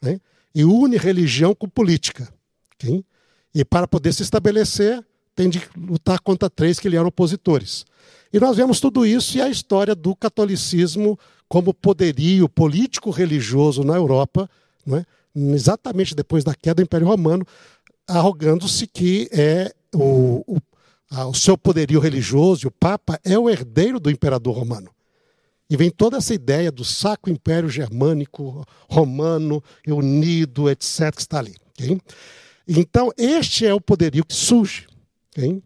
[0.00, 0.20] né?
[0.54, 2.32] e une religião com política.
[2.74, 3.04] Okay?
[3.52, 5.04] E para poder se estabelecer,
[5.40, 7.86] tem de lutar contra três que lhe eram opositores.
[8.30, 11.18] E nós vemos tudo isso e a história do catolicismo
[11.48, 14.48] como poderio político-religioso na Europa,
[14.92, 15.04] é?
[15.34, 17.46] exatamente depois da queda do Império Romano,
[18.06, 20.58] arrogando-se que é o, o
[21.12, 24.90] ah, o seu poderio religioso, o Papa é o herdeiro do imperador romano.
[25.68, 31.56] E vem toda essa ideia do saco império germânico, romano, unido, etc., que está ali.
[31.72, 31.98] Okay?
[32.68, 34.86] Então, este é o poderio que surge,
[35.30, 35.62] okay?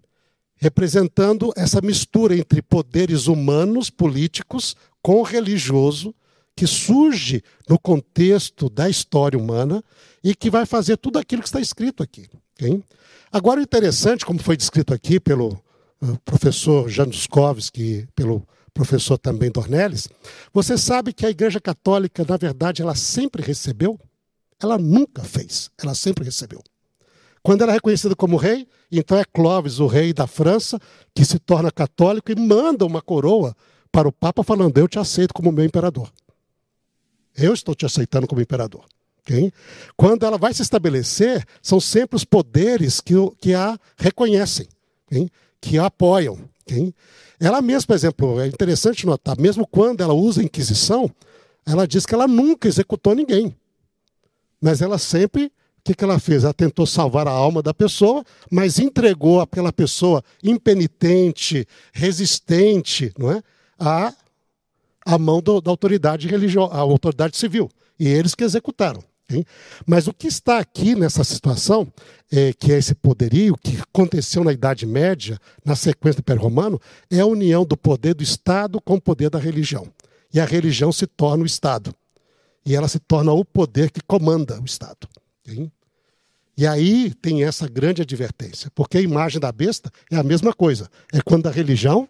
[0.57, 6.15] representando essa mistura entre poderes humanos, políticos, com religioso,
[6.57, 9.83] que surge no contexto da história humana
[10.23, 12.29] e que vai fazer tudo aquilo que está escrito aqui.
[12.55, 12.83] Okay?
[13.31, 15.53] Agora, o interessante, como foi descrito aqui pelo
[16.01, 20.09] uh, professor Januskowski, pelo professor também Dornelles,
[20.53, 23.99] você sabe que a Igreja Católica, na verdade, ela sempre recebeu?
[24.63, 26.63] Ela nunca fez, ela sempre recebeu.
[27.45, 30.81] Quando ela é reconhecida como rei, então é Clovis, o rei da França,
[31.15, 33.55] que se torna católico e manda uma coroa
[33.93, 36.11] para o Papa falando: Eu te aceito como meu imperador.
[37.37, 38.87] Eu estou te aceitando como imperador.
[39.21, 39.53] Okay?
[39.95, 44.67] Quando ela vai se estabelecer, são sempre os poderes que, que a reconhecem,
[45.07, 45.29] okay?
[45.61, 46.39] que a apoiam.
[46.63, 46.95] Okay?
[47.39, 51.11] Ela mesma, por exemplo, é interessante notar, mesmo quando ela usa a Inquisição,
[51.67, 53.55] ela diz que ela nunca executou ninguém.
[54.63, 55.53] Mas ela sempre
[55.85, 56.45] que, que ela fez?
[56.45, 63.43] Ela tentou salvar a alma da pessoa, mas entregou aquela pessoa impenitente, resistente, não é?
[65.05, 67.71] a mão do, da autoridade religiosa, a autoridade civil.
[68.01, 69.05] E eles que executaram.
[69.31, 69.45] Hein?
[69.87, 71.93] Mas o que está aqui nessa situação,
[72.33, 76.81] é, que é esse poderio, que aconteceu na Idade Média, na sequência do Império Romano,
[77.11, 79.87] é a união do poder do Estado com o poder da religião.
[80.33, 81.95] E a religião se torna o Estado.
[82.67, 85.07] E ela se torna o poder que comanda o Estado.
[85.47, 85.71] Hein?
[86.57, 90.89] E aí tem essa grande advertência, porque a imagem da besta é a mesma coisa.
[91.13, 92.09] É quando a religião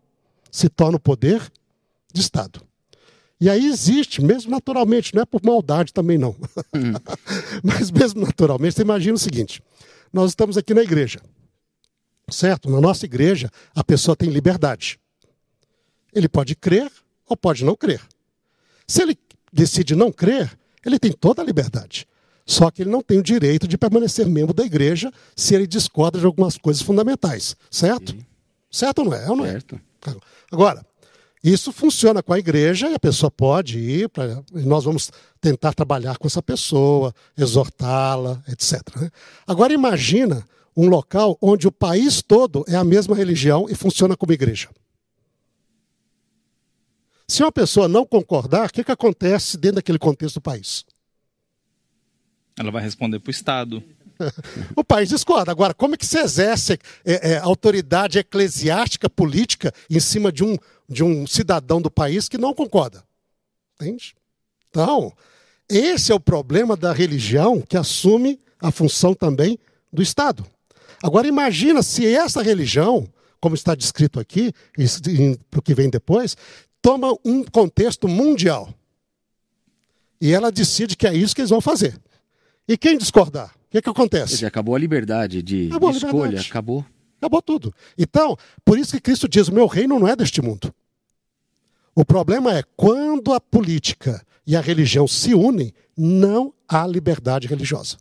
[0.51, 1.43] se torna o poder
[2.12, 2.61] de Estado.
[3.40, 6.36] E aí existe, mesmo naturalmente, não é por maldade também não.
[6.74, 6.93] Hum.
[7.65, 9.62] Mas mesmo naturalmente, você imagina o seguinte:
[10.12, 11.20] nós estamos aqui na igreja.
[12.31, 12.70] Certo?
[12.70, 14.98] Na nossa igreja, a pessoa tem liberdade.
[16.15, 16.90] Ele pode crer
[17.28, 18.01] ou pode não crer.
[18.86, 19.19] Se ele
[19.52, 22.06] decide não crer, ele tem toda a liberdade.
[22.47, 26.19] Só que ele não tem o direito de permanecer membro da igreja se ele discorda
[26.19, 27.57] de algumas coisas fundamentais.
[27.71, 28.12] Certo?
[28.12, 28.27] Sim.
[28.71, 29.31] Certo ou não é?
[29.31, 29.53] Ou não é?
[29.53, 29.81] certo.
[30.07, 30.15] É?
[30.53, 30.85] Agora,
[31.43, 35.11] isso funciona com a igreja e a pessoa pode ir, pra, nós vamos
[35.41, 38.81] tentar trabalhar com essa pessoa, exortá-la, etc.
[38.97, 39.11] Né?
[39.47, 40.47] Agora imagina
[40.77, 44.69] um local onde o país todo é a mesma religião e funciona como igreja.
[47.29, 50.85] Se uma pessoa não concordar, o que, que acontece dentro daquele contexto do país?
[52.59, 53.83] Ela vai responder para o Estado.
[54.77, 55.51] o país discorda.
[55.51, 60.57] Agora, como é que se exerce é, é, autoridade eclesiástica, política, em cima de um,
[60.89, 63.05] de um cidadão do país que não concorda?
[63.75, 64.15] Entende?
[64.71, 65.13] Então,
[65.69, 69.59] esse é o problema da religião que assume a função também
[69.93, 70.47] do Estado.
[71.03, 73.07] Agora, imagina se essa religião,
[73.41, 74.53] como está descrito aqui,
[75.51, 76.37] para o que vem depois,
[76.81, 78.73] toma um contexto mundial.
[80.21, 81.99] E ela decide que é isso que eles vão fazer.
[82.69, 83.55] E quem discordar?
[83.66, 84.35] O que, que acontece?
[84.35, 86.35] Dizer, acabou a liberdade de, acabou de a liberdade.
[86.36, 86.86] escolha, acabou.
[87.19, 87.74] Acabou tudo.
[87.97, 90.73] Então, por isso que Cristo diz: o meu reino não é deste mundo.
[91.95, 97.97] O problema é quando a política e a religião se unem, não há liberdade religiosa.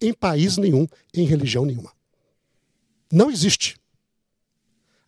[0.00, 1.92] Em país nenhum, em religião nenhuma.
[3.10, 3.76] Não existe.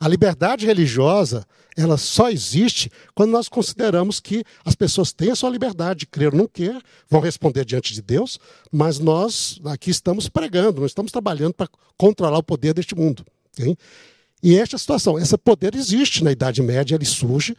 [0.01, 1.47] A liberdade religiosa,
[1.77, 6.33] ela só existe quando nós consideramos que as pessoas têm a sua liberdade de crer
[6.33, 8.41] ou não quer, vão responder diante de Deus,
[8.73, 11.69] mas nós aqui estamos pregando, nós estamos trabalhando para
[11.99, 13.27] controlar o poder deste mundo.
[13.53, 13.77] Okay?
[14.43, 17.55] E esta situação, esse poder existe na Idade Média, ele surge.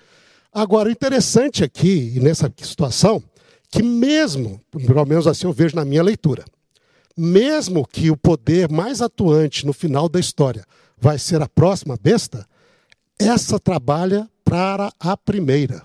[0.52, 3.24] Agora, o interessante aqui, nessa situação,
[3.70, 6.44] que mesmo, pelo menos assim eu vejo na minha leitura,
[7.18, 10.66] mesmo que o poder mais atuante no final da história
[10.98, 12.48] vai ser a próxima besta,
[13.20, 15.84] essa trabalha para a primeira.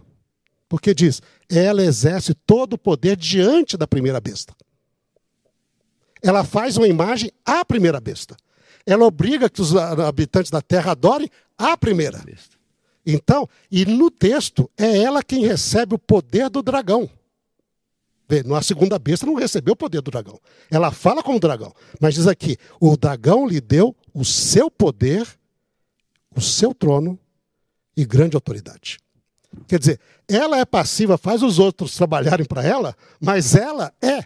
[0.69, 4.55] Porque diz, ela exerce todo o poder diante da primeira besta.
[6.23, 8.37] Ela faz uma imagem à primeira besta.
[8.85, 12.23] Ela obriga que os habitantes da terra adorem a primeira.
[13.05, 17.09] Então, e no texto, é ela quem recebe o poder do dragão.
[18.45, 20.41] Na segunda besta não recebeu o poder do dragão.
[20.71, 21.73] Ela fala como dragão.
[22.01, 25.27] Mas diz aqui: o dragão lhe deu o seu poder,
[26.35, 27.19] o seu trono
[27.97, 28.99] e grande autoridade.
[29.69, 34.25] Quer dizer, ela é passiva, faz os outros trabalharem para ela, mas ela é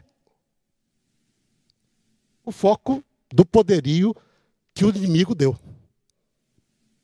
[2.44, 4.14] o foco do poderio
[4.74, 5.56] que o inimigo deu.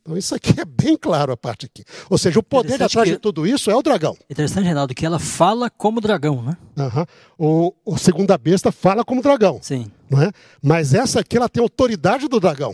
[0.07, 1.83] Então isso aqui é bem claro a parte aqui.
[2.09, 3.17] Ou seja, o poder atrás que...
[3.17, 4.17] de tudo isso é o dragão.
[4.31, 6.57] Interessante, Reinaldo, que ela fala como dragão, né?
[6.77, 7.05] Uhum.
[7.37, 9.59] O, o segunda besta fala como dragão.
[9.61, 9.91] Sim.
[10.09, 10.31] Não é?
[10.63, 12.73] Mas essa aqui ela tem autoridade do dragão.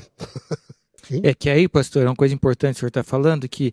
[1.23, 3.73] é que aí, pastor, é uma coisa importante que o senhor está falando, que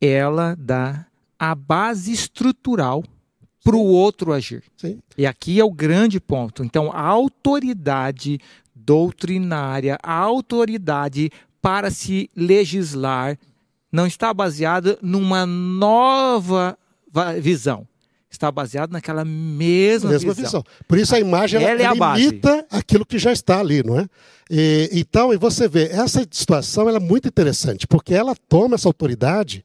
[0.00, 1.04] ela dá
[1.36, 3.02] a base estrutural
[3.64, 4.62] para o outro agir.
[4.76, 5.00] Sim.
[5.18, 6.62] E aqui é o grande ponto.
[6.62, 8.38] Então, a autoridade
[8.76, 11.30] doutrinária, a autoridade
[11.62, 13.38] para se legislar
[13.90, 16.76] não está baseada numa nova
[17.40, 17.86] visão.
[18.30, 20.62] Está baseado naquela mesma, mesma visão.
[20.62, 20.64] visão.
[20.88, 24.06] Por isso a imagem ela, ela é imita aquilo que já está ali, não é?
[24.50, 29.62] E, então, e você vê, essa situação é muito interessante, porque ela toma essa autoridade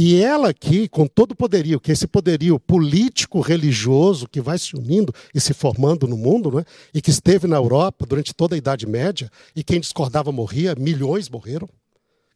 [0.00, 4.56] E ela aqui, com todo o poderio, que é esse poderio político, religioso, que vai
[4.56, 6.64] se unindo e se formando no mundo, né?
[6.94, 11.28] e que esteve na Europa durante toda a Idade Média, e quem discordava morria, milhões
[11.28, 11.68] morreram,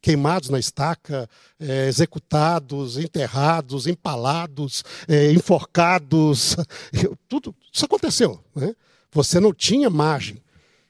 [0.01, 1.31] queimados na estaca,
[1.61, 6.57] é, executados, enterrados, empalados, é, enforcados,
[7.29, 8.41] tudo isso aconteceu.
[8.57, 8.75] Né?
[9.13, 10.43] Você não tinha margem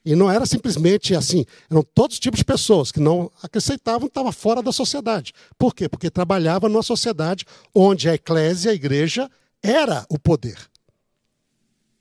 [0.05, 4.33] e não era simplesmente assim, eram todos os tipos de pessoas que não acrescentavam, estavam
[4.33, 5.33] fora da sociedade.
[5.57, 5.89] Por quê?
[5.89, 9.31] Porque trabalhava numa sociedade onde a eclésia, a igreja,
[9.63, 10.59] era o poder.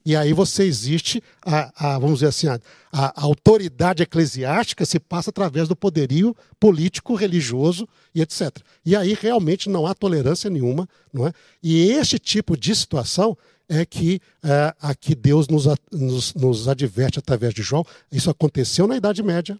[0.04, 2.58] E aí você existe, a, a vamos dizer assim, a,
[2.92, 8.50] a, autoridade eclesiástica se passa através do poderio político, religioso e etc.
[8.84, 10.88] E aí realmente não há tolerância nenhuma.
[11.12, 11.32] Não é?
[11.62, 13.36] E este tipo de situação
[13.68, 17.84] é que é, aqui Deus nos, nos, nos, adverte através de João.
[18.10, 19.58] Isso aconteceu na Idade Média.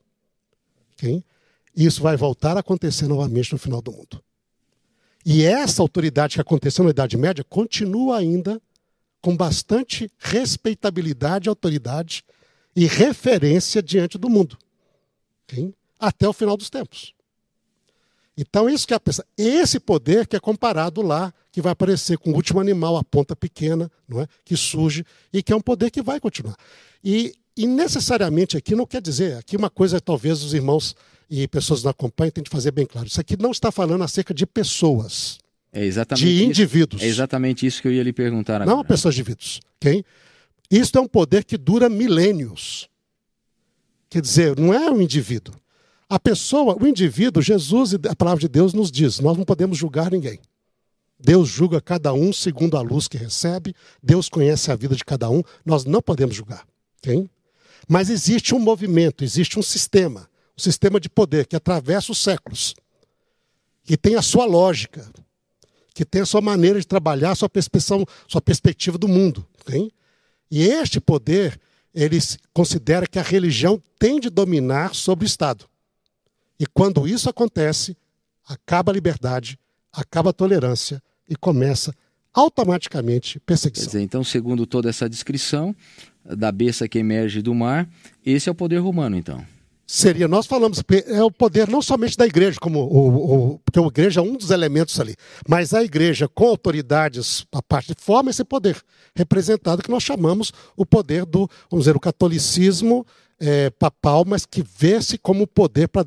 [0.94, 1.22] Okay?
[1.74, 4.22] Isso vai voltar a acontecer novamente no final do mundo.
[5.24, 8.60] E essa autoridade que aconteceu na Idade Média continua ainda
[9.20, 12.24] com bastante respeitabilidade, autoridade
[12.74, 14.58] e referência diante do mundo.
[15.44, 15.72] Okay?
[15.98, 17.14] Até o final dos tempos.
[18.36, 22.16] Então, isso que é a pessoa, esse poder que é comparado lá, que vai aparecer
[22.16, 24.26] com o último animal, a ponta pequena, não é?
[24.44, 26.56] que surge, e que é um poder que vai continuar.
[27.04, 30.96] E, e necessariamente aqui não quer dizer, aqui uma coisa talvez os irmãos
[31.28, 33.06] e pessoas que acompanham têm de fazer bem claro.
[33.06, 35.38] Isso aqui não está falando acerca de pessoas.
[35.72, 37.02] É exatamente de indivíduos.
[37.02, 38.76] Isso, é exatamente isso que eu ia lhe perguntar agora.
[38.76, 39.60] Não pessoas de indivíduos.
[39.76, 40.04] Okay?
[40.70, 42.88] Isso é um poder que dura milênios.
[44.08, 45.54] Quer dizer, não é um indivíduo.
[46.12, 50.10] A pessoa, o indivíduo, Jesus a palavra de Deus nos diz: nós não podemos julgar
[50.10, 50.38] ninguém.
[51.18, 55.30] Deus julga cada um segundo a luz que recebe, Deus conhece a vida de cada
[55.30, 56.66] um, nós não podemos julgar.
[56.98, 57.30] Okay?
[57.88, 62.74] Mas existe um movimento, existe um sistema, um sistema de poder que atravessa os séculos,
[63.82, 65.10] que tem a sua lógica,
[65.94, 69.46] que tem a sua maneira de trabalhar, sua perspectiva, sua perspectiva do mundo.
[69.62, 69.90] Okay?
[70.50, 71.58] E este poder,
[71.94, 72.18] ele
[72.52, 75.71] considera que a religião tem de dominar sobre o Estado.
[76.58, 77.96] E quando isso acontece,
[78.46, 79.58] acaba a liberdade,
[79.92, 81.94] acaba a tolerância e começa
[82.32, 83.86] automaticamente perseguição.
[83.86, 85.74] Dizer, então, segundo toda essa descrição
[86.24, 87.88] da besta que emerge do mar,
[88.24, 89.44] esse é o poder romano, então.
[89.86, 93.82] Seria, nós falamos, é o poder não somente da igreja, como o, o, porque a
[93.82, 95.14] igreja é um dos elementos ali,
[95.46, 98.80] mas a igreja com autoridades, a parte forma esse poder
[99.14, 103.04] representado que nós chamamos o poder do, vamos dizer, o catolicismo
[103.38, 106.06] é, papal, mas que vê-se como poder para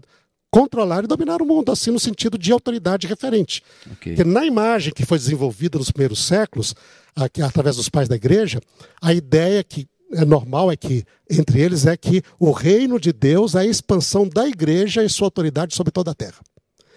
[0.55, 3.61] controlar e dominar o mundo, assim no sentido de autoridade referente.
[3.97, 4.15] Okay.
[4.15, 6.73] Porque na imagem que foi desenvolvida nos primeiros séculos,
[7.13, 8.61] aqui, através dos pais da igreja,
[9.01, 13.53] a ideia que é normal é que entre eles é que o reino de Deus
[13.53, 16.39] é a expansão da igreja e sua autoridade sobre toda a terra.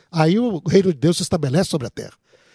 [0.09, 2.14] Aí o reino de Deus se estabelece sobre a terra.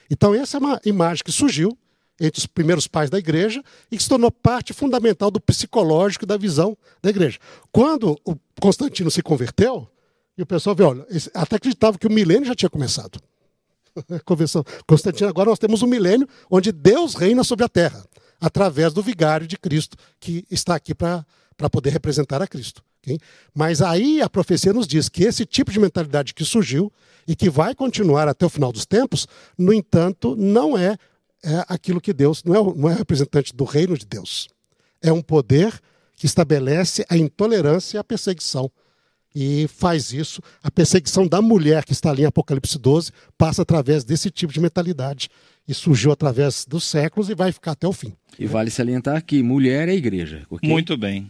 [0.10, 1.78] Então essa é uma imagem que surgiu
[2.18, 3.62] entre os primeiros pais da igreja
[3.92, 7.40] e que se tornou parte fundamental do psicológico e da visão da igreja.
[7.74, 9.90] Quando o Constantino se converteu,
[10.38, 13.20] e o pessoal vê, olha, até acreditava que o milênio já tinha começado.
[14.26, 18.04] Convenção Constantino, agora nós temos um milênio onde Deus reina sobre a terra,
[18.42, 21.26] através do vigário de Cristo, que está aqui para
[21.72, 22.84] poder representar a Cristo.
[23.02, 23.20] Okay?
[23.54, 26.92] Mas aí a profecia nos diz que esse tipo de mentalidade que surgiu
[27.28, 29.28] e que vai continuar até o final dos tempos,
[29.58, 30.98] no entanto, não é,
[31.44, 34.50] é aquilo que Deus, não é, não é representante do reino de Deus.
[35.02, 35.80] É um poder
[36.16, 38.72] que estabelece a intolerância e a perseguição
[39.36, 40.42] e faz isso.
[40.62, 44.60] A perseguição da mulher, que está ali em Apocalipse 12, passa através desse tipo de
[44.60, 45.30] mentalidade.
[45.68, 48.14] E surgiu através dos séculos e vai ficar até o fim.
[48.38, 50.46] E vale salientar que mulher é igreja.
[50.50, 50.70] Okay?
[50.70, 51.30] Muito bem.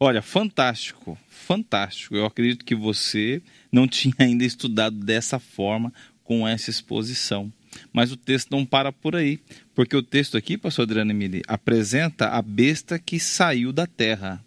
[0.00, 2.16] Olha, fantástico, fantástico.
[2.16, 5.92] Eu acredito que você não tinha ainda estudado dessa forma,
[6.24, 7.52] com essa exposição.
[7.92, 9.38] Mas o texto não para por aí,
[9.74, 14.44] porque o texto aqui, pastor Adriano Emili, apresenta a besta que saiu da terra.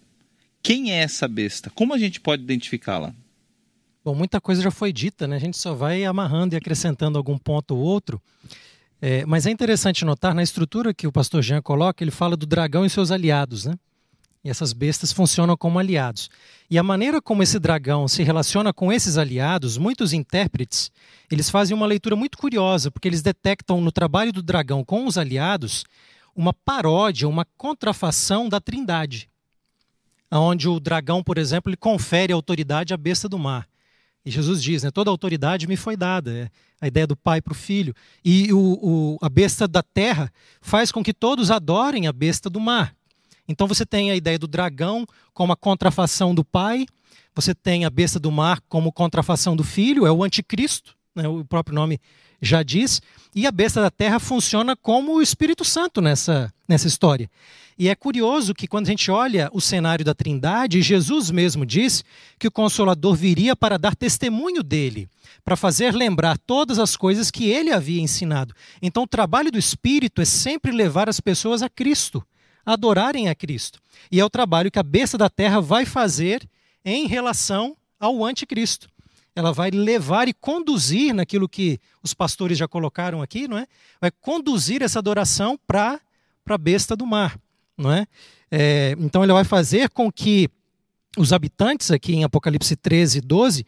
[0.61, 1.69] Quem é essa besta?
[1.69, 3.13] Como a gente pode identificá-la?
[4.03, 5.35] Bom, muita coisa já foi dita, né?
[5.35, 8.21] A gente só vai amarrando e acrescentando algum ponto ou outro.
[9.01, 12.45] É, mas é interessante notar, na estrutura que o pastor Jean coloca, ele fala do
[12.45, 13.75] dragão e seus aliados, né?
[14.43, 16.29] E essas bestas funcionam como aliados.
[16.69, 20.91] E a maneira como esse dragão se relaciona com esses aliados, muitos intérpretes,
[21.29, 25.17] eles fazem uma leitura muito curiosa, porque eles detectam no trabalho do dragão com os
[25.17, 25.83] aliados
[26.35, 29.28] uma paródia, uma contrafação da trindade
[30.37, 33.67] onde o dragão, por exemplo, ele confere autoridade à besta do mar.
[34.25, 36.49] E Jesus diz, né, toda autoridade me foi dada, é
[36.81, 37.93] a ideia do pai para o filho.
[38.23, 40.31] E o, o, a besta da terra
[40.61, 42.95] faz com que todos adorem a besta do mar.
[43.47, 46.85] Então você tem a ideia do dragão como a contrafação do pai,
[47.33, 51.43] você tem a besta do mar como contrafação do filho, é o anticristo, né, o
[51.45, 51.99] próprio nome
[52.41, 53.01] já diz,
[53.35, 57.29] e a besta da terra funciona como o Espírito Santo nessa, nessa história.
[57.77, 62.03] E é curioso que quando a gente olha o cenário da Trindade, Jesus mesmo diz
[62.37, 65.07] que o Consolador viria para dar testemunho dele,
[65.45, 68.53] para fazer lembrar todas as coisas que ele havia ensinado.
[68.81, 72.21] Então, o trabalho do Espírito é sempre levar as pessoas a Cristo,
[72.65, 73.79] a adorarem a Cristo.
[74.11, 76.45] E é o trabalho que a besta da terra vai fazer
[76.83, 78.89] em relação ao anticristo.
[79.39, 83.65] Ela vai levar e conduzir naquilo que os pastores já colocaram aqui, não é?
[84.01, 85.99] Vai conduzir essa adoração para
[86.47, 87.39] a besta do mar
[87.79, 88.05] não é?
[88.51, 88.95] é?
[88.99, 90.49] Então ele vai fazer com que
[91.17, 93.65] os habitantes, aqui em Apocalipse 13, 12,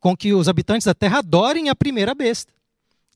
[0.00, 2.52] com que os habitantes da terra adorem a primeira besta.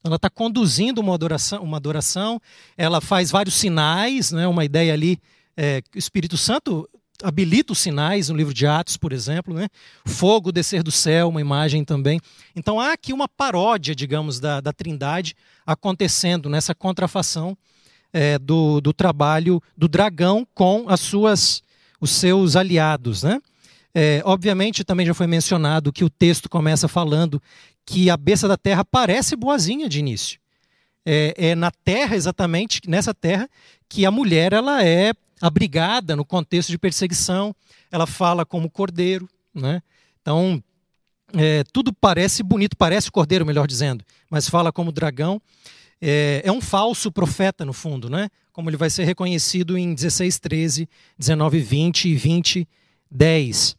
[0.05, 2.41] Ela está conduzindo uma adoração, uma adoração,
[2.77, 4.47] ela faz vários sinais, né?
[4.49, 5.19] uma ideia ali,
[5.57, 6.89] é, o Espírito Santo
[7.23, 9.69] habilita os sinais no livro de Atos, por exemplo, né?
[10.05, 12.21] fogo descer do céu, uma imagem também.
[12.55, 15.35] Então há aqui uma paródia, digamos, da, da Trindade
[15.67, 17.57] acontecendo nessa contrafação
[18.13, 21.63] é, do, do trabalho do dragão com as suas,
[22.01, 23.23] os seus aliados.
[23.23, 23.41] Né?
[23.95, 27.43] É, obviamente, também já foi mencionado que o texto começa falando
[27.85, 30.39] que a besta da terra parece boazinha de início.
[31.05, 33.49] É, é, na terra, exatamente, nessa terra,
[33.89, 35.13] que a mulher ela é
[35.43, 37.55] abrigada no contexto de perseguição,
[37.91, 39.29] ela fala como cordeiro.
[39.53, 39.83] Né?
[40.23, 40.63] Então,
[41.35, 45.43] é, tudo parece bonito, parece cordeiro, melhor dizendo, mas fala como dragão
[46.01, 48.29] é, é, um falso profeta, no fundo, né?
[48.53, 52.69] como ele vai ser reconhecido em 16, 13, 19, 20 e 20,
[53.11, 53.77] 10.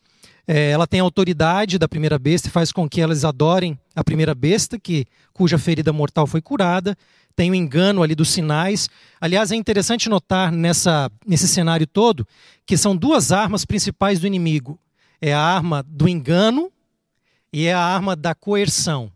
[0.48, 4.04] É, ela tem a autoridade da primeira besta e faz com que elas adorem a
[4.04, 6.98] primeira besta, que, cuja ferida mortal foi curada.
[7.36, 8.90] Tem o engano ali dos sinais.
[9.20, 12.28] Aliás, é interessante notar nessa, nesse cenário todo
[12.66, 14.80] que são duas armas principais do inimigo:
[15.22, 16.72] é a arma do engano
[17.52, 19.12] e é a arma da coerção.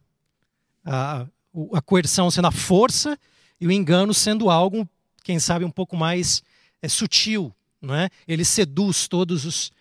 [0.86, 1.26] A,
[1.74, 3.18] a coerção sendo a força
[3.60, 4.88] e o engano sendo algo,
[5.24, 6.44] quem sabe, um pouco mais
[6.82, 7.54] é, sutil.
[7.82, 8.10] Não é?
[8.28, 9.72] Ele seduz todos os,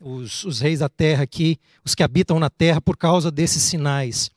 [0.00, 4.30] os, os, reis da terra aqui, os que habitam na terra, por causa desses sinais.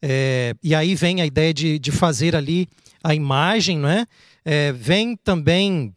[0.00, 2.68] É, e aí vem a ideia de, de fazer ali
[3.02, 4.06] a imagem, não é?
[4.44, 4.72] é?
[4.72, 5.94] Vem também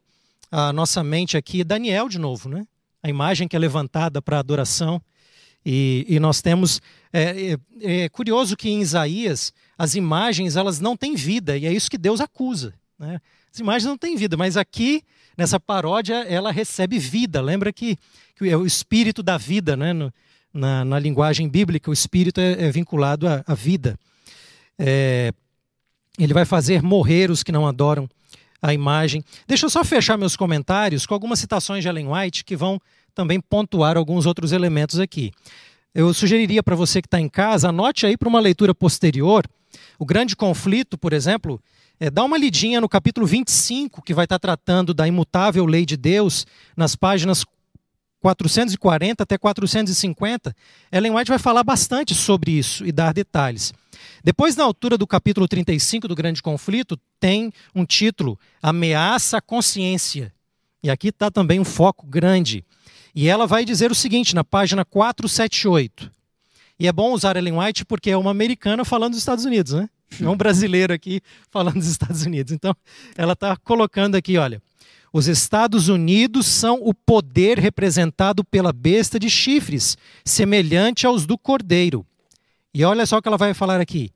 [0.51, 2.65] a nossa mente aqui Daniel de novo, né?
[3.03, 5.01] A imagem que é levantada para adoração.
[5.65, 6.81] E, e, nós temos.
[7.11, 11.73] É, é, é curioso que em Isaías as imagens elas não têm vida, e é
[11.73, 12.73] isso que Deus acusa.
[12.99, 13.19] Né?
[13.51, 15.03] As imagens não têm vida, mas aqui,
[15.37, 17.41] nessa paródia, ela recebe vida.
[17.41, 17.97] Lembra que,
[18.35, 19.91] que é o espírito da vida, né?
[19.93, 20.13] No,
[20.53, 23.99] na, na, linguagem bíblica, o espírito é, é vinculado à, à vida.
[26.17, 28.09] Ele vai fazer morrer os que não adoram
[28.61, 29.23] a imagem.
[29.47, 32.79] Deixa eu só fechar meus comentários com algumas citações de Ellen White que vão
[33.13, 35.31] também pontuar alguns outros elementos aqui.
[35.93, 39.45] Eu sugeriria para você que está em casa, anote aí para uma leitura posterior
[39.97, 41.61] o grande conflito, por exemplo,
[41.99, 45.95] é, dá uma lidinha no capítulo 25, que vai estar tratando da imutável lei de
[45.95, 47.45] Deus, nas páginas
[48.25, 50.55] 440 até 450.
[50.91, 53.71] Ellen White vai falar bastante sobre isso e dar detalhes.
[54.23, 60.33] Depois, na altura do capítulo 35 do Grande Conflito, tem um título: Ameaça à Consciência.
[60.81, 62.65] E aqui está também um foco grande.
[63.13, 66.11] E ela vai dizer o seguinte, na página 478.
[66.79, 69.87] E é bom usar Ellen White porque é uma americana falando dos Estados Unidos, né?
[70.19, 71.21] É um brasileiro aqui
[71.51, 72.51] falando dos Estados Unidos.
[72.51, 72.75] Então,
[73.15, 74.59] ela está colocando aqui, olha.
[75.17, 82.05] Os Estados Unidos são o poder representado pela besta de chifres, semelhante aos do cordeiro.
[82.73, 84.11] E olha só o que ela vai falar aqui.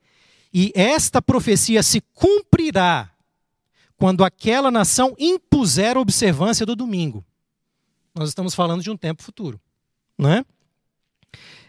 [0.53, 3.09] E esta profecia se cumprirá
[3.95, 7.23] quando aquela nação impuser a observância do domingo.
[8.13, 9.57] Nós estamos falando de um tempo futuro,
[10.17, 10.45] não é?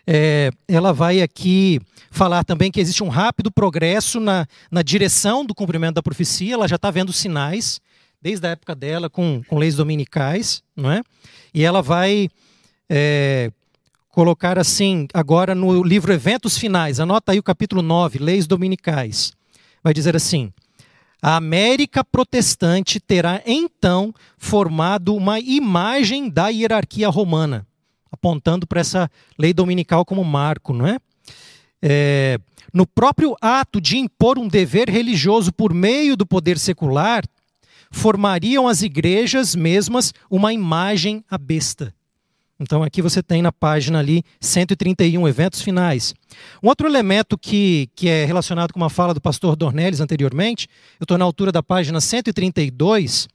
[0.05, 1.81] É, ela vai aqui
[2.11, 6.67] falar também que existe um rápido progresso na, na direção do cumprimento da profecia, ela
[6.67, 7.81] já está vendo sinais,
[8.21, 11.03] desde a época dela, com, com leis dominicais, não é?
[11.53, 12.29] E ela vai
[12.89, 13.51] é,
[14.11, 19.33] colocar assim, agora no livro Eventos Finais, anota aí o capítulo 9, Leis Dominicais.
[19.83, 20.53] Vai dizer assim:
[21.23, 27.67] a América protestante terá então formado uma imagem da hierarquia romana
[28.11, 30.99] apontando para essa lei dominical como marco, não é?
[31.83, 32.39] é?
[32.73, 37.25] No próprio ato de impor um dever religioso por meio do poder secular,
[37.91, 41.95] formariam as igrejas mesmas uma imagem à besta.
[42.59, 46.15] Então aqui você tem na página ali 131 eventos finais.
[46.63, 50.69] Um outro elemento que, que é relacionado com uma fala do pastor Dornelles anteriormente,
[51.01, 53.29] eu estou na altura da página 132,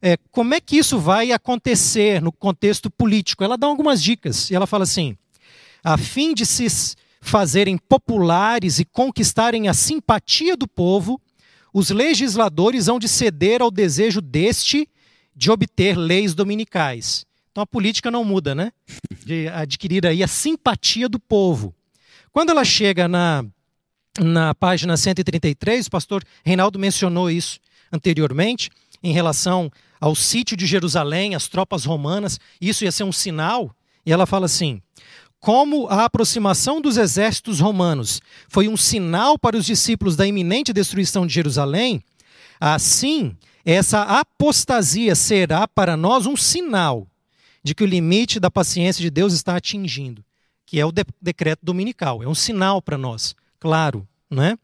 [0.00, 3.44] é, como é que isso vai acontecer no contexto político?
[3.44, 5.16] Ela dá algumas dicas e ela fala assim:
[5.84, 6.66] a fim de se
[7.20, 11.20] fazerem populares e conquistarem a simpatia do povo,
[11.72, 14.88] os legisladores hão de ceder ao desejo deste
[15.34, 17.24] de obter leis dominicais.
[17.50, 18.72] Então a política não muda, né?
[19.24, 21.74] De adquirir aí a simpatia do povo.
[22.30, 23.44] Quando ela chega na,
[24.18, 27.58] na página 133, o pastor Reinaldo mencionou isso
[27.90, 28.70] anteriormente,
[29.02, 29.70] em relação
[30.00, 33.74] ao sítio de Jerusalém, as tropas romanas, isso ia ser um sinal,
[34.04, 34.80] e ela fala assim:
[35.42, 41.26] como a aproximação dos exércitos romanos foi um sinal para os discípulos da iminente destruição
[41.26, 42.00] de Jerusalém,
[42.60, 47.08] assim, essa apostasia será para nós um sinal
[47.60, 50.24] de que o limite da paciência de Deus está atingindo,
[50.64, 52.22] que é o de decreto dominical.
[52.22, 54.56] É um sinal para nós, claro, né?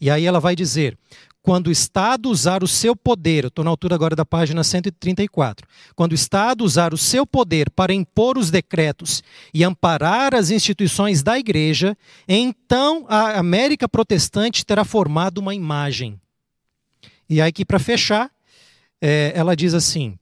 [0.00, 0.96] E aí ela vai dizer:
[1.44, 6.12] quando o Estado usar o seu poder, estou na altura agora da página 134, quando
[6.12, 9.22] o Estado usar o seu poder para impor os decretos
[9.52, 11.94] e amparar as instituições da Igreja,
[12.26, 16.18] então a América Protestante terá formado uma imagem.
[17.28, 18.30] E aí, para fechar,
[18.98, 20.18] é, ela diz assim,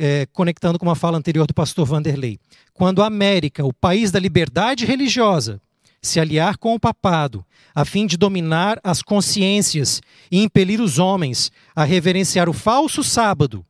[0.00, 2.40] é, conectando com uma fala anterior do pastor Vanderlei:
[2.72, 5.60] quando a América, o país da liberdade religiosa,
[6.02, 11.52] se aliar com o papado, a fim de dominar as consciências e impelir os homens
[11.74, 13.64] a reverenciar o falso sábado.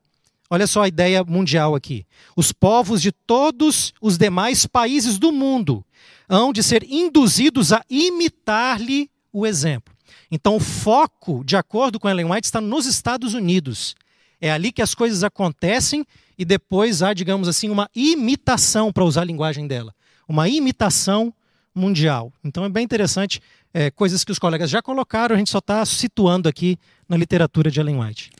[0.48, 2.06] Olha só a ideia mundial aqui.
[2.36, 5.84] Os povos de todos os demais países do mundo
[6.28, 9.94] hão de ser induzidos a imitar-lhe o exemplo.
[10.30, 13.94] Então, o foco, de acordo com Ellen White, está nos Estados Unidos.
[14.40, 16.04] É ali que as coisas acontecem
[16.38, 19.94] e depois há, digamos assim, uma imitação, para usar a linguagem dela.
[20.26, 21.32] Uma imitação
[21.74, 22.32] mundial.
[22.44, 23.40] Então é bem interessante,
[23.72, 26.78] é, coisas que os colegas já colocaram, a gente só está situando aqui
[27.08, 28.30] na literatura de Ellen White.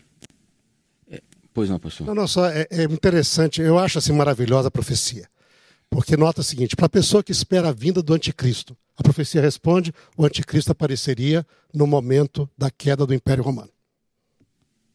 [1.10, 1.20] É,
[1.52, 2.06] pois não, pastor.
[2.06, 5.28] Não, não, só é, é interessante, eu acho assim maravilhosa a profecia.
[5.88, 9.42] Porque nota o seguinte, para a pessoa que espera a vinda do anticristo, a profecia
[9.42, 13.70] responde, o anticristo apareceria no momento da queda do Império Romano.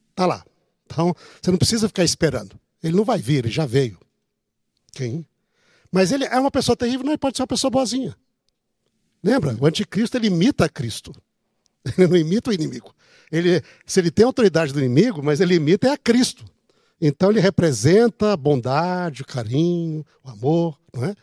[0.10, 0.44] Está lá.
[0.86, 2.60] Então, você não precisa ficar esperando.
[2.82, 4.00] Ele não vai vir, ele já veio.
[4.92, 5.26] Quem?
[5.92, 8.16] Mas ele é uma pessoa terrível, não pode ser uma pessoa boazinha.
[9.24, 9.56] Lembra?
[9.60, 11.12] O anticristo ele imita Cristo.
[11.98, 12.94] Ele não imita o inimigo.
[13.32, 16.46] Ele, se ele tem autoridade do inimigo, mas ele imita é a Cristo.
[17.00, 20.80] Então ele representa a bondade, o carinho, o amor.
[20.94, 21.16] Não é?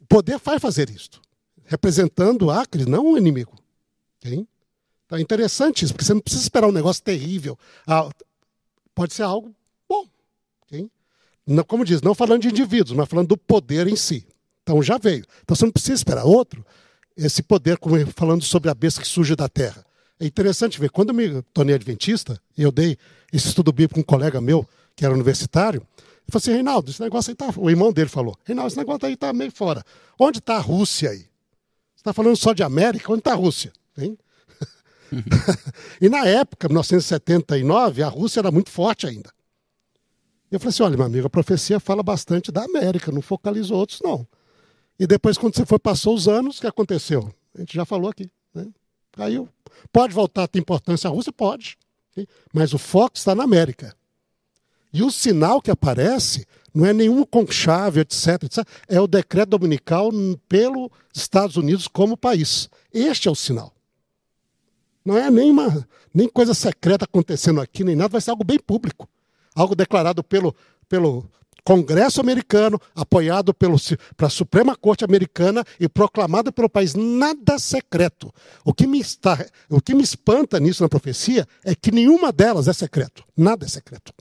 [0.00, 1.20] O poder faz fazer isto,
[1.64, 3.52] representando a Cristo, não o inimigo.
[4.18, 4.46] Okay?
[5.06, 7.58] Então é interessante isso, porque você não precisa esperar um negócio terrível.
[7.86, 8.08] Ah,
[8.94, 9.54] pode ser algo
[9.88, 10.06] bom.
[10.62, 10.90] Okay?
[11.46, 14.26] Não, como diz, não falando de indivíduos, mas falando do poder em si.
[14.62, 15.24] Então já veio.
[15.42, 16.64] Então você não precisa esperar outro
[17.18, 19.84] esse poder, como falando sobre a besta que surge da terra.
[20.20, 22.96] É interessante ver, quando eu me tornei adventista, e eu dei
[23.32, 27.00] esse estudo bíblico com um colega meu, que era universitário, ele falou assim, Reinaldo, esse
[27.00, 27.52] negócio aí tá.
[27.56, 29.84] O irmão dele falou, Reinaldo, esse negócio aí tá meio fora.
[30.18, 31.18] Onde está a Rússia aí?
[31.18, 33.72] Você está falando só de América, onde está a Rússia?
[33.96, 34.16] Hein?
[36.00, 39.30] e na época, 1979, a Rússia era muito forte ainda.
[40.50, 44.00] Eu falei assim: olha, meu amigo, a profecia fala bastante da América, não focalizou outros,
[44.02, 44.26] não.
[44.98, 47.32] E depois, quando você foi, passou os anos, o que aconteceu?
[47.54, 48.30] A gente já falou aqui.
[48.54, 48.66] Né?
[49.12, 49.48] Caiu.
[49.92, 51.32] Pode voltar a ter importância a Rússia?
[51.32, 51.78] Pode.
[52.52, 53.94] Mas o foco está na América.
[54.92, 58.66] E o sinal que aparece não é nenhum conchável, etc, etc.
[58.88, 60.10] É o decreto dominical
[60.48, 62.68] pelos Estados Unidos como país.
[62.92, 63.72] Este é o sinal.
[65.04, 68.58] Não é nem, uma, nem coisa secreta acontecendo aqui, nem nada, vai ser algo bem
[68.58, 69.08] público.
[69.54, 70.54] Algo declarado pelo,
[70.88, 71.28] pelo
[71.68, 78.32] Congresso americano, apoiado pela Suprema Corte americana e proclamado pelo país, nada secreto.
[78.64, 82.68] O que, me está, o que me espanta nisso na profecia é que nenhuma delas
[82.68, 83.22] é secreto.
[83.36, 84.14] Nada é secreto.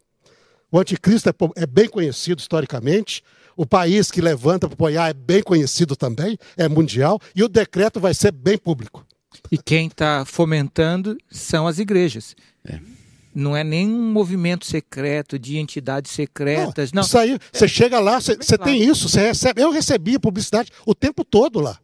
[0.69, 3.23] O anticristo é, é bem conhecido historicamente,
[3.55, 7.97] o país que levanta para apoiar é bem conhecido também, é mundial, e o decreto
[7.97, 9.07] vai ser bem público.
[9.49, 12.35] E quem está fomentando são as igrejas.
[12.65, 12.77] É
[13.37, 16.91] não é nenhum movimento secreto de entidades secretas.
[16.91, 17.07] Não, não.
[17.07, 19.61] Isso aí, você é, chega lá, você, é tem isso, você recebe.
[19.61, 21.79] Eu recebia publicidade o tempo todo lá.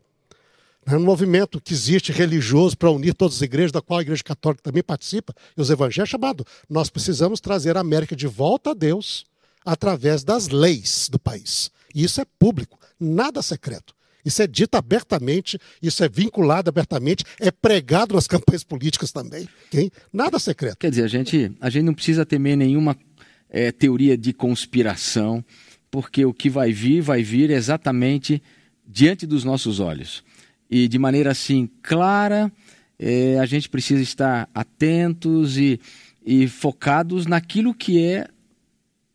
[0.84, 4.23] É um movimento que existe religioso para unir todas as igrejas, da qual a Igreja
[4.23, 8.73] Católica também participa, e os evangelhos, chamado Nós precisamos trazer a América de volta a
[8.73, 9.23] Deus
[9.63, 11.69] através das leis do país.
[11.93, 13.93] E isso é público, nada secreto.
[14.26, 19.48] Isso é dito abertamente, isso é vinculado abertamente, é pregado nas campanhas políticas também.
[19.74, 19.91] Hein?
[20.12, 20.78] Nada secreto.
[20.78, 22.98] Quer dizer, a gente, a gente não precisa temer nenhuma
[23.50, 25.44] é, teoria de conspiração,
[25.91, 28.41] porque o que vai vir, vai vir exatamente
[28.88, 30.24] diante dos nossos olhos.
[30.70, 32.52] E de maneira assim clara,
[32.98, 35.80] é, a gente precisa estar atentos e,
[36.26, 38.28] e focados naquilo que é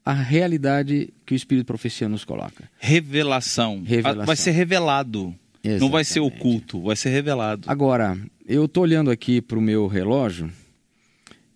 [0.09, 2.71] a realidade que o Espírito Profecia nos coloca.
[2.79, 3.83] Revelação.
[3.85, 4.25] Revelação.
[4.25, 5.35] Vai ser revelado.
[5.63, 5.81] Exatamente.
[5.83, 7.71] Não vai ser oculto, vai ser revelado.
[7.71, 8.17] Agora,
[8.47, 10.51] eu estou olhando aqui para o meu relógio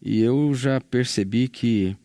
[0.03, 1.97] e eu já percebi que.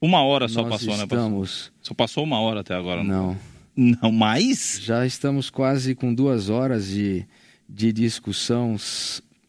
[0.00, 1.70] Uma hora só passou, né, estamos...
[1.72, 1.78] né?
[1.82, 3.38] Só passou uma hora até agora, não?
[3.76, 4.80] Não, não mais?
[4.82, 7.24] Já estamos quase com duas horas de,
[7.68, 8.74] de discussão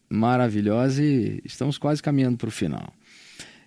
[0.08, 2.93] maravilhosa e estamos quase caminhando para o final.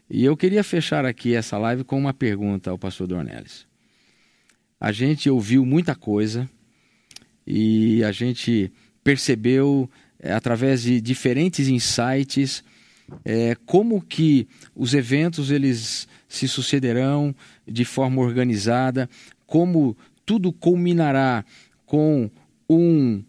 [0.09, 3.67] E eu queria fechar aqui essa live com uma pergunta ao pastor Dornelles.
[4.79, 6.49] A gente ouviu muita coisa
[7.45, 8.71] e a gente
[9.03, 9.89] percebeu,
[10.19, 12.63] é, através de diferentes insights,
[13.25, 17.35] é, como que os eventos eles se sucederão
[17.65, 19.09] de forma organizada,
[19.45, 21.43] como tudo culminará
[21.85, 22.29] com
[22.69, 23.23] um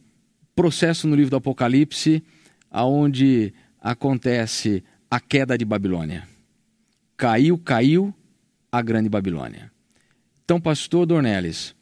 [0.55, 2.23] processo no livro do Apocalipse,
[2.71, 6.38] aonde acontece a queda de Babilônia.
[7.19, 8.15] Caiu, caiu
[8.71, 9.73] a grande Babilônia.
[10.45, 11.75] Então, pastor Dornelles,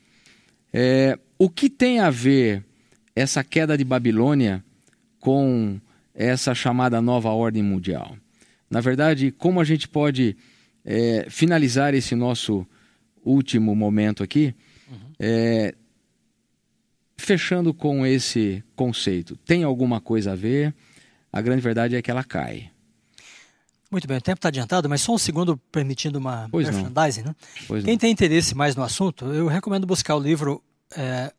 [0.72, 2.64] é, o que tem a ver
[3.14, 4.64] essa queda de Babilônia
[5.20, 5.78] com
[6.14, 8.16] essa chamada nova ordem mundial?
[8.70, 10.36] Na verdade, como a gente pode
[10.82, 12.66] é, finalizar esse nosso
[13.22, 14.54] último momento aqui,
[14.90, 14.96] uhum.
[15.20, 15.74] é,
[17.18, 19.36] fechando com esse conceito?
[19.44, 20.74] Tem alguma coisa a ver?
[21.30, 22.70] A grande verdade é que ela cai.
[23.90, 27.22] Muito bem, o tempo está adiantado, mas só um segundo permitindo uma pois merchandising.
[27.22, 27.36] Né?
[27.68, 27.98] Pois Quem não.
[27.98, 30.62] tem interesse mais no assunto, eu recomendo buscar o livro
[30.96, 31.32] é,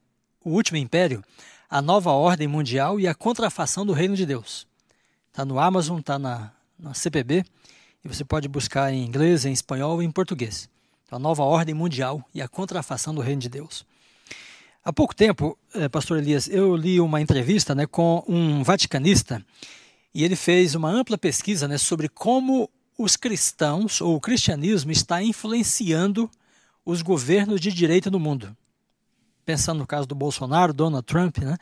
[0.43, 1.23] O Último Império,
[1.69, 4.65] A Nova Ordem Mundial e a Contrafação do Reino de Deus.
[5.29, 7.43] Está no Amazon, está na, na CPB,
[8.03, 10.69] e você pode buscar em inglês, em espanhol e em português.
[11.05, 13.85] Então, a Nova Ordem Mundial e a Contrafação do Reino de Deus.
[14.83, 19.45] Há pouco tempo, eh, pastor Elias, eu li uma entrevista né, com um vaticanista
[20.13, 25.21] e ele fez uma ampla pesquisa né, sobre como os cristãos ou o cristianismo está
[25.21, 26.29] influenciando
[26.85, 28.55] os governos de direita no mundo.
[29.45, 31.57] Pensando no caso do Bolsonaro, Donald Trump, né,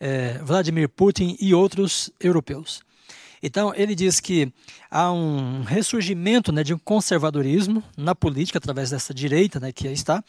[0.00, 2.82] eh, Vladimir Putin e outros europeus.
[3.42, 4.52] Então, ele diz que
[4.90, 9.94] há um ressurgimento né, de um conservadorismo na política, através dessa direita né, que aí
[9.94, 10.22] está,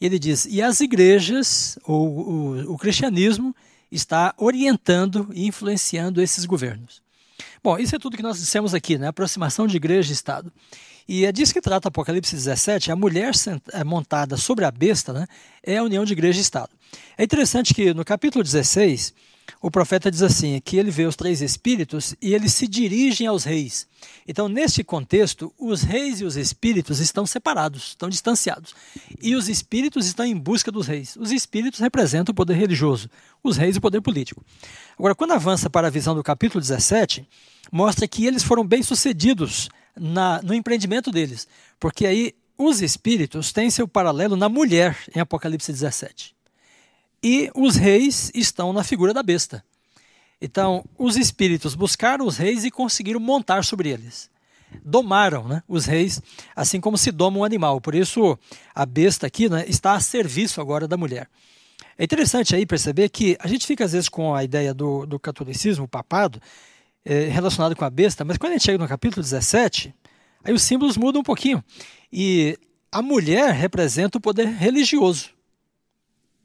[0.00, 3.54] ele diz: e as igrejas, ou o, o cristianismo,
[3.90, 7.03] está orientando e influenciando esses governos.
[7.64, 9.08] Bom, isso é tudo que nós dissemos aqui, né?
[9.08, 10.52] Aproximação de igreja e Estado.
[11.08, 13.32] E é disso que trata Apocalipse 17, a mulher
[13.72, 15.26] é montada sobre a besta, né?
[15.62, 16.68] É a união de igreja e Estado.
[17.16, 19.14] É interessante que no capítulo 16,
[19.60, 23.44] o profeta diz assim: que ele vê os três espíritos e eles se dirigem aos
[23.44, 23.86] reis.
[24.26, 28.74] Então, neste contexto, os reis e os espíritos estão separados, estão distanciados.
[29.22, 31.16] E os espíritos estão em busca dos reis.
[31.16, 33.08] Os espíritos representam o poder religioso,
[33.42, 34.44] os reis o poder político.
[34.98, 37.26] Agora, quando avança para a visão do capítulo 17,
[37.72, 39.68] mostra que eles foram bem-sucedidos
[40.42, 41.46] no empreendimento deles,
[41.78, 46.34] porque aí os espíritos têm seu paralelo na mulher em Apocalipse 17
[47.24, 49.64] e os reis estão na figura da besta.
[50.42, 54.30] Então, os espíritos buscaram os reis e conseguiram montar sobre eles.
[54.84, 56.20] Domaram né, os reis,
[56.54, 57.80] assim como se doma um animal.
[57.80, 58.38] Por isso,
[58.74, 61.30] a besta aqui né, está a serviço agora da mulher.
[61.96, 65.18] É interessante aí perceber que a gente fica às vezes com a ideia do, do
[65.18, 66.42] catolicismo, o papado,
[67.06, 69.94] é, relacionado com a besta, mas quando a gente chega no capítulo 17,
[70.44, 71.64] aí os símbolos mudam um pouquinho.
[72.12, 72.58] E
[72.92, 75.34] a mulher representa o poder religioso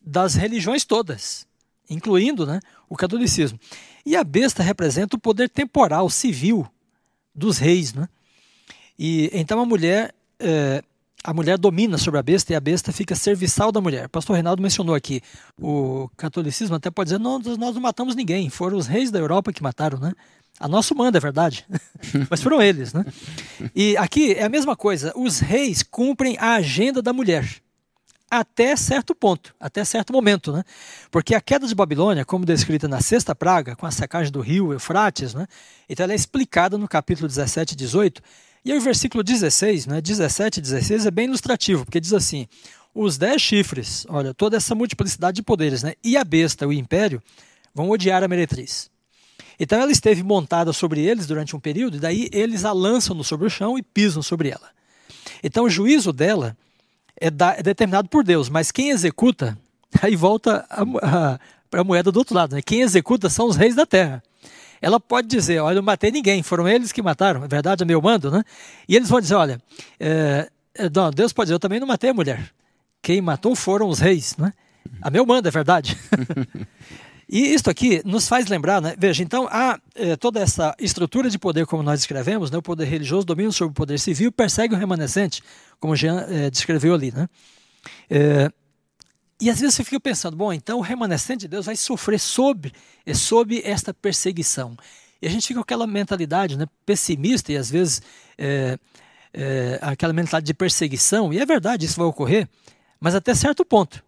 [0.01, 1.47] das religiões todas,
[1.89, 3.59] incluindo né, o catolicismo.
[4.05, 6.67] E a besta representa o poder temporal, civil
[7.33, 7.93] dos reis.
[7.93, 8.07] Né?
[8.97, 10.83] E então a mulher, é,
[11.23, 14.07] a mulher domina sobre a besta e a besta fica serviçal da mulher.
[14.09, 15.21] Pastor Reinaldo mencionou aqui,
[15.61, 19.53] o catolicismo até pode dizer, nós, nós não matamos ninguém, foram os reis da Europa
[19.53, 20.13] que mataram, né?
[20.59, 21.65] A nossa manda, é verdade.
[22.29, 23.05] Mas foram eles, né?
[23.73, 25.13] E aqui é a mesma coisa.
[25.15, 27.61] Os reis cumprem a agenda da mulher
[28.29, 30.63] até certo ponto, até certo momento, né?
[31.09, 34.71] Porque a queda de Babilônia, como descrita na sexta praga, com a secagem do rio
[34.71, 35.47] Eufrates, né?
[35.87, 38.21] Então ela é explicada no capítulo 17 e 18.
[38.65, 40.01] E aí o versículo 16, né?
[40.01, 42.47] 17 e 16 é bem ilustrativo, porque diz assim:
[42.93, 45.93] os dez chifres, olha, toda essa multiplicidade de poderes, né?
[46.03, 47.21] E a besta, o império,
[47.73, 48.91] vão odiar a meretriz.
[49.59, 53.47] Então ela esteve montada sobre eles durante um período, e daí eles a lançam sobre
[53.47, 54.69] o chão e pisam sobre ela.
[55.43, 56.55] Então o juízo dela
[57.19, 59.57] é, da, é determinado por Deus, mas quem executa,
[60.01, 60.65] aí volta
[61.69, 62.61] para a moeda do outro lado, né?
[62.61, 64.23] quem executa são os reis da terra.
[64.81, 67.85] Ela pode dizer, olha, eu não matei ninguém, foram eles que mataram, é verdade, é
[67.85, 68.43] meu mando, né?
[68.87, 69.61] E eles vão dizer, olha,
[69.99, 72.49] é, é, não, Deus pode dizer, eu também não matei a mulher.
[73.01, 74.53] Quem matou foram os reis, né?
[75.01, 75.97] A meu mando, é verdade.
[77.31, 78.95] E isto aqui nos faz lembrar, né?
[78.97, 82.57] veja, então há é, toda essa estrutura de poder, como nós descrevemos, né?
[82.57, 85.43] o poder religioso domina sobre o poder civil, persegue o remanescente,
[85.79, 87.11] como Jean é, descreveu ali.
[87.11, 87.29] Né?
[88.09, 88.51] É,
[89.39, 92.73] e às vezes você fica pensando, bom, então o remanescente de Deus vai sofrer sob,
[93.05, 94.75] é, sob esta perseguição.
[95.21, 98.01] E a gente fica com aquela mentalidade né, pessimista e às vezes
[99.81, 102.49] aquela mentalidade de perseguição, e é verdade, isso vai ocorrer,
[102.99, 104.03] mas até certo ponto.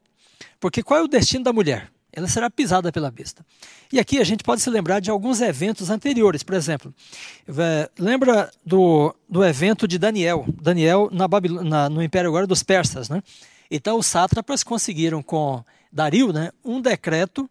[0.60, 1.92] Porque qual é o destino da mulher?
[2.14, 3.46] Ela será pisada pela besta.
[3.92, 6.44] E aqui a gente pode se lembrar de alguns eventos anteriores.
[6.44, 6.94] Por exemplo,
[7.48, 10.46] é, lembra do, do evento de Daniel.
[10.62, 13.08] Daniel na Babil na, no Império agora dos persas.
[13.08, 13.24] Né?
[13.70, 17.50] Então os sátrapas conseguiram com Dario né, um decreto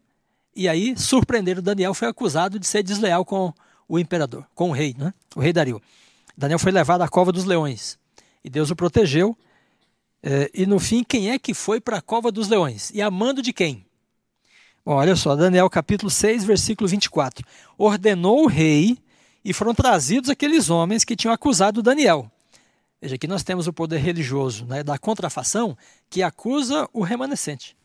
[0.55, 1.95] e aí surpreenderam Daniel.
[1.95, 3.55] Foi acusado de ser desleal com
[3.89, 5.15] o imperador, com o rei, né?
[5.35, 5.81] o rei Dario.
[6.37, 7.99] Daniel foi levado à cova dos leões
[8.45, 9.37] e Deus o protegeu.
[10.23, 12.91] É, e no fim, quem é que foi para a cova dos leões?
[12.93, 13.87] E a mando de quem?
[14.93, 17.47] Olha só, Daniel capítulo 6, versículo 24.
[17.79, 18.99] Ordenou o rei
[19.45, 22.29] e foram trazidos aqueles homens que tinham acusado Daniel.
[23.01, 25.79] Veja, aqui nós temos o poder religioso né, da contrafação
[26.11, 27.77] que acusa o remanescente.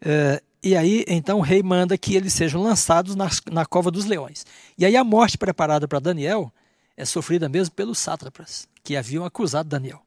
[0.00, 4.06] É, e aí, então, o rei manda que eles sejam lançados na, na cova dos
[4.06, 4.46] leões.
[4.78, 6.50] E aí, a morte preparada para Daniel
[6.96, 10.00] é sofrida mesmo pelos sátrapas, que haviam acusado Daniel.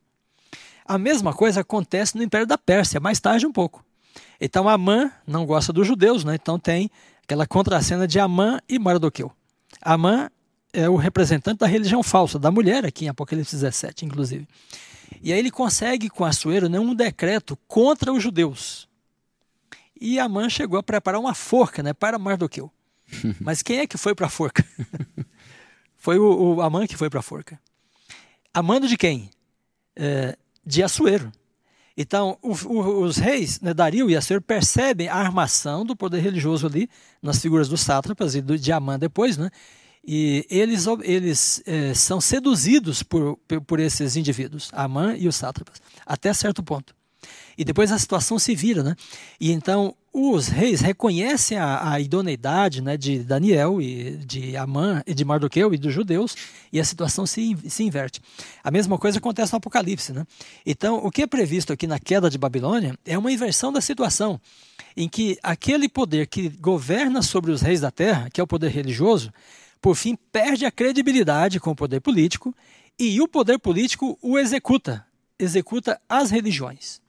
[0.85, 3.85] A mesma coisa acontece no Império da Pérsia, mais tarde um pouco.
[4.39, 6.35] Então Amã não gosta dos judeus, né?
[6.35, 6.89] então tem
[7.23, 9.31] aquela contracena de Amã e Mardoqueu.
[9.81, 10.29] Amã
[10.73, 14.47] é o representante da religião falsa, da mulher, aqui em Apocalipse 17, inclusive.
[15.21, 18.87] E aí ele consegue com Assuero né, um decreto contra os judeus.
[19.99, 22.71] E Amã chegou a preparar uma forca né, para Mardoqueu.
[23.39, 24.65] Mas quem é que foi para a forca?
[25.95, 27.59] foi o, o Amã que foi para a forca.
[28.53, 29.29] Amando de quem?
[29.95, 31.31] É, de Assuero.
[31.97, 36.67] Então, o, o, os reis, né, Dario e Assuero, percebem a armação do poder religioso
[36.67, 36.89] ali,
[37.21, 39.49] nas figuras dos sátrapas e do, de Amã depois, né?
[40.07, 46.31] E eles, eles é, são seduzidos por, por esses indivíduos, Amã e os sátrapas, até
[46.33, 46.93] certo ponto.
[47.57, 48.95] E depois a situação se vira, né?
[49.39, 55.13] E então os reis reconhecem a, a, idoneidade né, de Daniel e de Amã e
[55.13, 56.37] de Mardoqueu e dos judeus
[56.71, 58.21] e a situação se, se inverte.
[58.63, 60.13] A mesma coisa acontece no Apocalipse.
[60.13, 60.25] Né?
[60.65, 64.39] Então, o que é previsto aqui na queda de Babilônia é uma inversão da situação
[64.95, 68.69] em que aquele poder que governa sobre os reis da terra, que é o poder
[68.69, 69.33] religioso,
[69.81, 72.55] por fim perde a credibilidade com o poder político
[72.97, 75.05] e o poder político o executa,
[75.37, 77.03] executa as religiões.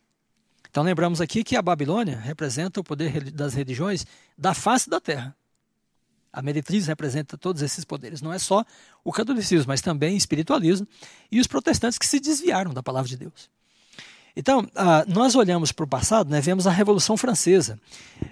[0.76, 4.04] Então lembramos aqui que a Babilônia representa o poder das religiões
[4.36, 5.34] da face da terra.
[6.30, 8.20] A meretriz representa todos esses poderes.
[8.20, 8.62] Não é só
[9.02, 10.86] o catolicismo, mas também o espiritualismo
[11.32, 13.48] e os protestantes que se desviaram da palavra de Deus.
[14.36, 14.68] Então,
[15.08, 17.80] nós olhamos para o passado, né, vemos a Revolução Francesa.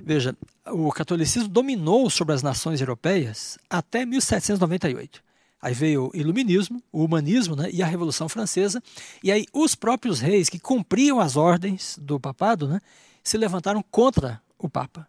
[0.03, 5.25] Veja, o catolicismo dominou sobre as nações europeias até 1798.
[5.65, 8.83] Aí veio o iluminismo, o humanismo né, e a Revolução Francesa.
[9.23, 12.83] E aí os próprios reis que cumpriam as ordens do papado né,
[13.23, 15.09] se levantaram contra o Papa.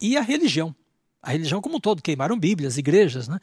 [0.00, 0.74] E a religião.
[1.22, 3.28] A religião como um todo, queimaram bíblias, igrejas.
[3.28, 3.38] Né?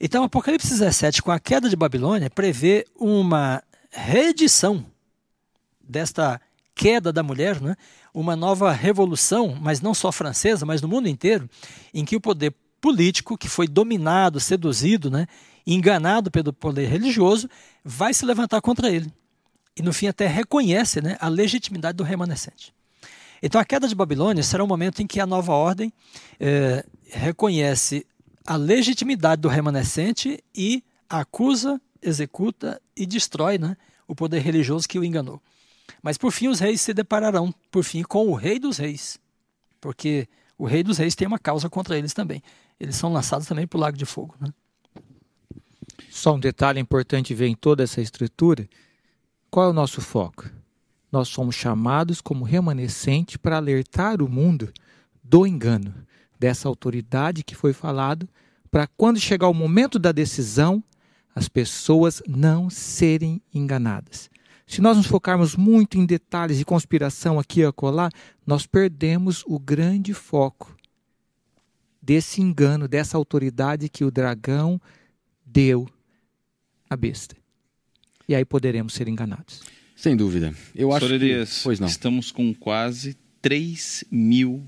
[0.00, 4.84] Então, Apocalipse 17, com a queda de Babilônia, prevê uma reedição
[5.80, 6.40] desta
[6.74, 7.76] queda da mulher, né?
[8.12, 11.48] uma nova revolução, mas não só francesa, mas no mundo inteiro,
[11.94, 15.28] em que o poder político, que foi dominado, seduzido, né?
[15.66, 17.48] Enganado pelo poder religioso,
[17.84, 19.12] vai se levantar contra ele.
[19.76, 22.74] E no fim até reconhece né, a legitimidade do remanescente.
[23.42, 25.92] Então a queda de Babilônia será um momento em que a nova ordem
[26.38, 28.06] é, reconhece
[28.46, 33.76] a legitimidade do remanescente e acusa, executa e destrói né,
[34.06, 35.40] o poder religioso que o enganou.
[36.02, 39.18] Mas por fim os reis se depararão, por fim, com o rei dos reis,
[39.80, 42.42] porque o rei dos reis tem uma causa contra eles também.
[42.78, 44.34] Eles são lançados também para o lago de fogo.
[44.40, 44.48] Né?
[46.14, 48.68] Só um detalhe importante ver em toda essa estrutura:
[49.50, 50.44] qual é o nosso foco?
[51.10, 54.70] Nós somos chamados como remanescente para alertar o mundo
[55.24, 55.94] do engano,
[56.38, 58.28] dessa autoridade que foi falado,
[58.70, 60.84] para quando chegar o momento da decisão,
[61.34, 64.28] as pessoas não serem enganadas.
[64.66, 68.10] Se nós nos focarmos muito em detalhes de conspiração aqui e acolá,
[68.46, 70.76] nós perdemos o grande foco
[72.02, 74.78] desse engano, dessa autoridade que o dragão
[75.46, 75.88] deu
[76.92, 77.36] a besta.
[78.28, 79.62] E aí poderemos ser enganados.
[79.96, 80.54] Sem dúvida.
[80.74, 81.64] Eu acho Elias, que...
[81.64, 81.86] Pois não.
[81.86, 84.64] estamos com quase 3 mil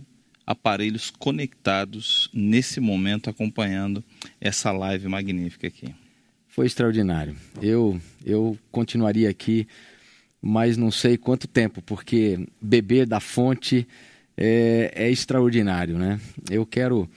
[0.46, 4.04] aparelhos conectados nesse momento acompanhando
[4.40, 5.94] essa live magnífica aqui.
[6.48, 7.34] Foi extraordinário.
[7.60, 9.66] Eu, eu continuaria aqui,
[10.40, 13.88] mas não sei quanto tempo, porque beber da fonte
[14.36, 16.20] é, é extraordinário, né?
[16.50, 17.08] Eu quero,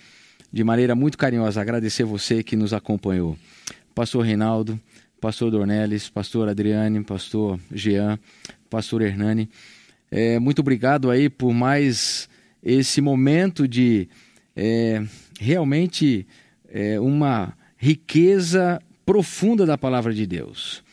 [0.51, 3.38] de maneira muito carinhosa, agradecer você que nos acompanhou.
[3.98, 4.80] Pastor Reinaldo,
[5.19, 8.19] pastor Dornelles, pastor Adriane, pastor Jean,
[8.69, 9.49] pastor Hernani.
[10.11, 12.30] É, muito obrigado aí por mais
[12.61, 14.07] esse momento de
[14.56, 15.03] é,
[15.40, 16.28] realmente
[16.69, 20.84] é, uma riqueza profunda da palavra de Deus.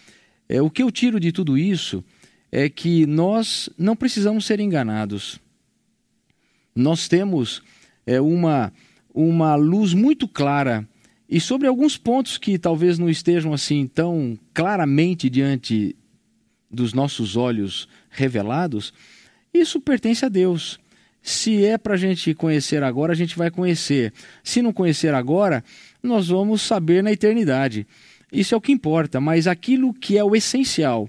[0.48, 2.02] É, o que eu tiro de tudo isso
[2.50, 5.38] é que nós não precisamos ser enganados.
[6.74, 7.62] Nós temos
[8.06, 8.72] é, uma,
[9.14, 10.88] uma luz muito clara
[11.28, 15.96] e sobre alguns pontos que talvez não estejam assim tão claramente diante
[16.70, 18.92] dos nossos olhos revelados,
[19.52, 20.78] isso pertence a Deus.
[21.22, 24.12] Se é para a gente conhecer agora, a gente vai conhecer.
[24.42, 25.64] Se não conhecer agora,
[26.02, 27.86] nós vamos saber na eternidade.
[28.30, 31.08] Isso é o que importa, mas aquilo que é o essencial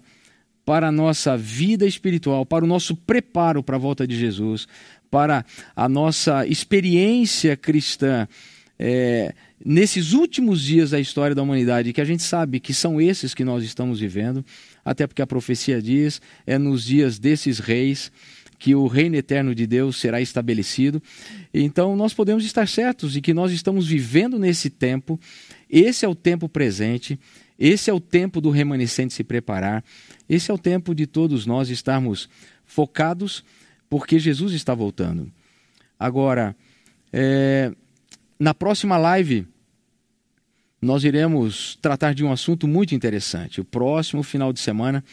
[0.64, 4.68] para a nossa vida espiritual, para o nosso preparo para a volta de Jesus,
[5.12, 8.28] para a nossa experiência cristã,
[8.80, 9.34] é,
[9.64, 13.44] nesses últimos dias da história da humanidade, que a gente sabe que são esses que
[13.44, 14.46] nós estamos vivendo,
[14.84, 18.12] até porque a profecia diz, é nos dias desses reis
[18.58, 21.02] que o reino eterno de Deus será estabelecido.
[21.54, 25.20] Então nós podemos estar certos de que nós estamos vivendo nesse tempo,
[25.70, 27.20] esse é o tempo presente,
[27.58, 29.84] esse é o tempo do remanescente se preparar,
[30.28, 32.30] esse é o tempo de todos nós estarmos
[32.66, 33.44] focados,
[33.90, 35.32] porque Jesus está voltando.
[35.98, 36.56] Agora,
[37.14, 37.72] é,
[38.40, 39.48] na próxima live,
[40.82, 43.62] nós iremos tratar de um assunto muito interessante.
[43.62, 45.04] O próximo final de semana,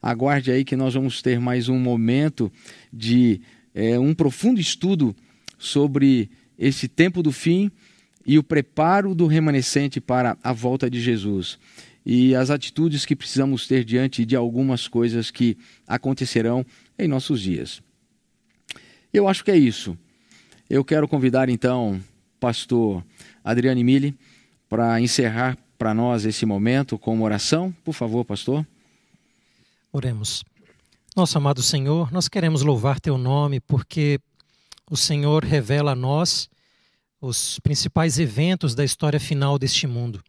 [0.00, 2.50] aguarde aí que nós vamos ter mais um momento
[2.92, 3.40] de
[3.74, 5.14] é, um profundo estudo
[5.58, 7.70] sobre esse tempo do fim
[8.26, 11.58] e o preparo do remanescente para a volta de Jesus
[12.04, 16.66] e as atitudes que precisamos ter diante de algumas coisas que acontecerão
[16.98, 17.80] em nossos dias.
[19.12, 19.96] Eu acho que é isso.
[20.68, 22.00] Eu quero convidar então
[22.42, 23.04] pastor
[23.44, 24.18] Adriane Mille
[24.68, 27.72] para encerrar para nós esse momento com uma oração.
[27.84, 28.66] Por favor, pastor.
[29.92, 30.42] Oremos.
[31.14, 34.18] Nosso amado Senhor, nós queremos louvar teu nome porque
[34.90, 36.50] o Senhor revela a nós
[37.20, 40.20] os principais eventos da história final deste mundo.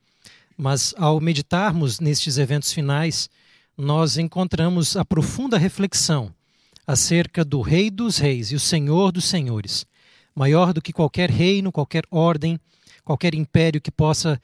[0.56, 3.27] Mas ao meditarmos nestes eventos finais,
[3.76, 6.31] nós encontramos a profunda reflexão
[6.85, 9.88] acerca do Rei dos Reis e o Senhor dos Senhores,
[10.35, 12.60] maior do que qualquer reino, qualquer ordem,
[13.03, 14.39] qualquer império que possa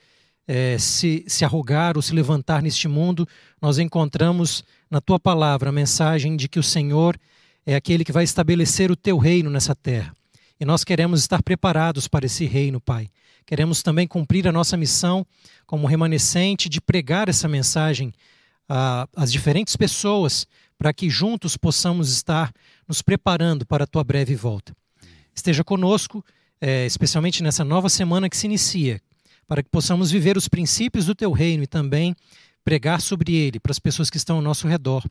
[0.48, 3.28] é, se, se arrogar ou se levantar neste mundo,
[3.62, 7.20] nós encontramos na tua palavra a mensagem de que o Senhor
[7.66, 10.14] é aquele que vai estabelecer o teu reino nessa terra.
[10.60, 13.10] E nós queremos estar preparados para esse reino, Pai.
[13.46, 15.26] Queremos também cumprir a nossa missão
[15.66, 18.12] como remanescente de pregar essa mensagem
[19.16, 20.48] às diferentes pessoas,
[20.78, 22.52] para que juntos possamos estar
[22.88, 24.74] nos preparando para a tua breve volta.
[25.40, 26.24] Esteja conosco,
[26.60, 29.02] é, especialmente nessa nova semana que se inicia,
[29.48, 32.14] para que possamos viver os princípios do teu reino e também
[32.62, 35.02] pregar sobre ele para as pessoas que estão ao nosso redor.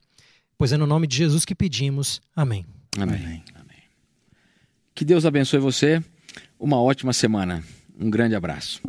[0.58, 2.20] Pois é no nome de Jesus que pedimos.
[2.36, 2.66] Amém.
[2.98, 3.42] Amém.
[3.54, 3.82] Amém.
[4.94, 6.04] Que Deus abençoe você.
[6.60, 7.64] Uma ótima semana.
[7.98, 8.82] Um grande abraço.